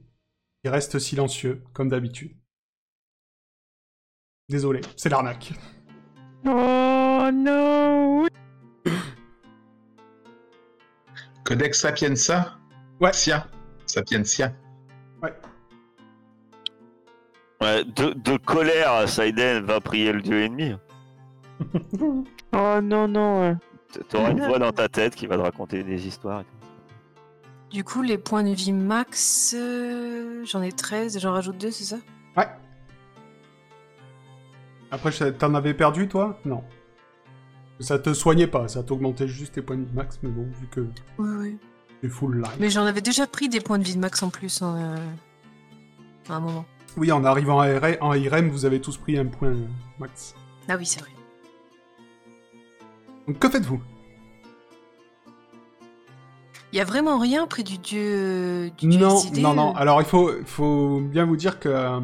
qui 0.63 0.69
reste 0.69 0.99
silencieux, 0.99 1.63
comme 1.73 1.89
d'habitude. 1.89 2.37
Désolé, 4.49 4.81
c'est 4.95 5.09
l'arnaque. 5.09 5.53
Oh 6.45 7.29
non 7.33 8.27
Codex 11.45 11.79
Sapienza? 11.79 12.59
Ouais. 12.99 13.13
Sia 13.13 13.47
Sapientia 13.85 14.53
Ouais, 15.21 15.33
de, 17.63 18.13
de 18.13 18.37
colère, 18.37 19.07
Saiden 19.07 19.63
va 19.63 19.79
prier 19.81 20.11
le 20.13 20.21
dieu 20.21 20.41
ennemi. 20.41 20.73
Oh 22.55 22.79
non, 22.83 23.07
non. 23.07 23.57
T'auras 24.09 24.31
une 24.31 24.41
voix 24.45 24.59
dans 24.59 24.71
ta 24.71 24.87
tête 24.89 25.15
qui 25.15 25.25
va 25.27 25.37
te 25.37 25.41
raconter 25.41 25.83
des 25.83 26.05
histoires. 26.07 26.41
et. 26.41 26.45
Du 27.71 27.83
coup, 27.83 28.03
les 28.03 28.19
points 28.19 28.43
de 28.43 28.51
vie 28.53 28.71
max, 28.73 29.55
euh, 29.57 30.43
j'en 30.45 30.61
ai 30.61 30.71
13, 30.71 31.19
j'en 31.19 31.31
rajoute 31.31 31.57
2, 31.57 31.71
c'est 31.71 31.83
ça? 31.83 31.95
Ouais. 32.37 32.47
Après, 34.91 35.11
t'en 35.33 35.55
avais 35.55 35.73
perdu, 35.73 36.07
toi? 36.07 36.39
Non. 36.45 36.63
Ça 37.79 37.97
te 37.97 38.13
soignait 38.13 38.45
pas, 38.47 38.67
ça 38.67 38.83
t'augmentait 38.83 39.27
juste 39.27 39.55
tes 39.55 39.61
points 39.63 39.77
de 39.77 39.85
vie 39.85 39.93
max, 39.95 40.19
mais 40.21 40.29
bon, 40.29 40.43
vu 40.59 40.67
que 40.67 40.81
Oui, 41.17 41.29
oui. 41.39 41.57
t'es 42.01 42.09
full 42.09 42.37
life. 42.37 42.55
Mais 42.59 42.69
j'en 42.69 42.85
avais 42.85 43.01
déjà 43.01 43.25
pris 43.25 43.49
des 43.49 43.59
points 43.61 43.79
de 43.79 43.83
vie 43.83 43.95
de 43.95 43.99
max 43.99 44.21
en 44.21 44.29
plus 44.29 44.61
hein, 44.61 44.75
euh, 44.77 46.31
à 46.31 46.35
un 46.35 46.39
moment. 46.39 46.65
Oui, 46.97 47.11
en 47.11 47.23
arrivant 47.25 47.59
à 47.59 47.69
IRM, 47.69 47.97
en 48.01 48.13
IRM, 48.13 48.49
vous 48.49 48.65
avez 48.65 48.79
tous 48.79 48.97
pris 48.97 49.17
un 49.17 49.25
point 49.25 49.53
max. 49.99 50.35
Ah 50.69 50.75
oui, 50.77 50.85
c'est 50.85 50.99
vrai. 51.01 51.09
Donc, 53.27 53.39
que 53.39 53.49
faites-vous? 53.49 53.81
Il 56.71 56.77
y 56.77 56.81
a 56.81 56.85
vraiment 56.85 57.19
rien 57.19 57.45
près 57.47 57.63
du 57.63 57.77
dieu, 57.77 58.71
du 58.77 58.87
dieu 58.87 58.99
Non, 58.99 59.21
non, 59.35 59.53
non. 59.53 59.69
euh, 59.75 59.79
Alors, 59.79 60.01
il 60.01 60.05
faut, 60.07 60.31
faut 60.45 60.99
bien 61.01 61.25
vous 61.25 61.35
dire 61.37 61.59
que, 61.59 61.69
euh, 61.69 61.99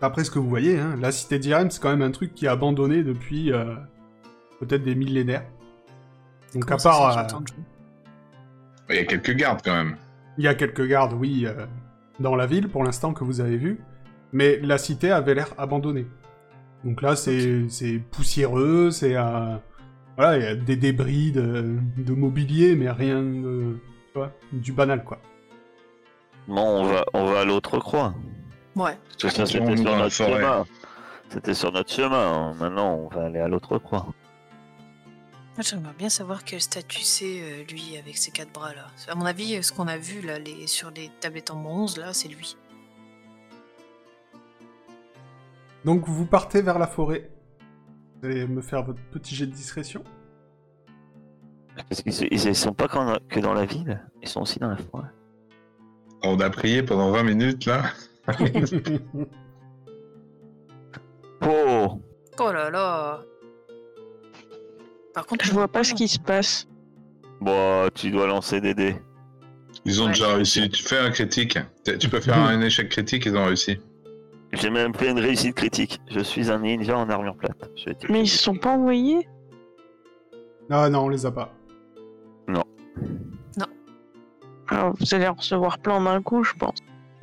après 0.00 0.24
ce 0.24 0.30
que 0.30 0.38
vous 0.38 0.48
voyez, 0.48 0.78
hein, 0.78 0.96
la 0.98 1.12
cité 1.12 1.38
d'Irem, 1.38 1.70
c'est 1.70 1.80
quand 1.80 1.90
même 1.90 2.02
un 2.02 2.10
truc 2.10 2.34
qui 2.34 2.46
est 2.46 2.48
abandonné 2.48 3.02
depuis 3.02 3.52
euh, 3.52 3.74
peut-être 4.60 4.82
des 4.82 4.94
millénaires. 4.94 5.44
Donc, 6.54 6.64
comment 6.64 6.76
à 6.78 6.82
part, 6.82 7.18
euh, 7.18 7.38
Il 8.90 8.96
y 8.96 8.98
a 8.98 9.04
quelques 9.04 9.32
gardes, 9.32 9.60
quand 9.62 9.74
même. 9.74 9.96
il 10.38 10.44
y 10.44 10.48
a 10.48 10.54
quelques 10.54 10.86
gardes, 10.86 11.12
oui, 11.14 11.44
euh, 11.46 11.66
dans 12.20 12.36
la 12.36 12.46
ville 12.46 12.68
pour 12.68 12.84
l'instant 12.84 13.12
que 13.12 13.24
vous 13.24 13.40
avez 13.40 13.56
vu, 13.56 13.80
mais 14.32 14.58
la 14.60 14.78
cité 14.78 15.10
avait 15.10 15.34
l'air 15.34 15.54
abandonnée. 15.58 16.06
Donc 16.84 17.02
là, 17.02 17.16
c'est 17.16 18.00
poussiéreux, 18.10 18.90
c'est 18.90 19.16
euh, 19.16 19.56
voilà, 20.16 20.36
il 20.36 20.42
y 20.42 20.46
a 20.46 20.54
des 20.54 20.76
débris 20.76 21.32
de, 21.32 21.76
de 21.96 22.12
mobilier, 22.12 22.76
mais 22.76 22.90
rien 22.90 23.22
de, 23.22 23.78
tu 24.12 24.18
vois, 24.18 24.32
du 24.52 24.72
banal 24.72 25.02
quoi. 25.02 25.18
Bon, 26.46 26.60
on 26.60 26.84
va, 26.84 27.04
on 27.14 27.24
va 27.24 27.40
à 27.40 27.44
l'autre 27.44 27.78
croix. 27.78 28.14
Ouais. 28.76 28.98
Parce 29.04 29.16
que 29.16 29.28
ça, 29.30 29.46
c'était 29.46 29.76
sur 29.76 29.96
notre 29.96 30.10
chemin. 30.10 30.64
C'était 31.30 31.54
sur 31.54 31.72
notre 31.72 31.90
chemin. 31.90 32.52
Maintenant, 32.54 32.94
on 32.96 33.08
va 33.08 33.26
aller 33.26 33.40
à 33.40 33.48
l'autre 33.48 33.78
croix. 33.78 34.06
Moi, 35.56 35.62
J'aimerais 35.62 35.94
bien 35.96 36.08
savoir 36.08 36.42
quel 36.44 36.60
statut 36.60 37.02
c'est, 37.02 37.40
euh, 37.42 37.62
lui, 37.70 37.96
avec 37.96 38.16
ses 38.16 38.30
quatre 38.32 38.52
bras 38.52 38.74
là. 38.74 38.86
À 39.08 39.14
mon 39.14 39.24
avis, 39.24 39.62
ce 39.62 39.72
qu'on 39.72 39.86
a 39.86 39.96
vu 39.96 40.20
là, 40.20 40.38
les, 40.38 40.66
sur 40.66 40.90
les 40.90 41.10
tablettes 41.20 41.50
en 41.50 41.60
bronze, 41.60 41.96
là, 41.96 42.12
c'est 42.12 42.28
lui. 42.28 42.56
Donc 45.84 46.08
vous 46.08 46.26
partez 46.26 46.60
vers 46.62 46.78
la 46.78 46.86
forêt. 46.88 47.30
Vous 48.20 48.26
allez 48.28 48.46
me 48.48 48.62
faire 48.62 48.82
votre 48.82 49.00
petit 49.12 49.34
jet 49.36 49.46
de 49.46 49.52
discrétion. 49.52 50.02
Parce 51.88 52.02
qu'ils 52.02 52.32
ils 52.32 52.54
sont 52.56 52.72
pas 52.72 52.88
qu'en- 52.88 53.18
que 53.28 53.38
dans 53.40 53.52
la 53.52 53.64
ville, 53.66 54.02
ils 54.22 54.28
sont 54.28 54.40
aussi 54.42 54.58
dans 54.58 54.70
la 54.70 54.76
forêt. 54.76 55.08
On 56.22 56.40
a 56.40 56.48
prié 56.50 56.82
pendant 56.82 57.10
20 57.10 57.22
minutes, 57.22 57.66
là. 57.66 57.82
Oh 61.46 62.00
Oh 62.38 62.52
là 62.52 62.70
là 62.70 63.22
Par 65.14 65.26
contre, 65.26 65.44
Je 65.44 65.52
vois 65.52 65.68
pas 65.68 65.84
ce 65.84 65.94
qui 65.94 66.08
se 66.08 66.18
passe. 66.18 66.66
Bon, 67.40 67.88
tu 67.94 68.10
dois 68.10 68.26
lancer 68.26 68.60
des 68.60 68.74
dés. 68.74 68.96
Ils 69.84 70.00
ont 70.00 70.06
Ouais. 70.06 70.12
déjà 70.12 70.34
réussi. 70.34 70.68
Tu 70.70 70.82
fais 70.82 70.98
un 70.98 71.10
critique. 71.10 71.58
Tu 71.84 71.98
tu 71.98 72.08
peux 72.08 72.20
faire 72.20 72.38
un 72.38 72.60
échec 72.60 72.88
critique, 72.88 73.26
ils 73.26 73.36
ont 73.36 73.44
réussi. 73.44 73.78
J'ai 74.52 74.70
même 74.70 74.94
fait 74.94 75.10
une 75.10 75.18
réussite 75.18 75.54
critique. 75.56 76.00
Je 76.10 76.20
suis 76.20 76.50
un 76.50 76.60
ninja 76.60 76.96
en 76.96 77.08
armure 77.10 77.36
plate. 77.36 77.70
Mais 78.08 78.20
ils 78.22 78.28
se 78.28 78.38
sont 78.38 78.54
pas 78.54 78.70
envoyés? 78.70 79.28
Ah 80.70 80.88
non, 80.88 81.00
on 81.04 81.08
les 81.08 81.26
a 81.26 81.32
pas. 81.32 81.52
Ah, 84.68 84.90
Vous 84.98 85.14
allez 85.14 85.28
en 85.28 85.34
recevoir 85.34 85.78
plein 85.78 86.00
d'un 86.02 86.22
coup, 86.22 86.42
je 86.42 86.54
pense. 86.54 86.78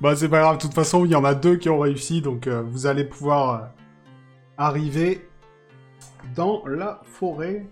bah 0.00 0.16
c'est 0.16 0.28
pas 0.28 0.40
grave, 0.40 0.56
de 0.56 0.62
toute 0.62 0.72
façon 0.74 1.04
il 1.04 1.10
y 1.10 1.14
en 1.14 1.24
a 1.24 1.34
deux 1.34 1.56
qui 1.56 1.68
ont 1.68 1.78
réussi, 1.78 2.20
donc 2.22 2.46
euh, 2.46 2.62
vous 2.62 2.86
allez 2.86 3.04
pouvoir 3.04 3.54
euh, 3.54 3.66
arriver 4.56 5.27
dans 6.34 6.64
la 6.66 7.00
forêt. 7.04 7.66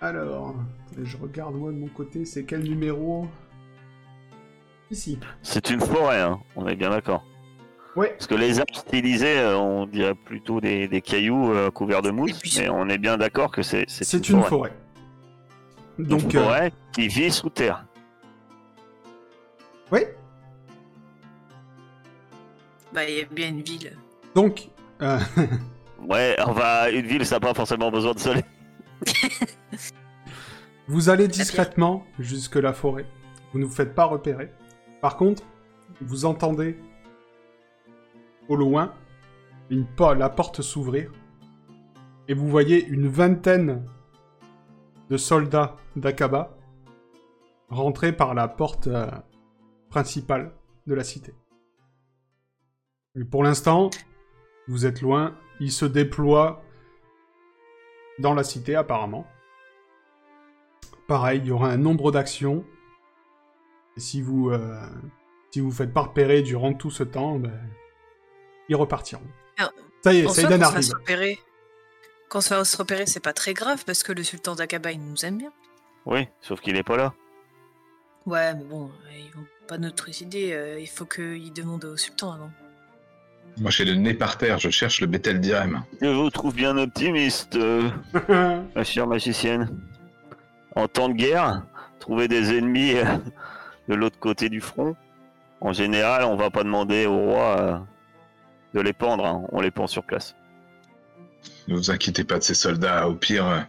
Alors, 0.00 0.54
je 1.02 1.16
regarde 1.16 1.54
moi 1.54 1.72
de 1.72 1.76
mon 1.78 1.88
côté, 1.88 2.24
c'est 2.24 2.44
quel 2.44 2.62
numéro? 2.62 3.26
Ici. 4.90 5.18
C'est 5.42 5.70
une 5.70 5.80
forêt, 5.80 6.20
hein. 6.20 6.40
on 6.56 6.66
est 6.68 6.76
bien 6.76 6.90
d'accord. 6.90 7.24
Ouais. 7.96 8.10
Parce 8.10 8.26
que 8.26 8.34
les 8.34 8.58
arbres 8.58 8.74
stylisés, 8.74 9.38
euh, 9.38 9.56
on 9.56 9.86
dirait 9.86 10.14
plutôt 10.14 10.60
des, 10.60 10.88
des 10.88 11.00
cailloux 11.00 11.52
euh, 11.52 11.70
couverts 11.70 12.02
de 12.02 12.10
mousse, 12.10 12.38
puis, 12.38 12.52
mais 12.58 12.68
on 12.68 12.88
est 12.88 12.98
bien 12.98 13.16
d'accord 13.16 13.50
que 13.50 13.62
c'est 13.62 13.84
C'est 13.88 14.28
une 14.28 14.42
forêt. 14.42 14.72
Une 15.98 16.06
Donc, 16.06 16.34
euh, 16.34 16.42
forêt 16.42 16.72
qui 16.92 17.06
vit 17.08 17.30
sous 17.30 17.50
terre. 17.50 17.86
oui. 19.92 20.00
bah, 22.92 23.08
il 23.08 23.16
y 23.16 23.20
a 23.20 23.24
bien 23.26 23.48
une 23.48 23.62
ville. 23.62 23.96
Donc, 24.34 24.68
euh, 25.02 25.18
Ouais, 26.08 26.36
va 26.52 26.90
une 26.90 27.06
ville, 27.06 27.24
ça 27.24 27.36
n'a 27.36 27.40
pas 27.40 27.54
forcément 27.54 27.90
besoin 27.90 28.12
de 28.12 28.18
soleil. 28.18 28.44
vous 30.88 31.08
allez 31.08 31.28
discrètement 31.28 32.04
jusque 32.18 32.56
la 32.56 32.72
forêt. 32.72 33.06
Vous 33.52 33.58
ne 33.58 33.64
vous 33.64 33.72
faites 33.72 33.94
pas 33.94 34.04
repérer. 34.04 34.52
Par 35.00 35.16
contre, 35.16 35.42
vous 36.00 36.24
entendez 36.24 36.78
au 38.48 38.56
loin 38.56 38.92
une 39.70 39.86
la 40.16 40.28
porte 40.28 40.60
s'ouvrir 40.60 41.10
et 42.28 42.34
vous 42.34 42.48
voyez 42.48 42.84
une 42.86 43.08
vingtaine 43.08 43.86
de 45.10 45.16
soldats 45.16 45.76
d'Akaba 45.96 46.56
rentrer 47.68 48.12
par 48.12 48.34
la 48.34 48.48
porte 48.48 48.86
euh, 48.86 49.06
principale 49.90 50.52
de 50.86 50.94
la 50.94 51.04
cité. 51.04 51.34
Pour 53.30 53.42
l'instant, 53.42 53.90
vous 54.68 54.86
êtes 54.86 55.00
loin, 55.00 55.36
ils 55.60 55.72
se 55.72 55.84
déploient 55.84 56.62
dans 58.18 58.34
la 58.34 58.44
cité 58.44 58.74
apparemment. 58.76 59.26
Pareil, 61.06 61.40
il 61.42 61.46
y 61.46 61.50
aura 61.50 61.68
un 61.68 61.76
nombre 61.76 62.12
d'actions. 62.12 62.64
Et 63.96 64.00
si 64.00 64.22
vous, 64.22 64.50
euh, 64.50 64.80
si 65.50 65.60
vous 65.60 65.68
ne 65.68 65.72
faites 65.72 65.92
pas 65.92 66.02
repérer 66.02 66.42
durant 66.42 66.72
tout 66.74 66.90
ce 66.90 67.02
temps, 67.02 67.38
ben, 67.38 67.52
ils 68.68 68.76
repartiront. 68.76 69.26
Ça 70.02 70.12
y 70.12 70.18
est, 70.18 70.28
Saïdan 70.28 70.58
qu'on 70.58 70.64
se 70.66 70.72
fasse 70.72 70.74
arrive. 70.74 70.94
repérer, 70.94 71.38
qu'on 72.28 72.40
se 72.42 72.48
fasse 72.48 72.74
repérer, 72.74 73.06
c'est 73.06 73.20
pas 73.20 73.32
très 73.32 73.54
grave 73.54 73.84
parce 73.86 74.02
que 74.02 74.12
le 74.12 74.22
sultan 74.22 74.54
d'Aqaba, 74.54 74.92
il 74.92 75.00
nous 75.02 75.24
aime 75.24 75.38
bien. 75.38 75.52
Oui, 76.04 76.28
sauf 76.42 76.60
qu'il 76.60 76.76
est 76.76 76.82
pas 76.82 76.98
là. 76.98 77.14
Ouais, 78.26 78.54
mais 78.54 78.64
bon, 78.64 78.90
ils 79.16 79.30
vont 79.34 79.46
pas 79.66 79.78
nous 79.78 79.90
trucider. 79.90 80.52
euh, 80.52 80.78
il 80.78 80.86
faut 80.88 81.06
qu'ils 81.06 81.52
demandent 81.54 81.86
au 81.86 81.96
sultan 81.96 82.32
avant. 82.32 82.50
Moi, 83.58 83.70
j'ai 83.70 83.84
le 83.84 83.94
nez 83.94 84.14
par 84.14 84.36
terre, 84.36 84.58
je 84.58 84.68
cherche 84.68 85.00
le 85.00 85.06
Bethel 85.06 85.40
d'Irem. 85.40 85.84
Je 86.00 86.08
vous 86.08 86.30
trouve 86.30 86.54
bien 86.54 86.76
optimiste, 86.76 87.54
euh, 87.56 87.88
ma 88.74 88.82
chère 88.84 89.06
magicienne. 89.06 89.80
En 90.74 90.88
temps 90.88 91.08
de 91.08 91.14
guerre, 91.14 91.62
trouver 92.00 92.26
des 92.26 92.56
ennemis 92.56 92.94
euh, 92.96 93.04
de 93.88 93.94
l'autre 93.94 94.18
côté 94.18 94.48
du 94.48 94.60
front, 94.60 94.96
en 95.60 95.72
général, 95.72 96.24
on 96.24 96.36
va 96.36 96.50
pas 96.50 96.64
demander 96.64 97.06
au 97.06 97.16
roi 97.16 97.60
euh, 97.60 97.78
de 98.74 98.80
les 98.80 98.92
pendre, 98.92 99.24
hein, 99.24 99.44
on 99.52 99.60
les 99.60 99.70
pend 99.70 99.86
sur 99.86 100.02
place. 100.02 100.34
Ne 101.68 101.76
vous 101.76 101.90
inquiétez 101.90 102.24
pas 102.24 102.38
de 102.38 102.42
ces 102.42 102.54
soldats, 102.54 103.08
au 103.08 103.14
pire, 103.14 103.68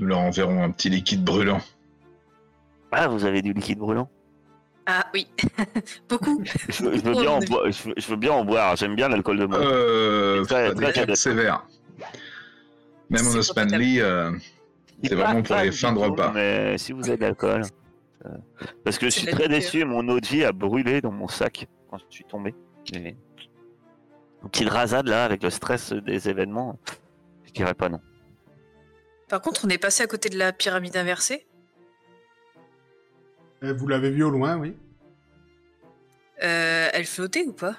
nous 0.00 0.06
leur 0.08 0.18
enverrons 0.18 0.64
un 0.64 0.70
petit 0.72 0.90
liquide 0.90 1.22
brûlant. 1.22 1.60
Ah, 2.90 3.06
vous 3.06 3.24
avez 3.24 3.40
du 3.40 3.52
liquide 3.52 3.78
brûlant? 3.78 4.10
Ah 4.86 5.06
oui, 5.14 5.28
beaucoup. 6.08 6.42
je, 6.68 6.82
veux- 6.82 6.96
je 6.96 7.02
veux 7.02 7.12
bien 7.12 7.30
en 7.30 7.38
boire, 7.40 7.70
je, 7.70 7.82
veux, 7.88 7.94
je 7.96 8.06
veux 8.08 8.16
bien 8.16 8.32
en 8.32 8.44
boire, 8.44 8.74
j'aime 8.76 8.96
bien 8.96 9.08
l'alcool 9.08 9.38
de 9.38 9.46
mort. 9.46 9.60
Euh, 9.62 10.44
Très- 10.44 10.74
pas 10.74 10.80
très 10.80 10.92
cadet. 10.92 11.14
sévères. 11.14 11.64
Même 13.10 13.26
en 13.26 13.30
C'est 13.30 13.38
Osmanli, 13.38 14.00
euh, 14.00 14.32
c'est 15.04 15.14
vraiment 15.14 15.42
pour 15.42 15.56
les 15.56 15.70
fins 15.72 15.92
de 15.92 15.98
repas. 15.98 16.32
Mais 16.32 16.78
si 16.78 16.92
vous 16.92 17.06
avez 17.08 17.16
de 17.16 17.22
l'alcool. 17.22 17.62
euh, 18.26 18.28
Parce 18.84 18.98
que 18.98 19.06
je 19.06 19.10
suis 19.10 19.26
très 19.26 19.48
déçu, 19.48 19.84
mon 19.84 20.06
eau 20.08 20.18
de 20.18 20.26
vie 20.26 20.44
a 20.44 20.52
brûlé 20.52 21.00
dans 21.00 21.12
mon 21.12 21.28
sac 21.28 21.66
quand 21.90 21.98
je 21.98 22.04
suis 22.08 22.24
tombé. 22.24 22.54
J'ai 22.84 23.16
Une 24.42 24.50
petite 24.50 24.68
rasade 24.70 25.06
là, 25.06 25.24
avec 25.24 25.42
le 25.44 25.50
stress 25.50 25.92
des 25.92 26.28
événements. 26.28 26.78
Je 27.46 27.52
dirais 27.52 27.74
pas 27.74 27.88
non. 27.88 28.00
Par 29.28 29.40
contre, 29.40 29.64
on 29.64 29.68
est 29.68 29.78
passé 29.78 30.02
à 30.02 30.06
côté 30.06 30.28
de 30.28 30.38
la 30.38 30.52
pyramide 30.52 30.96
inversée. 30.96 31.46
Euh, 33.62 33.72
vous 33.74 33.86
l'avez 33.88 34.10
vu 34.10 34.22
au 34.24 34.30
loin, 34.30 34.56
oui. 34.56 34.74
Euh, 36.42 36.88
elle 36.92 37.04
flottait 37.06 37.44
ou 37.46 37.52
pas? 37.52 37.76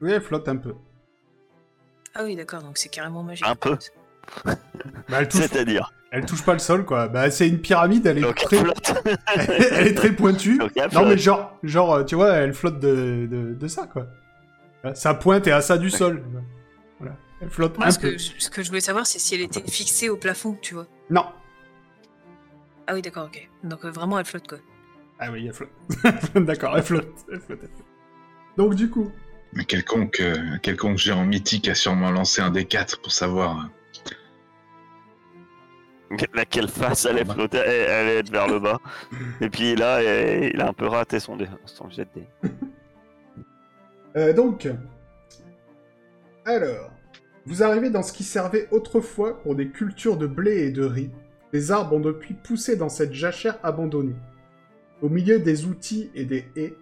Oui, 0.00 0.10
elle 0.12 0.22
flotte 0.22 0.48
un 0.48 0.56
peu. 0.56 0.74
Ah 2.14 2.24
oui, 2.24 2.34
d'accord, 2.36 2.62
donc 2.62 2.78
c'est 2.78 2.88
carrément 2.88 3.22
magique. 3.22 3.46
Un 3.46 3.54
peu. 3.54 3.76
Bah, 4.44 4.54
elle, 5.18 5.28
touche, 5.28 5.42
C'est-à-dire? 5.42 5.92
elle 6.10 6.24
touche 6.24 6.44
pas 6.44 6.54
le 6.54 6.58
sol, 6.58 6.84
quoi. 6.84 7.08
Bah, 7.08 7.30
c'est 7.30 7.48
une 7.48 7.60
pyramide, 7.60 8.06
elle 8.06 8.18
est, 8.18 8.22
Donc, 8.22 8.36
très... 8.36 8.56
elle 8.56 8.62
flotte. 8.64 8.92
elle 9.72 9.86
est 9.88 9.94
très 9.94 10.12
pointue. 10.12 10.58
Donc, 10.58 10.72
Non, 10.92 11.06
mais 11.06 11.18
genre, 11.18 11.56
genre, 11.62 12.04
tu 12.04 12.14
vois, 12.14 12.30
elle 12.34 12.54
flotte 12.54 12.80
de, 12.80 13.26
de, 13.30 13.54
de 13.54 13.68
ça, 13.68 13.86
quoi. 13.86 14.06
Sa 14.94 15.12
pointe 15.14 15.46
est 15.46 15.52
à 15.52 15.60
ça 15.60 15.76
du 15.76 15.90
sol. 15.90 16.22
Voilà. 16.98 17.14
Elle 17.42 17.50
flotte 17.50 17.76
Moi, 17.76 17.86
un 17.86 17.90
ce 17.90 17.98
peu. 18.00 18.10
que, 18.12 18.18
ce 18.18 18.48
que 18.50 18.62
je 18.62 18.68
voulais 18.68 18.80
savoir, 18.80 19.06
c'est 19.06 19.18
si 19.18 19.34
elle 19.34 19.42
était 19.42 19.62
fixée 19.70 20.08
au 20.08 20.16
plafond, 20.16 20.56
tu 20.62 20.74
vois. 20.74 20.86
Non. 21.10 21.26
Ah 22.86 22.94
oui, 22.94 23.02
d'accord, 23.02 23.26
ok. 23.26 23.48
Donc 23.62 23.84
euh, 23.84 23.90
vraiment, 23.90 24.18
elle 24.18 24.24
flotte, 24.24 24.48
quoi. 24.48 24.58
Ah 25.20 25.30
oui, 25.32 25.46
elle 25.46 25.52
flotte. 25.54 25.70
D'accord, 26.34 26.76
elle 26.76 26.82
flotte. 26.82 27.26
Elle 27.32 27.40
flotte, 27.40 27.60
elle 27.62 27.68
flotte. 27.68 27.86
Donc, 28.56 28.74
du 28.74 28.90
coup, 28.90 29.12
Mais 29.52 29.64
quelconque, 29.64 30.20
euh, 30.20 30.58
quelconque 30.62 30.98
géant 30.98 31.24
mythique 31.26 31.68
a 31.68 31.74
sûrement 31.74 32.10
lancé 32.10 32.42
un 32.42 32.50
D4 32.50 33.00
pour 33.02 33.12
savoir. 33.12 33.70
euh, 36.12 36.16
Laquelle 36.34 36.68
face 36.68 37.06
allait 37.06 37.24
flotter, 37.24 37.58
elle 37.58 37.90
allait 37.90 38.18
être 38.18 38.30
vers 38.30 38.48
le 38.48 38.58
bas. 38.60 38.80
Et 39.40 39.50
puis 39.50 39.76
là, 39.76 40.02
eh, 40.02 40.50
il 40.54 40.60
a 40.60 40.68
un 40.68 40.72
peu 40.72 40.86
raté 40.86 41.20
son, 41.20 41.36
dé, 41.36 41.46
son 41.66 41.90
jet 41.90 42.06
de 42.14 42.20
dé. 42.20 42.28
Euh, 44.16 44.32
donc, 44.32 44.68
alors, 46.44 46.90
vous 47.46 47.62
arrivez 47.62 47.90
dans 47.90 48.02
ce 48.02 48.12
qui 48.12 48.24
servait 48.24 48.68
autrefois 48.72 49.40
pour 49.42 49.54
des 49.54 49.68
cultures 49.70 50.16
de 50.16 50.26
blé 50.26 50.66
et 50.66 50.70
de 50.72 50.84
riz. 50.84 51.12
Les 51.52 51.70
arbres 51.70 51.94
ont 51.96 52.00
depuis 52.00 52.34
poussé 52.34 52.76
dans 52.76 52.88
cette 52.88 53.12
jachère 53.12 53.58
abandonnée. 53.62 54.16
Au 55.02 55.08
milieu 55.08 55.38
des 55.38 55.66
outils 55.66 56.10
et 56.14 56.24
des 56.24 56.50
haies. 56.56 56.76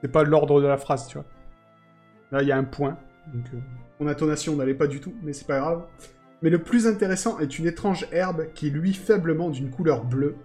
C'est 0.00 0.12
pas 0.12 0.22
l'ordre 0.22 0.60
de 0.60 0.66
la 0.66 0.76
phrase, 0.76 1.06
tu 1.08 1.18
vois. 1.18 1.26
Là, 2.32 2.42
il 2.42 2.48
y 2.48 2.52
a 2.52 2.56
un 2.56 2.64
point. 2.64 2.96
Donc, 3.32 3.44
euh, 3.52 3.58
mon 3.98 4.06
intonation 4.06 4.56
n'allait 4.56 4.74
pas 4.74 4.86
du 4.86 5.00
tout, 5.00 5.14
mais 5.22 5.32
c'est 5.32 5.46
pas 5.46 5.58
grave. 5.58 5.86
Mais 6.42 6.50
le 6.50 6.62
plus 6.62 6.86
intéressant 6.86 7.38
est 7.38 7.58
une 7.58 7.66
étrange 7.66 8.06
herbe 8.12 8.52
qui 8.54 8.70
luit 8.70 8.94
faiblement 8.94 9.50
d'une 9.50 9.70
couleur 9.70 10.04
bleue 10.04 10.36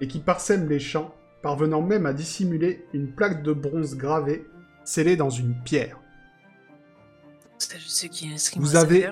et 0.00 0.06
qui 0.06 0.20
parsème 0.20 0.68
les 0.68 0.78
champs 0.78 1.14
parvenant 1.42 1.82
même 1.82 2.06
à 2.06 2.12
dissimuler 2.12 2.86
une 2.92 3.12
plaque 3.12 3.42
de 3.42 3.52
bronze 3.52 3.96
gravée 3.96 4.46
scellée 4.84 5.16
dans 5.16 5.30
une 5.30 5.54
pierre. 5.62 5.98
Qui, 7.58 8.58
Vous 8.58 8.76
avez-. 8.76 9.10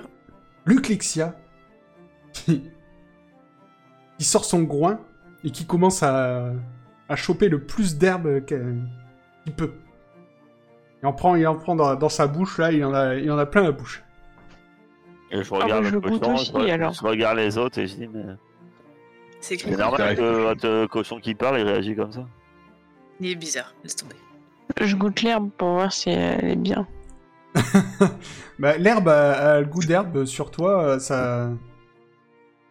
Luclixia, 0.65 1.35
qui, 2.33 2.69
qui 4.17 4.25
sort 4.25 4.45
son 4.45 4.61
groin 4.61 4.99
et 5.43 5.49
qui 5.51 5.65
commence 5.65 6.03
à, 6.03 6.51
à 7.09 7.15
choper 7.15 7.49
le 7.49 7.59
plus 7.63 7.97
d'herbe 7.97 8.45
qu'il 8.45 9.55
peut. 9.55 9.73
Il 11.03 11.07
en 11.07 11.13
prend, 11.13 11.35
il 11.35 11.47
en 11.47 11.55
prend 11.55 11.75
dans, 11.75 11.95
dans 11.95 12.09
sa 12.09 12.27
bouche, 12.27 12.57
là, 12.59 12.71
il 12.71 12.85
en 12.85 12.93
a, 12.93 13.15
il 13.15 13.31
en 13.31 13.37
a 13.37 13.45
plein 13.45 13.63
la 13.63 13.71
bouche. 13.71 14.03
Et 15.31 15.43
je 15.43 15.49
bah, 15.49 15.57
regarde 15.63 15.85
je 15.85 15.91
le 15.91 16.01
cochon, 16.01 16.33
aussi, 16.35 16.51
je, 16.51 16.57
re- 16.57 16.71
alors. 16.71 16.93
je 16.93 17.01
regarde 17.03 17.37
les 17.37 17.57
autres 17.57 17.79
et 17.79 17.87
je 17.87 17.95
dis, 17.95 18.07
mais 18.07 18.23
C'est 19.39 19.65
normal 19.77 20.15
que 20.15 20.21
votre 20.21 20.67
euh, 20.67 20.87
cochon 20.87 21.19
qui 21.19 21.33
parle, 21.33 21.59
il 21.59 21.65
réagit 21.65 21.95
comme 21.95 22.11
ça. 22.11 22.25
Il 23.19 23.31
est 23.31 23.35
bizarre, 23.35 23.73
laisse 23.83 23.95
tomber. 23.95 24.15
Je 24.79 24.95
goûte 24.95 25.21
l'herbe 25.21 25.49
pour 25.57 25.69
voir 25.73 25.91
si 25.91 26.09
elle 26.09 26.45
est 26.51 26.55
bien. 26.55 26.87
Bah, 28.59 28.77
l'herbe 28.77 29.07
a, 29.07 29.53
a 29.53 29.59
le 29.61 29.65
goût 29.65 29.79
d'herbe 29.83 30.25
sur 30.25 30.51
toi, 30.51 30.99
ça, 30.99 31.49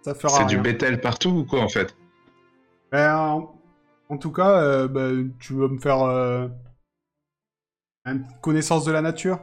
ça 0.02 0.14
fera 0.14 0.38
C'est 0.38 0.44
du. 0.46 0.58
Bethel 0.58 1.00
partout 1.00 1.30
ou 1.30 1.44
quoi 1.44 1.60
en 1.62 1.68
fait? 1.68 1.96
Ben, 2.93 3.49
en, 4.09 4.18
tout 4.18 4.32
cas, 4.32 4.62
euh, 4.62 4.88
bah, 4.88 5.11
tu 5.38 5.53
veux 5.55 5.68
me 5.68 5.78
faire 5.78 6.03
euh, 6.03 6.49
une 8.05 8.26
connaissance 8.43 8.84
de 8.84 8.93
la 8.93 9.01
nature? 9.01 9.38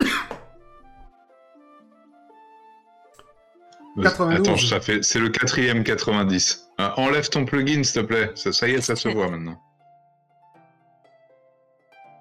92. 4.00 4.40
Attends, 4.40 4.56
ça 4.56 4.80
fait, 4.80 5.02
c'est 5.02 5.18
le 5.18 5.28
quatrième 5.30 5.82
90. 5.82 6.70
Euh, 6.80 6.88
enlève 6.96 7.28
ton 7.28 7.44
plugin, 7.44 7.82
s'il 7.82 8.02
te 8.02 8.06
plaît. 8.06 8.30
Ça, 8.34 8.52
ça 8.52 8.68
y 8.68 8.72
est, 8.72 8.80
ça 8.80 8.96
se 8.96 9.08
voit 9.08 9.28
maintenant. 9.32 9.60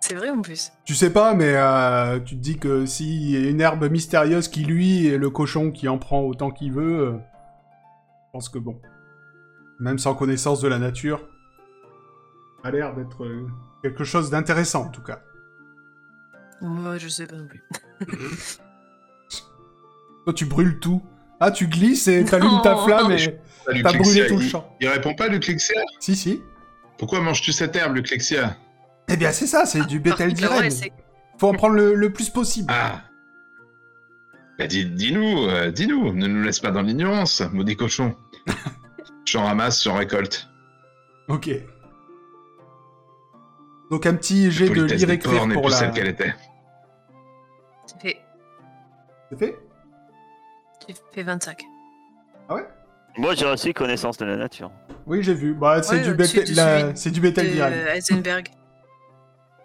C'est 0.05 0.15
vrai 0.15 0.29
en 0.29 0.41
plus. 0.41 0.73
Tu 0.83 0.95
sais 0.95 1.13
pas, 1.13 1.33
mais 1.33 1.53
euh, 1.55 2.19
tu 2.19 2.35
te 2.35 2.41
dis 2.41 2.57
que 2.57 2.85
s'il 2.85 3.31
y 3.31 3.37
a 3.37 3.49
une 3.49 3.61
herbe 3.61 3.89
mystérieuse 3.89 4.49
qui 4.49 4.65
lui 4.65 5.07
et 5.07 5.17
le 5.17 5.29
cochon 5.29 5.71
qui 5.71 5.87
en 5.87 5.97
prend 5.97 6.19
autant 6.23 6.51
qu'il 6.51 6.73
veut, 6.73 6.99
euh, 6.99 7.13
je 7.13 8.31
pense 8.33 8.49
que 8.49 8.59
bon, 8.59 8.81
même 9.83 9.97
sans 9.99 10.15
connaissance 10.15 10.61
de 10.61 10.67
la 10.69 10.79
nature, 10.79 11.19
ça 12.61 12.69
a 12.69 12.71
l'air 12.71 12.95
d'être 12.95 13.25
euh, 13.25 13.45
quelque 13.83 14.03
chose 14.05 14.29
d'intéressant 14.29 14.85
en 14.85 14.89
tout 14.89 15.01
cas. 15.03 15.21
Moi, 16.61 16.97
je 16.97 17.09
sais 17.09 17.27
pas 17.27 17.35
non 17.35 17.47
plus. 17.47 17.61
Toi, 20.25 20.33
tu 20.33 20.45
brûles 20.45 20.79
tout. 20.79 21.03
Ah, 21.41 21.51
tu 21.51 21.67
glisses 21.67 22.07
et 22.07 22.23
t'allumes 22.23 22.61
ta 22.63 22.77
flamme 22.77 23.11
et 23.11 23.37
t'as 23.83 23.91
brûlé 23.97 24.27
tout 24.27 24.37
le 24.37 24.43
il- 24.43 24.49
champ. 24.49 24.73
Il 24.79 24.87
répond 24.87 25.13
pas, 25.13 25.27
Luclexia 25.27 25.81
Si, 25.99 26.15
si. 26.15 26.41
Pourquoi 26.97 27.19
manges-tu 27.19 27.51
cette 27.51 27.75
herbe, 27.75 27.95
Luclexia 27.95 28.55
Eh 29.09 29.17
bien, 29.17 29.31
c'est 29.33 29.47
ça, 29.47 29.65
c'est 29.65 29.85
du 29.85 29.99
voix, 29.99 30.15
d'Irène. 30.27 30.71
Faut 31.37 31.49
en 31.49 31.53
prendre 31.53 31.75
le, 31.75 31.95
le 31.95 32.13
plus 32.13 32.29
possible. 32.29 32.71
Ah 32.73 33.01
bah, 34.57 34.67
dis- 34.67 34.85
Dis-nous, 34.85 35.47
euh, 35.49 35.71
dis-nous, 35.71 36.13
ne 36.13 36.27
nous 36.27 36.43
laisse 36.43 36.61
pas 36.61 36.71
dans 36.71 36.81
l'ignorance, 36.83 37.41
maudit 37.51 37.75
cochon. 37.75 38.15
J'en 39.33 39.45
ramasse, 39.45 39.83
j'en 39.83 39.95
récolte. 39.95 40.47
Ok. 41.27 41.49
Donc 43.89 44.05
un 44.05 44.13
petit 44.13 44.51
jet 44.51 44.69
de 44.69 44.83
lire 44.83 45.09
écrire 45.09 45.47
pour 45.51 45.63
plus 45.63 45.71
la. 45.71 45.77
celle 45.77 45.91
qu'elle 45.91 46.07
était. 46.07 46.35
Tu 47.87 47.95
fais, 47.99 48.17
C'est 49.31 49.39
fait? 49.39 49.59
Tu 50.87 50.93
fais 51.13 51.23
25. 51.23 51.63
Moi, 53.17 53.33
j'ai 53.33 53.45
aussi 53.47 53.73
connaissance 53.73 54.17
de 54.17 54.25
la 54.25 54.37
nature. 54.37 54.71
Oui, 55.07 55.23
j'ai 55.23 55.33
vu. 55.33 55.55
Bah, 55.55 55.81
c'est 55.81 55.95
Ouais, 55.95 56.01
du 56.03 56.13
de 56.15 56.55
la- 56.55 56.95
c'est 56.95 57.09
du 57.11 57.19
Bethel. 57.19 57.59
Heisenberg. 57.95 58.49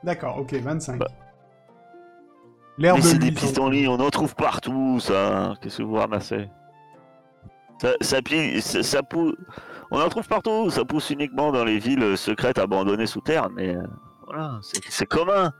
D'accord, 0.03 0.39
ok, 0.39 0.55
25. 0.55 0.99
Bah. 0.99 1.09
L'herbe 2.79 2.99
Mais 2.99 3.03
c'est 3.03 3.19
des 3.19 3.33
pissenlits, 3.33 3.87
on 3.87 3.95
en 4.01 4.09
trouve 4.11 4.35
partout, 4.35 4.99
ça. 5.01 5.55
Qu'est-ce 5.61 5.79
que 5.79 5.83
vous 5.83 5.97
ramassez? 5.97 6.49
Ça, 7.81 9.03
pousse... 9.03 9.35
On 9.91 10.01
en 10.01 10.09
trouve 10.09 10.29
partout, 10.29 10.71
ça 10.71 10.85
pousse 10.85 11.11
uniquement 11.11 11.53
dans 11.53 11.65
les 11.65 11.79
villes 11.79 12.17
secrètes 12.17 12.59
abandonnées 12.59 13.07
sous 13.07 13.21
terre, 13.21 13.49
mais 13.51 13.75
euh, 13.77 13.83
voilà, 14.27 14.61
c'est 14.63 15.07
commun. 15.07 15.53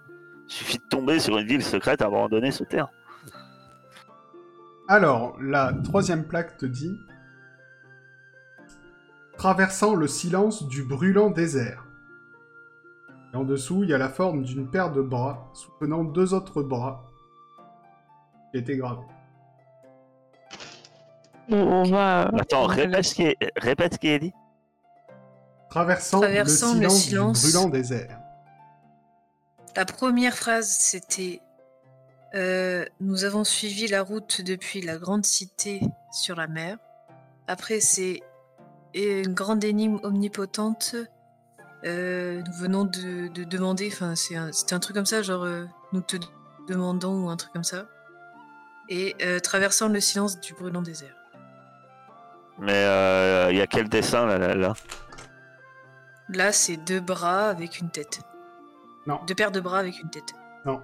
Il 0.49 0.53
suffit 0.53 0.79
de 0.79 0.89
tomber 0.91 1.19
sur 1.19 1.39
une 1.39 1.47
ville 1.47 1.63
secrète 1.63 2.03
abandonnée 2.03 2.51
sous 2.51 2.65
terre. 2.65 2.89
Alors, 4.89 5.37
la 5.41 5.73
troisième 5.85 6.27
plaque 6.27 6.57
te 6.57 6.67
dit 6.67 6.99
Traversant 9.37 9.95
le 9.95 10.07
silence 10.07 10.67
du 10.67 10.83
brûlant 10.83 11.31
désert, 11.31 11.85
Et 13.33 13.37
en 13.37 13.45
dessous, 13.45 13.85
il 13.85 13.91
y 13.91 13.95
a 13.95 13.99
la 13.99 14.09
forme 14.09 14.43
d'une 14.43 14.69
paire 14.69 14.91
de 14.91 15.03
bras 15.03 15.51
soutenant 15.55 16.05
deux 16.05 16.35
autres 16.35 16.63
bras 16.63 17.07
qui 18.51 18.57
a 18.57 18.61
été 18.61 18.77
gravé. 18.77 19.05
On, 21.51 21.57
on 21.57 21.83
va. 21.85 22.31
Attends, 22.39 22.67
répète 22.67 23.05
ce 23.05 23.15
qui 23.15 23.23
est, 23.23 23.37
répète 23.57 23.95
ce 23.95 23.99
qui 23.99 24.09
est 24.09 24.19
dit. 24.19 24.33
Traversant, 25.71 26.21
Traversant 26.21 26.75
le 26.75 26.81
le 26.81 26.89
silence, 26.89 27.45
du 27.45 27.53
brûlant 27.53 27.69
désert. 27.69 28.19
La 29.77 29.85
première 29.85 30.35
phrase, 30.35 30.69
c'était 30.69 31.41
euh, 32.35 32.85
Nous 33.01 33.25
avons 33.25 33.45
suivi 33.45 33.87
la 33.87 34.03
route 34.03 34.41
depuis 34.41 34.81
la 34.81 34.97
grande 34.97 35.25
cité 35.25 35.81
sur 36.11 36.37
la 36.37 36.47
mer. 36.47 36.79
Après, 37.47 37.81
c'est 37.81 38.23
une 38.95 39.35
grande 39.35 39.63
énigme 39.65 40.01
omnipotente. 40.03 40.97
Euh, 41.85 42.43
nous 42.45 42.53
venons 42.55 42.85
de, 42.85 43.29
de 43.29 43.45
demander, 43.45 43.89
enfin, 43.93 44.17
c'est 44.17 44.37
un, 44.37 44.51
c'était 44.53 44.75
un 44.75 44.81
truc 44.81 44.97
comme 44.97 45.07
ça, 45.07 45.23
genre 45.23 45.45
euh, 45.45 45.65
nous 45.93 46.01
te 46.01 46.17
demandons 46.69 47.25
ou 47.25 47.29
un 47.31 47.37
truc 47.37 47.53
comme 47.53 47.65
ça. 47.65 47.87
Et 48.89 49.15
euh, 49.23 49.39
traversant 49.39 49.89
le 49.89 50.01
silence 50.01 50.41
du 50.41 50.55
brûlant 50.55 50.83
désert. 50.83 51.15
Mais 52.59 52.73
euh, 52.75 53.49
il 53.51 53.57
y 53.57 53.61
a 53.61 53.67
quel 53.67 53.89
dessin 53.89 54.27
là, 54.27 54.39
là, 54.39 54.55
là? 54.55 54.73
Là, 56.29 56.53
c'est 56.53 56.77
deux 56.77 57.01
bras 57.01 57.49
avec 57.49 57.79
une 57.81 57.91
tête. 57.91 58.21
Non. 59.07 59.21
Deux 59.27 59.35
paires 59.35 59.53
de 59.53 59.61
bras 59.61 59.79
avec 59.79 59.99
une 60.03 60.11
tête. 60.11 60.35
Non. 60.67 60.83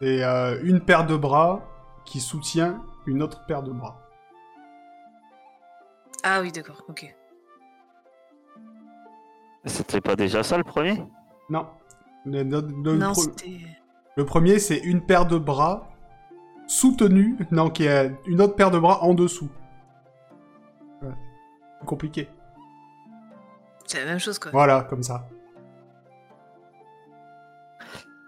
C'est 0.00 0.24
euh, 0.24 0.58
une 0.64 0.80
paire 0.80 1.06
de 1.06 1.16
bras 1.16 1.60
qui 2.04 2.20
soutient 2.20 2.82
une 3.06 3.22
autre 3.22 3.44
paire 3.46 3.62
de 3.62 3.70
bras. 3.72 4.00
Ah 6.22 6.40
oui, 6.40 6.50
d'accord, 6.50 6.82
ok. 6.88 7.14
C'était 9.66 10.00
pas 10.00 10.16
déjà 10.16 10.42
ça 10.42 10.56
le 10.56 10.64
premier? 10.64 11.04
Non. 11.50 11.66
Le, 12.24 12.42
le- 12.42 12.66
le 12.82 12.96
non, 12.96 13.12
pre- 13.12 13.20
c'était. 13.22 13.58
le 14.16 14.24
premier, 14.24 14.58
c'est 14.58 14.78
une 14.78 15.04
paire 15.04 15.26
de 15.26 15.38
bras 15.38 15.88
soutenue, 16.66 17.36
non, 17.50 17.68
qui 17.70 17.86
a 17.88 18.04
une 18.26 18.40
autre 18.40 18.56
paire 18.56 18.70
de 18.70 18.78
bras 18.78 19.02
en 19.04 19.14
dessous. 19.14 19.48
Compliqué. 21.86 22.28
C'est 23.86 23.98
la 24.00 24.06
même 24.06 24.20
chose, 24.20 24.38
quoi. 24.38 24.50
Voilà, 24.52 24.82
comme 24.82 25.02
ça. 25.02 25.28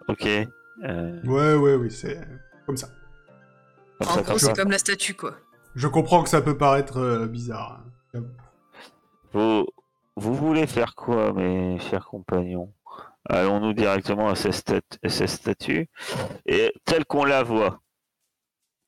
Ok. 0.08 0.26
Euh, 0.26 1.20
Ouais, 1.24 1.54
ouais, 1.54 1.74
oui, 1.76 1.90
c'est 1.90 2.20
comme 2.66 2.76
ça. 2.76 2.88
En 4.00 4.20
gros, 4.22 4.38
c'est 4.38 4.56
comme 4.56 4.70
la 4.70 4.78
statue, 4.78 5.14
quoi. 5.14 5.34
Je 5.74 5.86
comprends 5.88 6.22
que 6.22 6.28
ça 6.28 6.42
peut 6.42 6.56
paraître 6.56 6.98
euh, 6.98 7.26
bizarre. 7.26 7.82
hein. 8.14 8.20
Vous, 9.32 9.66
vous 10.16 10.34
voulez 10.34 10.66
faire 10.66 10.94
quoi, 10.94 11.32
mes 11.32 11.78
chers 11.78 12.04
compagnons? 12.06 12.72
Allons-nous 13.28 13.72
directement 13.72 14.28
à 14.28 14.34
cette, 14.34 14.52
stat- 14.54 14.98
cette 15.08 15.28
statue? 15.28 15.88
Et 16.44 16.72
telle 16.84 17.04
qu'on 17.06 17.24
la 17.24 17.42
voit. 17.42 17.80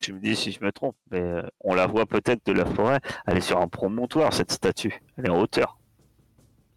Tu 0.04 0.12
me 0.12 0.20
dis 0.20 0.36
si 0.36 0.52
je 0.52 0.62
me 0.62 0.70
trompe, 0.70 0.96
mais 1.10 1.22
euh, 1.22 1.42
on 1.60 1.74
la 1.74 1.86
voit 1.86 2.04
peut-être 2.04 2.44
de 2.44 2.52
la 2.52 2.66
forêt. 2.66 3.00
Elle 3.26 3.38
est 3.38 3.40
sur 3.40 3.58
un 3.58 3.68
promontoire 3.68 4.34
cette 4.34 4.52
statue. 4.52 5.00
Elle 5.16 5.24
est 5.24 5.30
en 5.30 5.40
hauteur. 5.40 5.78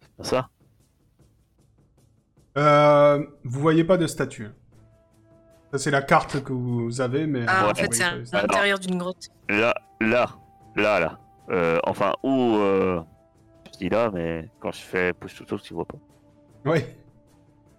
C'est 0.00 0.16
pas 0.16 0.24
ça? 0.24 0.48
Euh, 2.56 3.22
vous 3.44 3.60
voyez 3.60 3.84
pas 3.84 3.98
de 3.98 4.06
statue. 4.06 4.48
Ça, 5.72 5.76
c'est 5.78 5.90
la 5.90 6.00
carte 6.00 6.42
que 6.42 6.54
vous 6.54 7.02
avez, 7.02 7.26
mais... 7.26 7.44
Ah, 7.46 7.64
Ouais. 7.66 7.70
en 7.72 7.74
fait, 7.74 7.92
c'est 7.92 8.02
à 8.02 8.40
l'intérieur 8.40 8.78
d'une 8.78 8.96
grotte. 8.96 9.28
Là, 9.50 9.74
là, 10.00 10.30
là, 10.74 10.98
là. 10.98 11.18
Euh, 11.50 11.78
enfin, 11.84 12.14
où 12.22 12.54
euh, 12.56 13.02
Je 13.74 13.78
dis 13.78 13.88
là, 13.90 14.10
mais 14.10 14.48
quand 14.58 14.72
je 14.72 14.80
fais 14.80 15.12
push 15.12 15.36
to 15.36 15.44
talk, 15.44 15.60
tu 15.60 15.74
vois 15.74 15.84
pas. 15.84 15.98
Oui. 16.64 16.78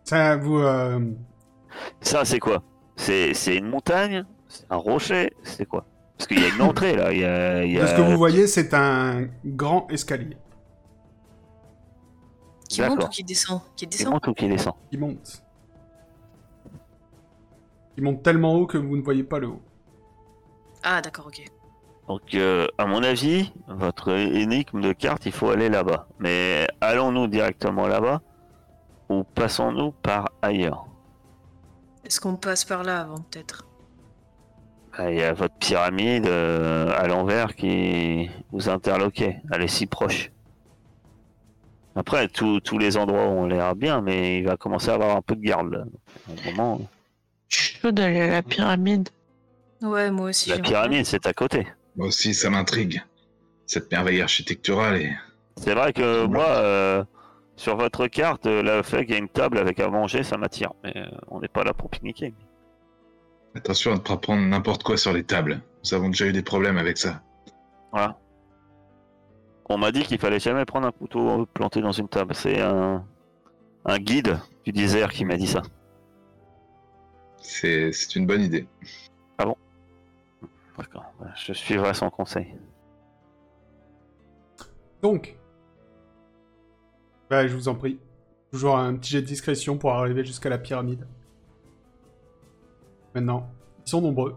Ça, 0.04 0.38
vous... 0.38 0.60
euh, 0.60 1.00
Ça, 2.02 2.24
c'est 2.24 2.39
quoi? 2.39 2.62
C'est 2.97 3.34
c'est 3.34 3.56
une 3.56 3.68
montagne? 3.68 4.26
Un 4.70 4.78
rocher 4.78 5.34
C'est 5.43 5.66
quoi? 5.66 5.86
Parce 6.18 6.28
qu'il 6.28 6.39
y 6.39 6.45
a 6.45 6.50
une 6.54 6.62
entrée 6.62 6.95
là. 6.95 7.12
Il 7.14 7.20
y 7.20 7.26
a, 7.26 7.64
il 7.64 7.72
y 7.72 7.78
De 7.80 7.86
ce 7.86 7.95
que 7.95 8.02
vous 8.02 8.18
voyez, 8.18 8.47
c'est 8.47 8.74
un 8.74 9.28
grand 9.45 9.88
escalier 9.89 10.38
Qui 12.68 12.82
monte 12.82 13.04
ou 13.04 13.08
qui 13.08 13.24
descend? 13.24 13.62
Qui 13.76 13.88
Qui 13.88 13.97
descend? 13.97 14.14
monte 14.14 14.28
ou 14.28 14.34
qui 14.34 14.47
descend? 14.47 14.74
Qui 14.91 14.97
monte. 14.97 15.43
Qui 17.95 18.02
monte 18.02 18.22
tellement 18.24 18.54
haut 18.56 18.66
que 18.68 18.78
vous 18.78 18.97
ne 18.97 19.02
voyez 19.02 19.24
pas 19.24 19.39
le 19.39 19.47
haut. 19.47 19.62
Ah, 20.84 21.02
d'accord, 21.02 21.28
ok. 21.28 21.43
Donc, 22.08 22.34
euh, 22.34 22.68
à 22.78 22.86
mon 22.86 23.04
avis, 23.04 23.54
votre 23.68 24.10
énigme 24.12 24.82
de 24.82 24.93
carte, 24.93 25.26
il 25.26 25.32
faut 25.32 25.50
aller 25.50 25.70
là-bas. 25.70 26.08
Mais 26.20 26.68
allons-nous 26.82 27.28
directement 27.28 27.88
là-bas 27.88 28.22
ou 29.10 29.24
passons-nous 29.24 29.91
par 29.91 30.30
ailleurs? 30.41 30.86
Est-ce 32.06 32.20
qu'on 32.20 32.36
passe 32.36 32.66
par 32.66 32.84
là 32.84 33.02
avant, 33.02 33.18
peut-être? 33.20 33.66
Il 34.98 35.16
y 35.16 35.22
a 35.24 35.34
votre 35.34 35.56
pyramide 35.56 36.26
euh, 36.28 36.92
à 36.98 37.08
l'envers 37.08 37.56
qui 37.56 38.30
vous 38.52 38.70
interloquait. 38.70 39.42
Elle 39.52 39.62
est 39.62 39.68
si 39.68 39.86
proche. 39.86 40.32
Après, 41.96 42.28
tous 42.28 42.60
tous 42.60 42.78
les 42.78 42.98
endroits 42.98 43.28
ont 43.28 43.46
l'air 43.46 43.76
bien, 43.76 44.02
mais 44.02 44.40
il 44.40 44.46
va 44.46 44.58
commencer 44.58 44.90
à 44.90 44.96
avoir 44.96 45.16
un 45.16 45.22
peu 45.22 45.36
de 45.36 45.42
garde. 45.42 45.72
Là. 45.72 45.84
Un 46.30 46.52
moment, 46.52 46.82
Je 47.48 47.58
suis 47.58 47.80
chaud 47.80 47.92
d'aller 47.92 48.22
à 48.22 48.28
la 48.28 48.42
pyramide. 48.42 49.10
Ouais, 49.82 50.12
moi 50.12 50.30
aussi. 50.30 50.50
la 50.50 50.60
pyramide, 50.60 51.06
c'est 51.06 51.26
à 51.26 51.34
côté. 51.34 51.68
Moi 51.96 52.08
aussi, 52.08 52.34
ça 52.34 52.50
m'intrigue. 52.50 53.02
Cette 53.66 53.92
merveille 53.92 54.22
architecturale 54.22 55.02
et 55.02 55.12
C'est 55.58 55.74
vrai 55.74 55.94
que 55.94 56.26
moi, 56.26 56.46
euh, 56.48 57.04
sur 57.56 57.76
votre 57.78 58.08
carte, 58.08 58.46
euh, 58.46 58.64
le 58.64 58.84
fait 58.84 59.06
qu'il 59.06 59.12
y 59.14 59.16
a 59.16 59.20
une 59.20 59.30
table 59.30 59.58
avec 59.58 59.80
à 59.80 59.90
manger, 59.90 60.24
ça 60.24 60.38
m'attire. 60.38 60.72
Mais 60.84 60.94
euh, 60.96 61.06
on 61.28 61.40
n'est 61.40 61.48
pas 61.48 61.64
là 61.64 61.74
pour 61.74 61.90
pique-niquer. 61.90 62.34
Attention 63.60 63.91
à 63.91 63.95
ne 63.95 63.99
pas 63.99 64.18
prendre 64.18 64.41
n'importe 64.41 64.84
quoi 64.84 64.97
sur 64.97 65.14
les 65.14 65.24
tables. 65.24 65.62
Nous 65.84 65.93
avons 65.93 66.10
déjà 66.10 66.26
eu 66.26 66.34
des 66.34 66.41
problèmes 66.41 66.78
avec 66.78 66.97
ça. 66.97 67.22
Voilà. 67.91 68.18
On 69.70 69.78
m'a 69.78 69.91
dit 69.91 70.03
qu'il 70.03 70.18
fallait 70.18 70.39
jamais 70.39 70.66
prendre 70.66 70.88
un 70.88 70.91
couteau 70.91 71.45
planté 71.53 71.82
dans 71.82 71.91
une 71.91 72.07
table. 72.07 72.34
C'est 72.34 72.60
un, 72.60 73.05
un 73.86 73.99
guide 73.99 74.39
du 74.66 74.72
désert 74.72 75.10
qui 75.12 75.26
m'a 75.26 75.38
dit 75.38 75.47
ça. 75.47 75.62
C'est 77.38 78.16
une 78.16 78.26
bonne 78.26 78.41
idée. 78.41 78.68
D'accord. 80.78 81.12
Je 81.36 81.51
suivrai 81.51 81.93
son 81.93 82.10
conseil. 82.10 82.55
Donc, 85.01 85.38
bah, 87.30 87.45
je 87.47 87.55
vous 87.55 87.68
en 87.68 87.76
prie. 87.76 87.99
Toujours 88.51 88.78
un 88.78 88.95
petit 88.95 89.12
jet 89.12 89.22
de 89.22 89.28
discrétion 89.28 89.78
pour 89.78 89.91
arriver 89.91 90.24
jusqu'à 90.24 90.49
la 90.49 90.57
pyramide. 90.57 91.05
Maintenant, 93.20 93.49
ils 93.86 93.89
sont 93.89 94.01
nombreux. 94.01 94.36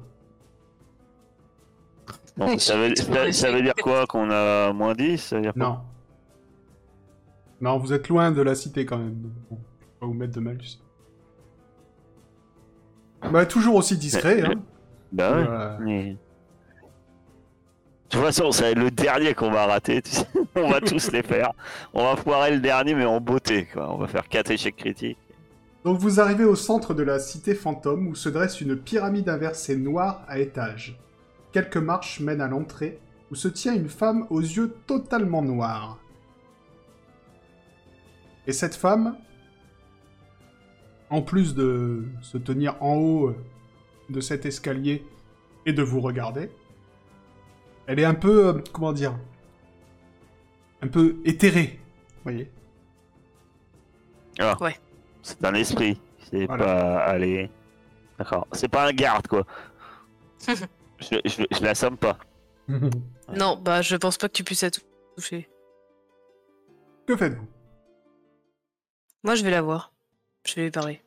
Bon, 2.36 2.58
ça, 2.58 2.76
veut, 2.76 2.88
je- 2.90 3.02
ça- 3.02 3.32
ça 3.32 3.52
veut 3.52 3.62
dire 3.62 3.74
quoi 3.80 4.06
Qu'on 4.06 4.28
a 4.30 4.72
moins 4.72 4.94
10 4.94 5.18
ça 5.18 5.36
veut 5.36 5.42
dire 5.42 5.52
quoi 5.54 5.62
Non. 5.64 5.78
Non, 7.60 7.78
vous 7.78 7.92
êtes 7.92 8.08
loin 8.08 8.32
de 8.32 8.42
la 8.42 8.56
cité 8.56 8.84
quand 8.84 8.98
même. 8.98 9.14
Bon, 9.48 9.58
je 9.80 9.84
vais 9.86 9.90
pas 10.00 10.06
vous 10.06 10.14
mettre 10.14 10.32
de 10.34 10.40
malus. 10.40 10.78
Bah, 13.30 13.46
toujours 13.46 13.76
aussi 13.76 13.96
discret, 13.96 14.42
Mais- 14.42 14.48
hein. 14.48 14.62
Bah 15.12 15.36
ouais. 15.36 15.44
Voilà. 15.44 15.78
mais- 15.80 16.12
De 16.12 16.18
toute 18.08 18.20
façon, 18.22 18.50
ça 18.50 18.64
va 18.64 18.70
être 18.70 18.78
le 18.78 18.90
dernier 18.90 19.32
qu'on 19.34 19.50
va 19.52 19.66
rater. 19.66 20.02
tu 20.02 20.10
sais. 20.10 20.26
On 20.56 20.68
va 20.70 20.80
tous 20.80 21.12
les 21.12 21.22
faire. 21.22 21.52
On 21.94 22.02
va 22.04 22.16
foirer 22.16 22.50
le 22.50 22.60
dernier, 22.60 22.94
mais 22.94 23.04
en 23.06 23.20
beauté. 23.20 23.66
Quoi. 23.72 23.94
On 23.94 23.96
va 23.98 24.06
faire 24.08 24.28
4 24.28 24.50
échecs 24.50 24.76
critiques. 24.76 25.16
Donc 25.84 25.98
vous 25.98 26.20
arrivez 26.20 26.44
au 26.44 26.54
centre 26.54 26.94
de 26.94 27.02
la 27.02 27.18
cité 27.18 27.54
fantôme 27.54 28.06
où 28.06 28.14
se 28.14 28.28
dresse 28.28 28.60
une 28.60 28.76
pyramide 28.76 29.28
inversée 29.28 29.76
noire 29.76 30.22
à 30.28 30.38
étages. 30.38 30.98
Quelques 31.50 31.76
marches 31.76 32.20
mènent 32.20 32.40
à 32.40 32.48
l'entrée 32.48 33.00
où 33.30 33.34
se 33.34 33.48
tient 33.48 33.74
une 33.74 33.88
femme 33.88 34.26
aux 34.30 34.40
yeux 34.40 34.76
totalement 34.86 35.42
noirs. 35.42 35.98
Et 38.46 38.52
cette 38.52 38.74
femme, 38.74 39.16
en 41.10 41.22
plus 41.22 41.54
de 41.54 42.04
se 42.20 42.38
tenir 42.38 42.80
en 42.82 42.96
haut 42.96 43.34
de 44.08 44.20
cet 44.20 44.46
escalier 44.46 45.04
et 45.66 45.72
de 45.72 45.82
vous 45.82 46.00
regarder, 46.00 46.50
elle 47.86 47.98
est 47.98 48.04
un 48.04 48.14
peu, 48.14 48.48
euh, 48.48 48.52
comment 48.72 48.92
dire, 48.92 49.18
un 50.80 50.88
peu 50.88 51.16
éthérée, 51.24 51.80
vous 52.16 52.22
voyez 52.22 52.50
Ah. 54.38 54.56
Ouais. 54.60 54.76
C'est 55.22 55.44
un 55.44 55.54
esprit. 55.54 56.00
C'est 56.30 56.46
Voilà. 56.46 56.64
pas 56.64 56.98
aller. 57.04 57.50
D'accord. 58.18 58.46
C'est 58.52 58.68
pas 58.68 58.86
un 58.88 58.92
garde, 58.92 59.26
quoi. 59.28 59.44
je, 60.46 60.54
je, 61.24 61.42
je 61.50 61.62
l'assomme 61.62 61.96
pas. 61.96 62.18
Non, 63.34 63.56
bah, 63.56 63.80
je 63.80 63.96
pense 63.96 64.18
pas 64.18 64.28
que 64.28 64.34
tu 64.34 64.44
puisses 64.44 64.62
la 64.62 64.70
toucher. 64.70 65.48
Que 67.06 67.16
faites-vous? 67.16 67.46
Moi, 69.24 69.36
je 69.36 69.42
vais 69.44 69.50
la 69.50 69.62
voir. 69.62 69.92
Je 70.44 70.54
vais 70.54 70.64
lui 70.64 70.70
parler. 70.70 71.00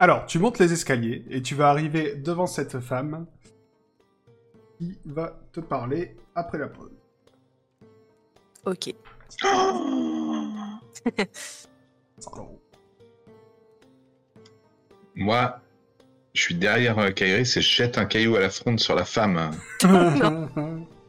Alors, 0.00 0.26
tu 0.26 0.38
montes 0.40 0.58
les 0.58 0.72
escaliers 0.72 1.24
et 1.30 1.42
tu 1.42 1.54
vas 1.54 1.68
arriver 1.70 2.16
devant 2.16 2.46
cette 2.46 2.80
femme 2.80 3.26
qui 4.78 4.98
va 5.04 5.38
te 5.52 5.60
parler 5.60 6.16
après 6.34 6.58
la 6.58 6.68
pause. 6.68 6.90
Ok. 8.64 8.92
Moi, 15.14 15.60
je 16.34 16.42
suis 16.42 16.54
derrière 16.54 16.98
euh, 16.98 17.10
Kairis 17.10 17.56
et 17.56 17.60
je 17.60 17.70
jette 17.70 17.98
un 17.98 18.06
caillou 18.06 18.36
à 18.36 18.40
la 18.40 18.50
fronde 18.50 18.80
sur 18.80 18.94
la 18.94 19.04
femme. 19.04 19.50